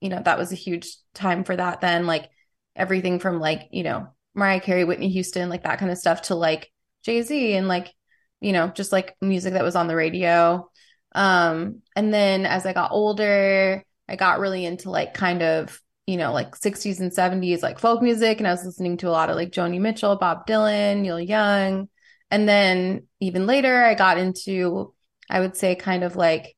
you 0.00 0.08
know, 0.08 0.20
that 0.24 0.38
was 0.38 0.52
a 0.52 0.56
huge 0.56 0.88
time 1.14 1.44
for 1.44 1.56
that 1.56 1.80
then. 1.80 2.06
Like 2.06 2.28
everything 2.76 3.18
from 3.20 3.40
like, 3.40 3.68
you 3.72 3.82
know, 3.82 4.08
Mariah 4.34 4.60
Carey, 4.60 4.84
Whitney 4.84 5.08
Houston, 5.10 5.48
like 5.48 5.64
that 5.64 5.78
kind 5.78 5.90
of 5.90 5.98
stuff 5.98 6.22
to 6.22 6.34
like 6.34 6.70
Jay-Z 7.02 7.54
and 7.54 7.68
like, 7.68 7.92
you 8.40 8.52
know, 8.52 8.68
just 8.68 8.92
like 8.92 9.16
music 9.20 9.54
that 9.54 9.64
was 9.64 9.76
on 9.76 9.86
the 9.88 9.96
radio. 9.96 10.70
Um, 11.14 11.82
and 11.96 12.12
then 12.14 12.46
as 12.46 12.66
I 12.66 12.72
got 12.72 12.92
older, 12.92 13.84
I 14.08 14.16
got 14.16 14.40
really 14.40 14.64
into 14.64 14.90
like 14.90 15.14
kind 15.14 15.42
of, 15.42 15.80
you 16.06 16.16
know, 16.16 16.32
like 16.32 16.56
60s 16.56 17.00
and 17.00 17.12
70s, 17.12 17.62
like 17.62 17.78
folk 17.78 18.02
music. 18.02 18.38
And 18.38 18.46
I 18.46 18.52
was 18.52 18.64
listening 18.64 18.96
to 18.98 19.08
a 19.08 19.10
lot 19.10 19.30
of 19.30 19.36
like 19.36 19.50
Joni 19.50 19.80
Mitchell, 19.80 20.16
Bob 20.16 20.46
Dylan, 20.46 21.00
Neil 21.00 21.20
Young. 21.20 21.88
And 22.30 22.48
then 22.48 23.06
even 23.20 23.46
later, 23.46 23.82
I 23.82 23.94
got 23.94 24.18
into, 24.18 24.94
I 25.28 25.40
would 25.40 25.56
say, 25.56 25.74
kind 25.74 26.04
of 26.04 26.16
like, 26.16 26.54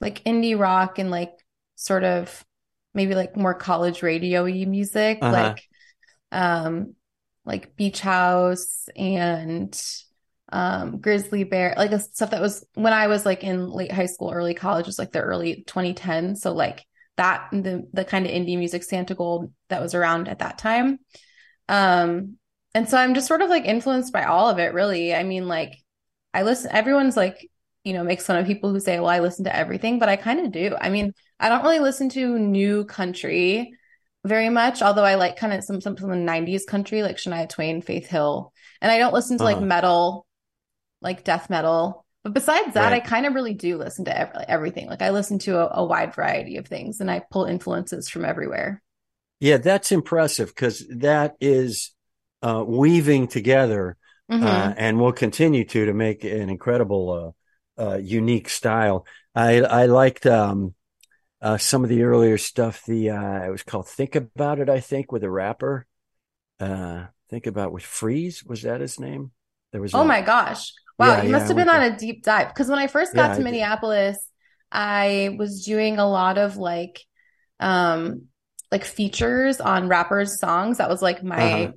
like 0.00 0.22
indie 0.24 0.58
rock 0.58 0.98
and 0.98 1.10
like 1.10 1.32
sort 1.76 2.04
of 2.04 2.44
maybe 2.92 3.14
like 3.14 3.36
more 3.36 3.54
college 3.54 4.02
radio-y 4.02 4.64
music, 4.66 5.18
Uh-huh. 5.20 5.32
like 5.32 5.64
um 6.34 6.94
like 7.44 7.76
Beach 7.76 8.00
House 8.00 8.88
and 8.96 9.80
um 10.52 11.00
Grizzly 11.00 11.44
Bear, 11.44 11.74
like 11.76 11.92
stuff 12.00 12.30
that 12.30 12.40
was 12.42 12.64
when 12.74 12.92
I 12.92 13.06
was 13.06 13.24
like 13.26 13.44
in 13.44 13.70
late 13.70 13.92
high 13.92 14.06
school, 14.06 14.32
early 14.32 14.54
college, 14.54 14.86
was 14.86 14.98
like 14.98 15.12
the 15.12 15.20
early 15.20 15.64
2010s. 15.66 16.42
So 16.42 16.52
like 16.52 16.84
that 17.16 17.48
the 17.52 17.88
the 17.92 18.04
kind 18.04 18.26
of 18.26 18.32
indie 18.32 18.58
music 18.58 18.82
Santigold 18.82 19.52
that 19.68 19.80
was 19.82 19.94
around 19.94 20.28
at 20.28 20.40
that 20.40 20.58
time. 20.58 20.98
Um 21.68 22.36
and 22.74 22.88
so 22.88 22.98
I'm 22.98 23.14
just 23.14 23.28
sort 23.28 23.42
of 23.42 23.50
like 23.50 23.64
influenced 23.66 24.12
by 24.12 24.24
all 24.24 24.48
of 24.50 24.58
it, 24.58 24.74
really. 24.74 25.14
I 25.14 25.22
mean, 25.22 25.46
like 25.48 25.76
I 26.32 26.42
listen, 26.42 26.70
everyone's 26.72 27.16
like, 27.16 27.48
you 27.84 27.92
know, 27.92 28.02
makes 28.04 28.26
fun 28.26 28.36
of 28.38 28.46
people 28.46 28.70
who 28.72 28.80
say, 28.80 28.98
well, 28.98 29.08
I 29.08 29.20
listen 29.20 29.44
to 29.44 29.54
everything, 29.56 29.98
but 29.98 30.08
I 30.08 30.16
kind 30.16 30.40
of 30.40 30.52
do. 30.52 30.76
I 30.80 30.90
mean, 30.90 31.12
I 31.38 31.48
don't 31.48 31.62
really 31.62 31.78
listen 31.78 32.08
to 32.10 32.38
new 32.38 32.84
country 32.84 33.72
very 34.24 34.48
much, 34.48 34.82
although 34.82 35.04
I 35.04 35.16
like 35.16 35.36
kind 35.36 35.52
of 35.52 35.64
some, 35.64 35.80
some, 35.80 35.96
some 35.96 36.10
of 36.10 36.16
the 36.16 36.22
90s 36.24 36.64
country, 36.64 37.02
like 37.02 37.16
Shania 37.16 37.48
Twain, 37.48 37.82
Faith 37.82 38.06
Hill. 38.06 38.52
And 38.80 38.90
I 38.90 38.98
don't 38.98 39.14
listen 39.14 39.38
to 39.38 39.44
like 39.44 39.56
Uh-huh. 39.56 39.66
metal, 39.66 40.26
like 41.02 41.24
death 41.24 41.50
metal. 41.50 42.04
But 42.22 42.34
besides 42.34 42.74
that, 42.74 42.92
Right. 42.92 42.94
I 42.94 43.00
kind 43.00 43.26
of 43.26 43.34
really 43.34 43.54
do 43.54 43.76
listen 43.76 44.06
to 44.06 44.18
ev- 44.18 44.44
everything. 44.48 44.88
Like 44.88 45.02
I 45.02 45.10
listen 45.10 45.38
to 45.40 45.58
a, 45.58 45.80
a 45.82 45.84
wide 45.84 46.14
variety 46.14 46.56
of 46.56 46.66
things 46.66 47.00
and 47.00 47.10
I 47.10 47.22
pull 47.30 47.44
influences 47.44 48.08
from 48.08 48.24
everywhere. 48.24 48.82
Yeah, 49.40 49.58
that's 49.58 49.92
impressive 49.92 50.48
because 50.48 50.84
that 50.88 51.34
is 51.40 51.92
uh, 52.42 52.64
weaving 52.66 53.28
together, 53.28 53.96
Mhm. 54.30 54.46
uh, 54.46 54.74
and 54.76 54.98
will 54.98 55.12
continue 55.12 55.64
to 55.64 55.86
to 55.86 55.92
make 55.92 56.24
an 56.24 56.48
incredible, 56.48 57.34
uh, 57.78 57.82
uh, 57.82 57.96
unique 57.98 58.48
style. 58.48 59.06
I 59.34 59.60
I 59.60 59.86
liked 59.86 60.26
um, 60.26 60.74
uh, 61.44 61.58
some 61.58 61.84
of 61.84 61.90
the 61.90 62.04
earlier 62.04 62.38
stuff. 62.38 62.84
The 62.86 63.10
uh, 63.12 63.44
it 63.46 63.50
was 63.50 63.64
called 63.64 63.88
"Think 63.88 64.16
About 64.16 64.60
It," 64.60 64.70
I 64.70 64.80
think, 64.80 65.12
with 65.12 65.24
a 65.24 65.30
rapper. 65.30 65.86
Uh, 66.60 67.06
think 67.30 67.46
about 67.46 67.72
with 67.72 67.84
Freeze 67.84 68.44
was 68.44 68.62
that 68.62 68.80
his 68.82 69.00
name? 69.00 69.32
There 69.72 69.82
was 69.82 69.94
Oh 69.94 70.04
a- 70.04 70.04
my 70.04 70.20
gosh. 70.22 70.72
Wow, 70.98 71.16
Yeah, 71.16 71.22
you 71.22 71.30
must 71.30 71.48
I 71.48 71.48
have 71.48 71.56
been 71.56 71.68
on 71.68 71.82
a 71.82 71.96
deep 71.96 72.22
dive. 72.24 72.48
Because 72.48 72.68
when 72.68 72.78
I 72.78 72.86
first 72.86 73.16
got 73.16 73.34
Yeah, 73.34 73.34
to 73.34 73.40
I 73.40 73.42
did. 73.42 73.60
Minneapolis, 73.60 74.18
I 74.70 75.34
was 75.38 75.64
doing 75.64 75.98
a 75.98 76.08
lot 76.08 76.38
of 76.38 76.56
like 76.56 77.00
um 77.60 78.24
like 78.72 78.84
features 78.84 79.60
on 79.60 79.88
rappers' 79.88 80.40
songs. 80.40 80.78
That 80.78 80.88
was 80.90 81.02
like 81.02 81.22
my 81.22 81.34
Uh-huh. 81.36 81.74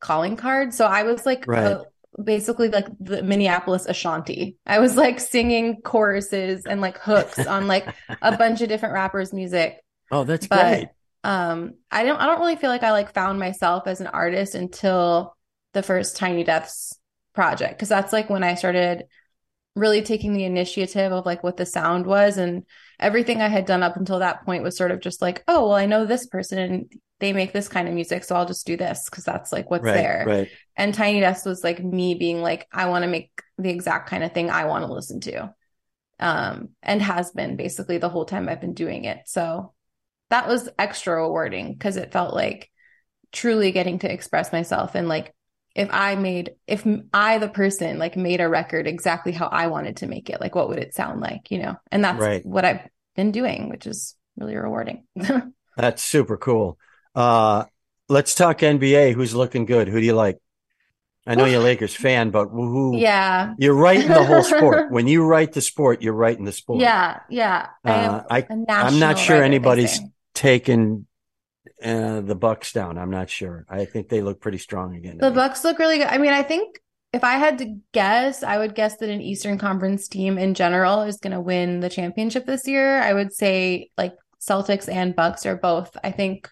calling 0.00 0.36
card. 0.36 0.74
So 0.74 0.86
I 0.86 1.04
was 1.04 1.26
like 1.26 1.46
Right. 1.46 1.62
uh, 1.62 1.84
basically 2.22 2.68
like 2.68 2.86
the 3.00 3.22
Minneapolis 3.22 3.86
Ashanti. 3.86 4.56
I 4.66 4.78
was 4.78 4.96
like 4.96 5.20
singing 5.20 5.80
choruses 5.82 6.66
and 6.66 6.80
like 6.80 6.98
hooks 6.98 7.46
on 7.46 7.66
like 7.66 7.88
a 8.22 8.32
bunch 8.32 8.60
of 8.60 8.68
different 8.68 8.94
rappers' 8.94 9.32
music. 9.32 9.82
Oh, 10.10 10.24
that's 10.24 10.46
But 10.48 10.48
great. 10.48 10.90
um 11.24 11.74
I 11.90 12.04
don't 12.04 12.18
I 12.20 12.26
don't 12.26 12.40
really 12.40 12.56
feel 12.56 12.70
like 12.70 12.82
I 12.82 12.92
like 12.92 13.14
found 13.14 13.38
myself 13.38 13.86
as 13.86 14.00
an 14.00 14.08
artist 14.08 14.54
until 14.54 15.36
the 15.72 15.82
first 15.82 16.16
Tiny 16.16 16.44
Deaths 16.44 16.98
project 17.34 17.74
because 17.76 17.88
that's 17.88 18.12
like 18.12 18.30
when 18.30 18.44
I 18.44 18.54
started 18.54 19.04
really 19.76 20.02
taking 20.02 20.32
the 20.34 20.44
initiative 20.44 21.12
of 21.12 21.26
like 21.26 21.42
what 21.42 21.56
the 21.56 21.66
sound 21.66 22.06
was 22.06 22.38
and 22.38 22.64
everything 23.00 23.42
I 23.42 23.48
had 23.48 23.66
done 23.66 23.82
up 23.82 23.96
until 23.96 24.20
that 24.20 24.44
point 24.44 24.62
was 24.62 24.76
sort 24.76 24.92
of 24.92 25.00
just 25.00 25.20
like 25.20 25.42
oh 25.48 25.68
well 25.68 25.76
I 25.76 25.86
know 25.86 26.06
this 26.06 26.26
person 26.26 26.58
and 26.58 26.92
they 27.24 27.32
make 27.34 27.52
this 27.52 27.68
kind 27.68 27.88
of 27.88 27.94
music 27.94 28.24
so 28.24 28.36
I'll 28.36 28.46
just 28.46 28.66
do 28.66 28.76
this 28.76 29.08
because 29.10 29.24
that's 29.24 29.52
like 29.52 29.70
what's 29.70 29.90
Right, 29.90 29.92
there 29.92 30.34
right. 30.34 30.50
and 30.76 30.94
Tiny 30.94 31.20
Deaths 31.20 31.46
was 31.46 31.64
like 31.64 31.82
me 31.84 32.14
being 32.14 32.42
like 32.42 32.68
I 32.72 32.88
want 32.88 33.04
to 33.04 33.10
make 33.10 33.32
the 33.58 33.70
exact 33.70 34.10
kind 34.10 34.24
of 34.24 34.32
thing 34.34 34.50
I 34.50 34.66
want 34.66 34.86
to 34.86 34.92
listen 34.92 35.20
to 35.22 35.54
um 36.20 36.70
and 36.82 37.02
has 37.02 37.32
been 37.32 37.56
basically 37.56 37.98
the 37.98 38.08
whole 38.08 38.24
time 38.24 38.48
I've 38.48 38.60
been 38.60 38.74
doing 38.74 39.04
it 39.04 39.20
so 39.26 39.74
that 40.30 40.48
was 40.48 40.68
extra 40.78 41.16
rewarding 41.16 41.74
because 41.74 41.96
it 41.96 42.12
felt 42.12 42.34
like 42.34 42.70
truly 43.32 43.72
getting 43.72 43.98
to 44.00 44.12
express 44.12 44.52
myself 44.52 44.94
and 44.94 45.08
like 45.08 45.34
if 45.74 45.88
I 45.92 46.14
made 46.14 46.54
if 46.68 46.86
I 47.12 47.38
the 47.38 47.48
person 47.48 47.98
like 47.98 48.16
made 48.16 48.40
a 48.40 48.48
record 48.48 48.86
exactly 48.86 49.32
how 49.32 49.46
I 49.48 49.66
wanted 49.66 49.98
to 49.98 50.06
make 50.06 50.30
it 50.30 50.40
like 50.40 50.54
what 50.54 50.68
would 50.68 50.78
it 50.78 50.94
sound 50.94 51.20
like 51.20 51.50
you 51.50 51.58
know 51.58 51.76
and 51.90 52.04
that's 52.04 52.28
Right. 52.28 52.44
what 52.44 52.64
I've 52.64 52.88
been 53.16 53.32
doing 53.32 53.68
which 53.70 53.86
is 53.86 54.14
really 54.36 54.56
rewarding 54.56 55.04
That's 55.76 56.02
super 56.02 56.36
cool. 56.36 56.78
Uh, 57.14 57.64
let's 58.08 58.34
talk 58.34 58.58
NBA. 58.58 59.14
Who's 59.14 59.34
looking 59.34 59.64
good? 59.64 59.88
Who 59.88 60.00
do 60.00 60.06
you 60.06 60.14
like? 60.14 60.38
I 61.26 61.34
know 61.34 61.46
you're 61.46 61.60
a 61.60 61.64
Lakers 61.72 61.94
fan, 61.94 62.30
but 62.30 62.48
who? 62.48 62.96
yeah 62.96 63.54
You're 63.58 63.74
right 63.74 64.00
in 64.00 64.08
the 64.08 64.24
whole 64.24 64.42
sport. 64.42 64.90
When 64.92 65.06
you 65.06 65.24
write 65.24 65.52
the 65.52 65.62
sport, 65.62 66.02
you're 66.02 66.12
right 66.12 66.36
in 66.36 66.44
the 66.44 66.52
sport. 66.52 66.80
yeah 66.80 67.20
yeah 67.30 67.68
Uh, 67.84 68.22
I, 68.30 68.46
I'm 68.68 68.98
not 68.98 69.18
sure 69.18 69.42
anybody's 69.42 70.00
taken 70.34 71.06
uh, 71.82 72.20
the 72.20 72.34
Bucks 72.34 72.72
down. 72.72 72.98
I'm 72.98 73.10
not 73.10 73.30
sure. 73.30 73.64
I 73.68 73.84
think 73.84 74.08
they 74.08 74.20
look 74.22 74.40
pretty 74.40 74.58
strong 74.58 74.96
again. 74.96 75.18
The 75.18 75.30
Bucks 75.30 75.64
look 75.64 75.78
really 75.78 75.98
good. 75.98 76.08
I 76.08 76.18
mean, 76.18 76.32
I 76.32 76.42
think 76.42 76.78
if 77.12 77.24
I 77.24 77.34
had 77.34 77.58
to 77.58 77.76
guess, 77.92 78.42
I 78.42 78.58
would 78.58 78.74
guess 78.74 78.96
that 78.96 79.08
an 79.08 79.20
Eastern 79.22 79.56
Conference 79.58 80.08
team 80.08 80.36
in 80.36 80.54
general 80.54 81.02
is 81.02 81.18
going 81.18 81.32
to 81.32 81.40
win 81.40 81.80
the 81.80 81.88
championship 81.88 82.44
this 82.44 82.66
year. 82.66 82.98
I 83.00 83.12
would 83.12 83.32
say 83.32 83.90
like 83.96 84.14
Celtics 84.40 84.88
and 84.92 85.14
Bucks 85.14 85.46
are 85.46 85.56
both, 85.56 85.96
I 86.02 86.10
think, 86.10 86.50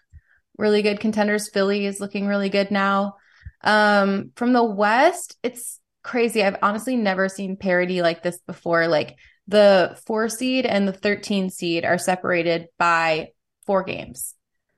really 0.57 0.81
good 0.81 0.99
contenders. 0.99 1.49
Philly 1.49 1.85
is 1.85 1.99
looking 1.99 2.27
really 2.27 2.49
good 2.49 2.71
now. 2.71 3.15
Um, 3.63 4.31
from 4.35 4.53
the 4.53 4.63
West, 4.63 5.37
it's 5.43 5.79
crazy. 6.03 6.43
I've 6.43 6.57
honestly 6.61 6.95
never 6.95 7.29
seen 7.29 7.57
parity 7.57 8.01
like 8.01 8.23
this 8.23 8.39
before. 8.45 8.87
Like 8.87 9.17
the 9.47 9.97
four 10.05 10.29
seed 10.29 10.65
and 10.65 10.87
the 10.87 10.93
13 10.93 11.49
seed 11.49 11.85
are 11.85 11.97
separated 11.97 12.67
by 12.77 13.29
four 13.65 13.83
games. 13.83 14.35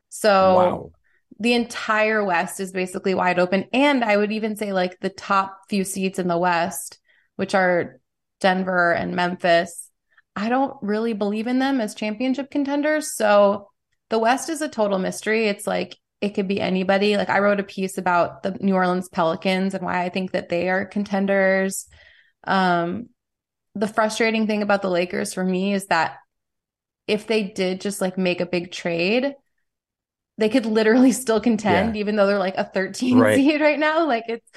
So 0.09 0.55
Wow. 0.55 0.91
the 1.39 1.53
entire 1.53 2.23
West 2.23 2.59
is 2.59 2.71
basically 2.71 3.13
wide 3.13 3.39
open. 3.39 3.65
And 3.73 4.03
I 4.03 4.15
would 4.17 4.31
even 4.31 4.55
say 4.55 4.71
like 4.71 4.99
the 4.99 5.09
top 5.09 5.61
few 5.69 5.83
seeds 5.83 6.19
in 6.19 6.27
the 6.27 6.37
West, 6.37 6.99
which 7.35 7.53
are 7.55 7.99
Denver 8.39 8.93
and 8.93 9.15
Memphis, 9.15 9.89
I 10.35 10.49
don't 10.49 10.77
really 10.81 11.13
believe 11.13 11.47
in 11.47 11.59
them 11.59 11.81
as 11.81 11.95
championship 11.95 12.51
contenders. 12.51 13.15
So 13.15 13.69
the 14.09 14.19
West 14.19 14.49
is 14.49 14.61
a 14.61 14.69
total 14.69 14.99
mystery. 14.99 15.47
It's 15.47 15.65
like 15.67 15.97
it 16.21 16.29
could 16.29 16.47
be 16.47 16.61
anybody. 16.61 17.17
Like 17.17 17.29
I 17.29 17.39
wrote 17.39 17.59
a 17.59 17.63
piece 17.63 17.97
about 17.97 18.43
the 18.43 18.51
New 18.61 18.75
Orleans 18.75 19.09
Pelicans 19.09 19.73
and 19.73 19.83
why 19.83 20.03
I 20.03 20.09
think 20.09 20.31
that 20.31 20.49
they 20.49 20.69
are 20.69 20.85
contenders. 20.85 21.87
Um, 22.45 23.09
the 23.73 23.87
frustrating 23.87 24.47
thing 24.47 24.61
about 24.63 24.81
the 24.81 24.89
Lakers 24.89 25.33
for 25.33 25.43
me 25.43 25.73
is 25.73 25.87
that 25.87 26.17
if 27.07 27.27
they 27.27 27.43
did 27.43 27.81
just 27.81 28.01
like 28.01 28.17
make 28.17 28.41
a 28.41 28.45
big 28.45 28.71
trade, 28.71 29.35
they 30.37 30.49
could 30.49 30.65
literally 30.65 31.11
still 31.23 31.41
contend, 31.41 31.95
even 31.97 32.15
though 32.15 32.27
they're 32.27 32.39
like 32.39 32.57
a 32.57 32.63
13 32.63 33.19
Right. 33.19 33.35
seed 33.35 33.61
right 33.61 33.79
now. 33.79 34.07
Like 34.07 34.25
it's 34.27 34.49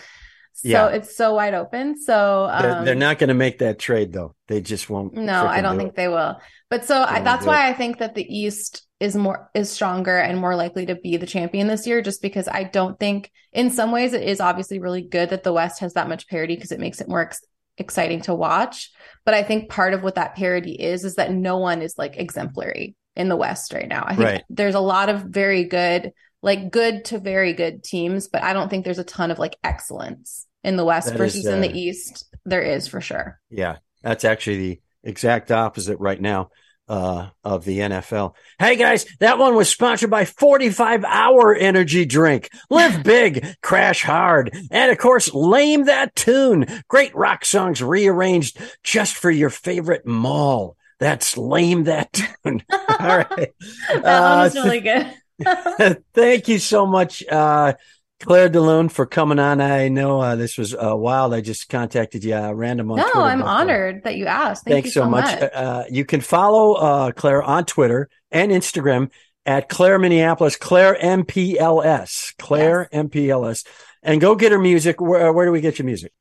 so 0.54 0.68
Yeah. 0.68 0.88
it's 0.88 1.16
so 1.16 1.34
wide 1.34 1.54
open. 1.54 2.00
So 2.00 2.48
They're, 2.60 2.76
um, 2.78 2.84
they're 2.84 2.94
not 2.94 3.18
going 3.18 3.28
to 3.28 3.34
make 3.34 3.58
that 3.58 3.78
trade, 3.78 4.12
though. 4.12 4.34
They 4.48 4.60
just 4.60 4.88
won't. 4.90 5.14
no, 5.14 5.46
I 5.46 5.60
don't 5.60 5.74
do 5.74 5.78
think 5.78 5.90
it. 5.90 5.96
they 5.96 6.08
will. 6.08 6.40
But 6.70 6.84
so 6.84 7.02
I, 7.02 7.20
that's 7.20 7.46
why 7.46 7.68
I 7.68 7.72
think 7.74 7.98
that 7.98 8.14
the 8.14 8.24
East 8.24 8.86
is 9.00 9.14
more 9.14 9.48
is 9.54 9.70
stronger 9.70 10.16
and 10.16 10.38
more 10.38 10.56
likely 10.56 10.86
to 10.86 10.96
be 10.96 11.16
the 11.16 11.26
champion 11.26 11.68
this 11.68 11.86
year 11.86 12.02
just 12.02 12.20
because 12.20 12.48
I 12.48 12.64
don't 12.64 12.98
think 12.98 13.30
in 13.52 13.70
some 13.70 13.92
ways 13.92 14.12
it 14.12 14.22
is 14.22 14.40
obviously 14.40 14.80
really 14.80 15.02
good 15.02 15.30
that 15.30 15.44
the 15.44 15.52
West 15.52 15.80
has 15.80 15.94
that 15.94 16.08
much 16.08 16.28
parity 16.28 16.54
because 16.56 16.72
it 16.72 16.80
makes 16.80 17.00
it 17.00 17.08
more 17.08 17.22
ex- 17.22 17.44
exciting 17.76 18.22
to 18.22 18.34
watch. 18.34 18.90
But 19.24 19.34
I 19.34 19.42
think 19.44 19.70
part 19.70 19.94
of 19.94 20.02
what 20.02 20.16
that 20.16 20.34
parity 20.34 20.72
is 20.72 21.04
is 21.04 21.14
that 21.14 21.32
no 21.32 21.58
one 21.58 21.80
is 21.80 21.96
like 21.96 22.16
exemplary 22.16 22.96
in 23.14 23.28
the 23.28 23.36
West 23.36 23.72
right 23.72 23.88
now. 23.88 24.04
I 24.04 24.16
think 24.16 24.20
Right. 24.20 24.44
there's 24.50 24.74
a 24.74 24.80
lot 24.80 25.08
of 25.08 25.22
very 25.22 25.64
good 25.64 26.12
like 26.40 26.70
good 26.70 27.04
to 27.06 27.18
very 27.18 27.52
good 27.52 27.82
teams, 27.82 28.28
but 28.28 28.42
I 28.44 28.52
don't 28.52 28.68
think 28.68 28.84
there's 28.84 29.00
a 29.00 29.04
ton 29.04 29.30
of 29.30 29.38
like 29.40 29.56
excellence 29.64 30.46
in 30.62 30.76
the 30.76 30.84
West 30.84 31.08
That 31.08 31.14
is, 31.14 31.18
versus 31.18 31.46
in 31.46 31.58
uh, 31.58 31.62
the 31.62 31.76
East. 31.76 32.26
There 32.44 32.62
is 32.62 32.86
for 32.86 33.00
sure. 33.00 33.40
Yeah, 33.50 33.78
that's 34.02 34.24
actually 34.24 34.56
the 34.58 34.80
exact 35.04 35.50
opposite 35.50 35.98
right 35.98 36.20
now 36.20 36.50
uh, 36.88 37.28
of 37.44 37.64
the 37.64 37.78
NFL. 37.78 38.34
Hey 38.58 38.76
guys, 38.76 39.06
that 39.20 39.38
one 39.38 39.54
was 39.54 39.68
sponsored 39.68 40.10
by 40.10 40.24
45 40.24 41.04
Hour 41.04 41.54
Energy 41.54 42.04
Drink. 42.04 42.50
Live 42.70 43.02
big, 43.04 43.56
crash 43.62 44.02
hard, 44.02 44.56
and 44.70 44.90
of 44.90 44.98
course, 44.98 45.32
lame 45.34 45.84
that 45.84 46.14
tune. 46.14 46.66
Great 46.88 47.14
rock 47.14 47.44
songs 47.44 47.82
rearranged 47.82 48.58
just 48.82 49.14
for 49.16 49.30
your 49.30 49.50
favorite 49.50 50.06
mall. 50.06 50.76
That's 50.98 51.36
lame 51.36 51.84
that 51.84 52.12
tune. 52.12 52.62
All 52.70 53.18
right. 53.18 53.52
That 53.88 54.04
Uh, 54.04 54.50
really 54.54 54.80
good. 54.80 56.02
Thank 56.14 56.48
you 56.48 56.58
so 56.58 56.86
much, 56.86 57.22
uh, 57.28 57.74
Claire 58.20 58.50
DeLune, 58.50 58.90
for 58.90 59.06
coming 59.06 59.38
on. 59.38 59.60
I 59.60 59.88
know 59.88 60.20
uh, 60.20 60.34
this 60.34 60.58
was 60.58 60.74
uh, 60.74 60.96
wild. 60.96 61.32
I 61.32 61.40
just 61.40 61.68
contacted 61.68 62.24
you 62.24 62.34
uh, 62.34 62.52
random 62.52 62.90
on 62.90 62.96
no, 62.96 63.04
Twitter. 63.04 63.20
I'm 63.20 63.42
uh, 63.42 63.46
honored 63.46 64.02
that 64.04 64.16
you 64.16 64.26
asked. 64.26 64.64
Thank 64.64 64.74
Thanks 64.74 64.86
you 64.86 64.92
so, 64.92 65.02
so 65.02 65.10
much. 65.10 65.40
much. 65.40 65.50
Uh, 65.52 65.84
you 65.88 66.04
can 66.04 66.20
follow 66.20 66.74
uh, 66.74 67.12
Claire 67.12 67.42
on 67.42 67.64
Twitter 67.64 68.08
and 68.30 68.50
Instagram 68.50 69.10
at 69.46 69.68
Claire 69.68 69.98
Minneapolis, 69.98 70.56
Claire 70.56 70.96
MPLS, 71.00 72.36
Claire 72.38 72.88
MPLS, 72.92 73.64
and 74.02 74.20
go 74.20 74.34
get 74.34 74.52
her 74.52 74.58
music. 74.58 75.00
Where, 75.00 75.32
where 75.32 75.46
do 75.46 75.52
we 75.52 75.60
get 75.60 75.78
your 75.78 75.86
music? 75.86 76.12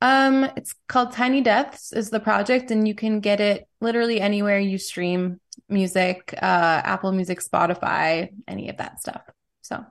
Um, 0.00 0.44
it's 0.56 0.74
called 0.88 1.12
Tiny 1.12 1.42
Deaths 1.42 1.92
is 1.92 2.10
the 2.10 2.18
project, 2.18 2.72
and 2.72 2.88
you 2.88 2.94
can 2.94 3.20
get 3.20 3.40
it 3.40 3.68
literally 3.80 4.20
anywhere 4.20 4.58
you 4.58 4.78
stream 4.78 5.38
Music, 5.68 6.34
uh, 6.34 6.82
Apple 6.84 7.12
Music, 7.12 7.40
Spotify, 7.40 8.30
any 8.48 8.68
of 8.68 8.78
that 8.78 9.00
stuff. 9.00 9.22
So 9.62 9.84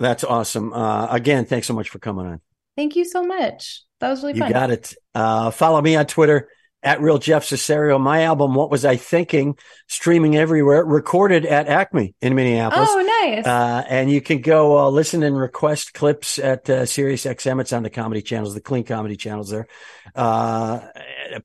That's 0.00 0.24
awesome. 0.24 0.72
Uh, 0.72 1.06
again, 1.10 1.44
thanks 1.44 1.66
so 1.66 1.74
much 1.74 1.88
for 1.88 1.98
coming 1.98 2.26
on. 2.26 2.40
thank 2.76 2.96
you 2.96 3.04
so 3.04 3.22
much. 3.22 3.82
That 4.00 4.10
was 4.10 4.22
really 4.22 4.34
You 4.34 4.40
fun. 4.42 4.52
got 4.52 4.70
it. 4.70 4.94
Uh, 5.14 5.50
follow 5.50 5.80
me 5.80 5.96
on 5.96 6.06
Twitter 6.06 6.48
at 6.84 7.00
Real 7.00 7.18
Jeff 7.18 7.44
Cesario. 7.44 7.98
My 7.98 8.22
album, 8.22 8.54
What 8.54 8.70
Was 8.70 8.84
I 8.84 8.96
Thinking? 8.96 9.56
Streaming 9.88 10.36
everywhere, 10.36 10.84
recorded 10.84 11.46
at 11.46 11.66
Acme 11.66 12.14
in 12.20 12.34
Minneapolis. 12.34 12.88
Oh, 12.92 13.20
nice. 13.22 13.46
Uh, 13.46 13.82
and 13.88 14.10
you 14.10 14.20
can 14.20 14.42
go 14.42 14.78
uh, 14.78 14.90
listen 14.90 15.22
and 15.22 15.36
request 15.36 15.94
clips 15.94 16.38
at 16.38 16.68
uh, 16.68 16.84
Sirius 16.84 17.24
XM. 17.24 17.60
It's 17.60 17.72
on 17.72 17.82
the 17.82 17.90
comedy 17.90 18.20
channels, 18.20 18.54
the 18.54 18.60
clean 18.60 18.84
comedy 18.84 19.16
channels 19.16 19.48
there. 19.50 19.66
Uh, 20.14 20.80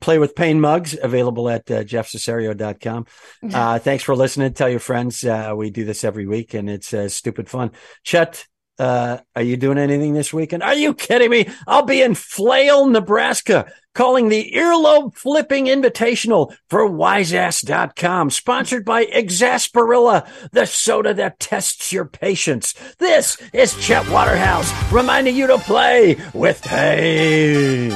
play 0.02 0.20
with 0.20 0.36
pain 0.36 0.60
mugs 0.60 0.98
available 1.02 1.50
at 1.50 1.72
uh, 1.72 1.84
jeffcesario.com. 1.84 3.06
Uh, 3.52 3.80
thanks 3.80 4.04
for 4.04 4.16
listening. 4.16 4.54
Tell 4.54 4.70
your 4.70 4.80
friends. 4.80 5.24
Uh, 5.24 5.54
we 5.56 5.70
do 5.70 5.86
this 5.86 6.04
every 6.04 6.28
week 6.28 6.54
and 6.54 6.70
it's 6.70 6.94
uh, 6.94 7.08
stupid 7.10 7.50
fun. 7.50 7.72
Chet, 8.04 8.46
uh, 8.80 9.18
are 9.36 9.42
you 9.42 9.58
doing 9.58 9.78
anything 9.78 10.14
this 10.14 10.34
weekend? 10.34 10.64
Are 10.64 10.74
you 10.74 10.94
kidding 10.94 11.30
me? 11.30 11.48
I'll 11.68 11.84
be 11.86 12.02
in 12.02 12.16
Flail, 12.16 12.88
Nebraska, 12.88 13.72
calling 14.00 14.30
the 14.30 14.54
earlobe 14.56 15.14
flipping 15.14 15.66
invitational 15.66 16.56
for 16.70 16.90
wiseass.com, 16.90 18.30
sponsored 18.30 18.86
by 18.86 19.04
Exasperilla, 19.08 20.26
the 20.54 20.66
soda 20.66 21.14
that 21.14 21.38
tests 21.38 21.92
your 21.92 22.06
patience. 22.06 22.74
This 23.00 23.36
is 23.52 23.76
Chet 23.86 24.10
Waterhouse 24.10 24.72
reminding 24.90 25.36
you 25.36 25.48
to 25.48 25.58
play 25.58 26.16
with 26.34 26.62
pain. 26.62 27.92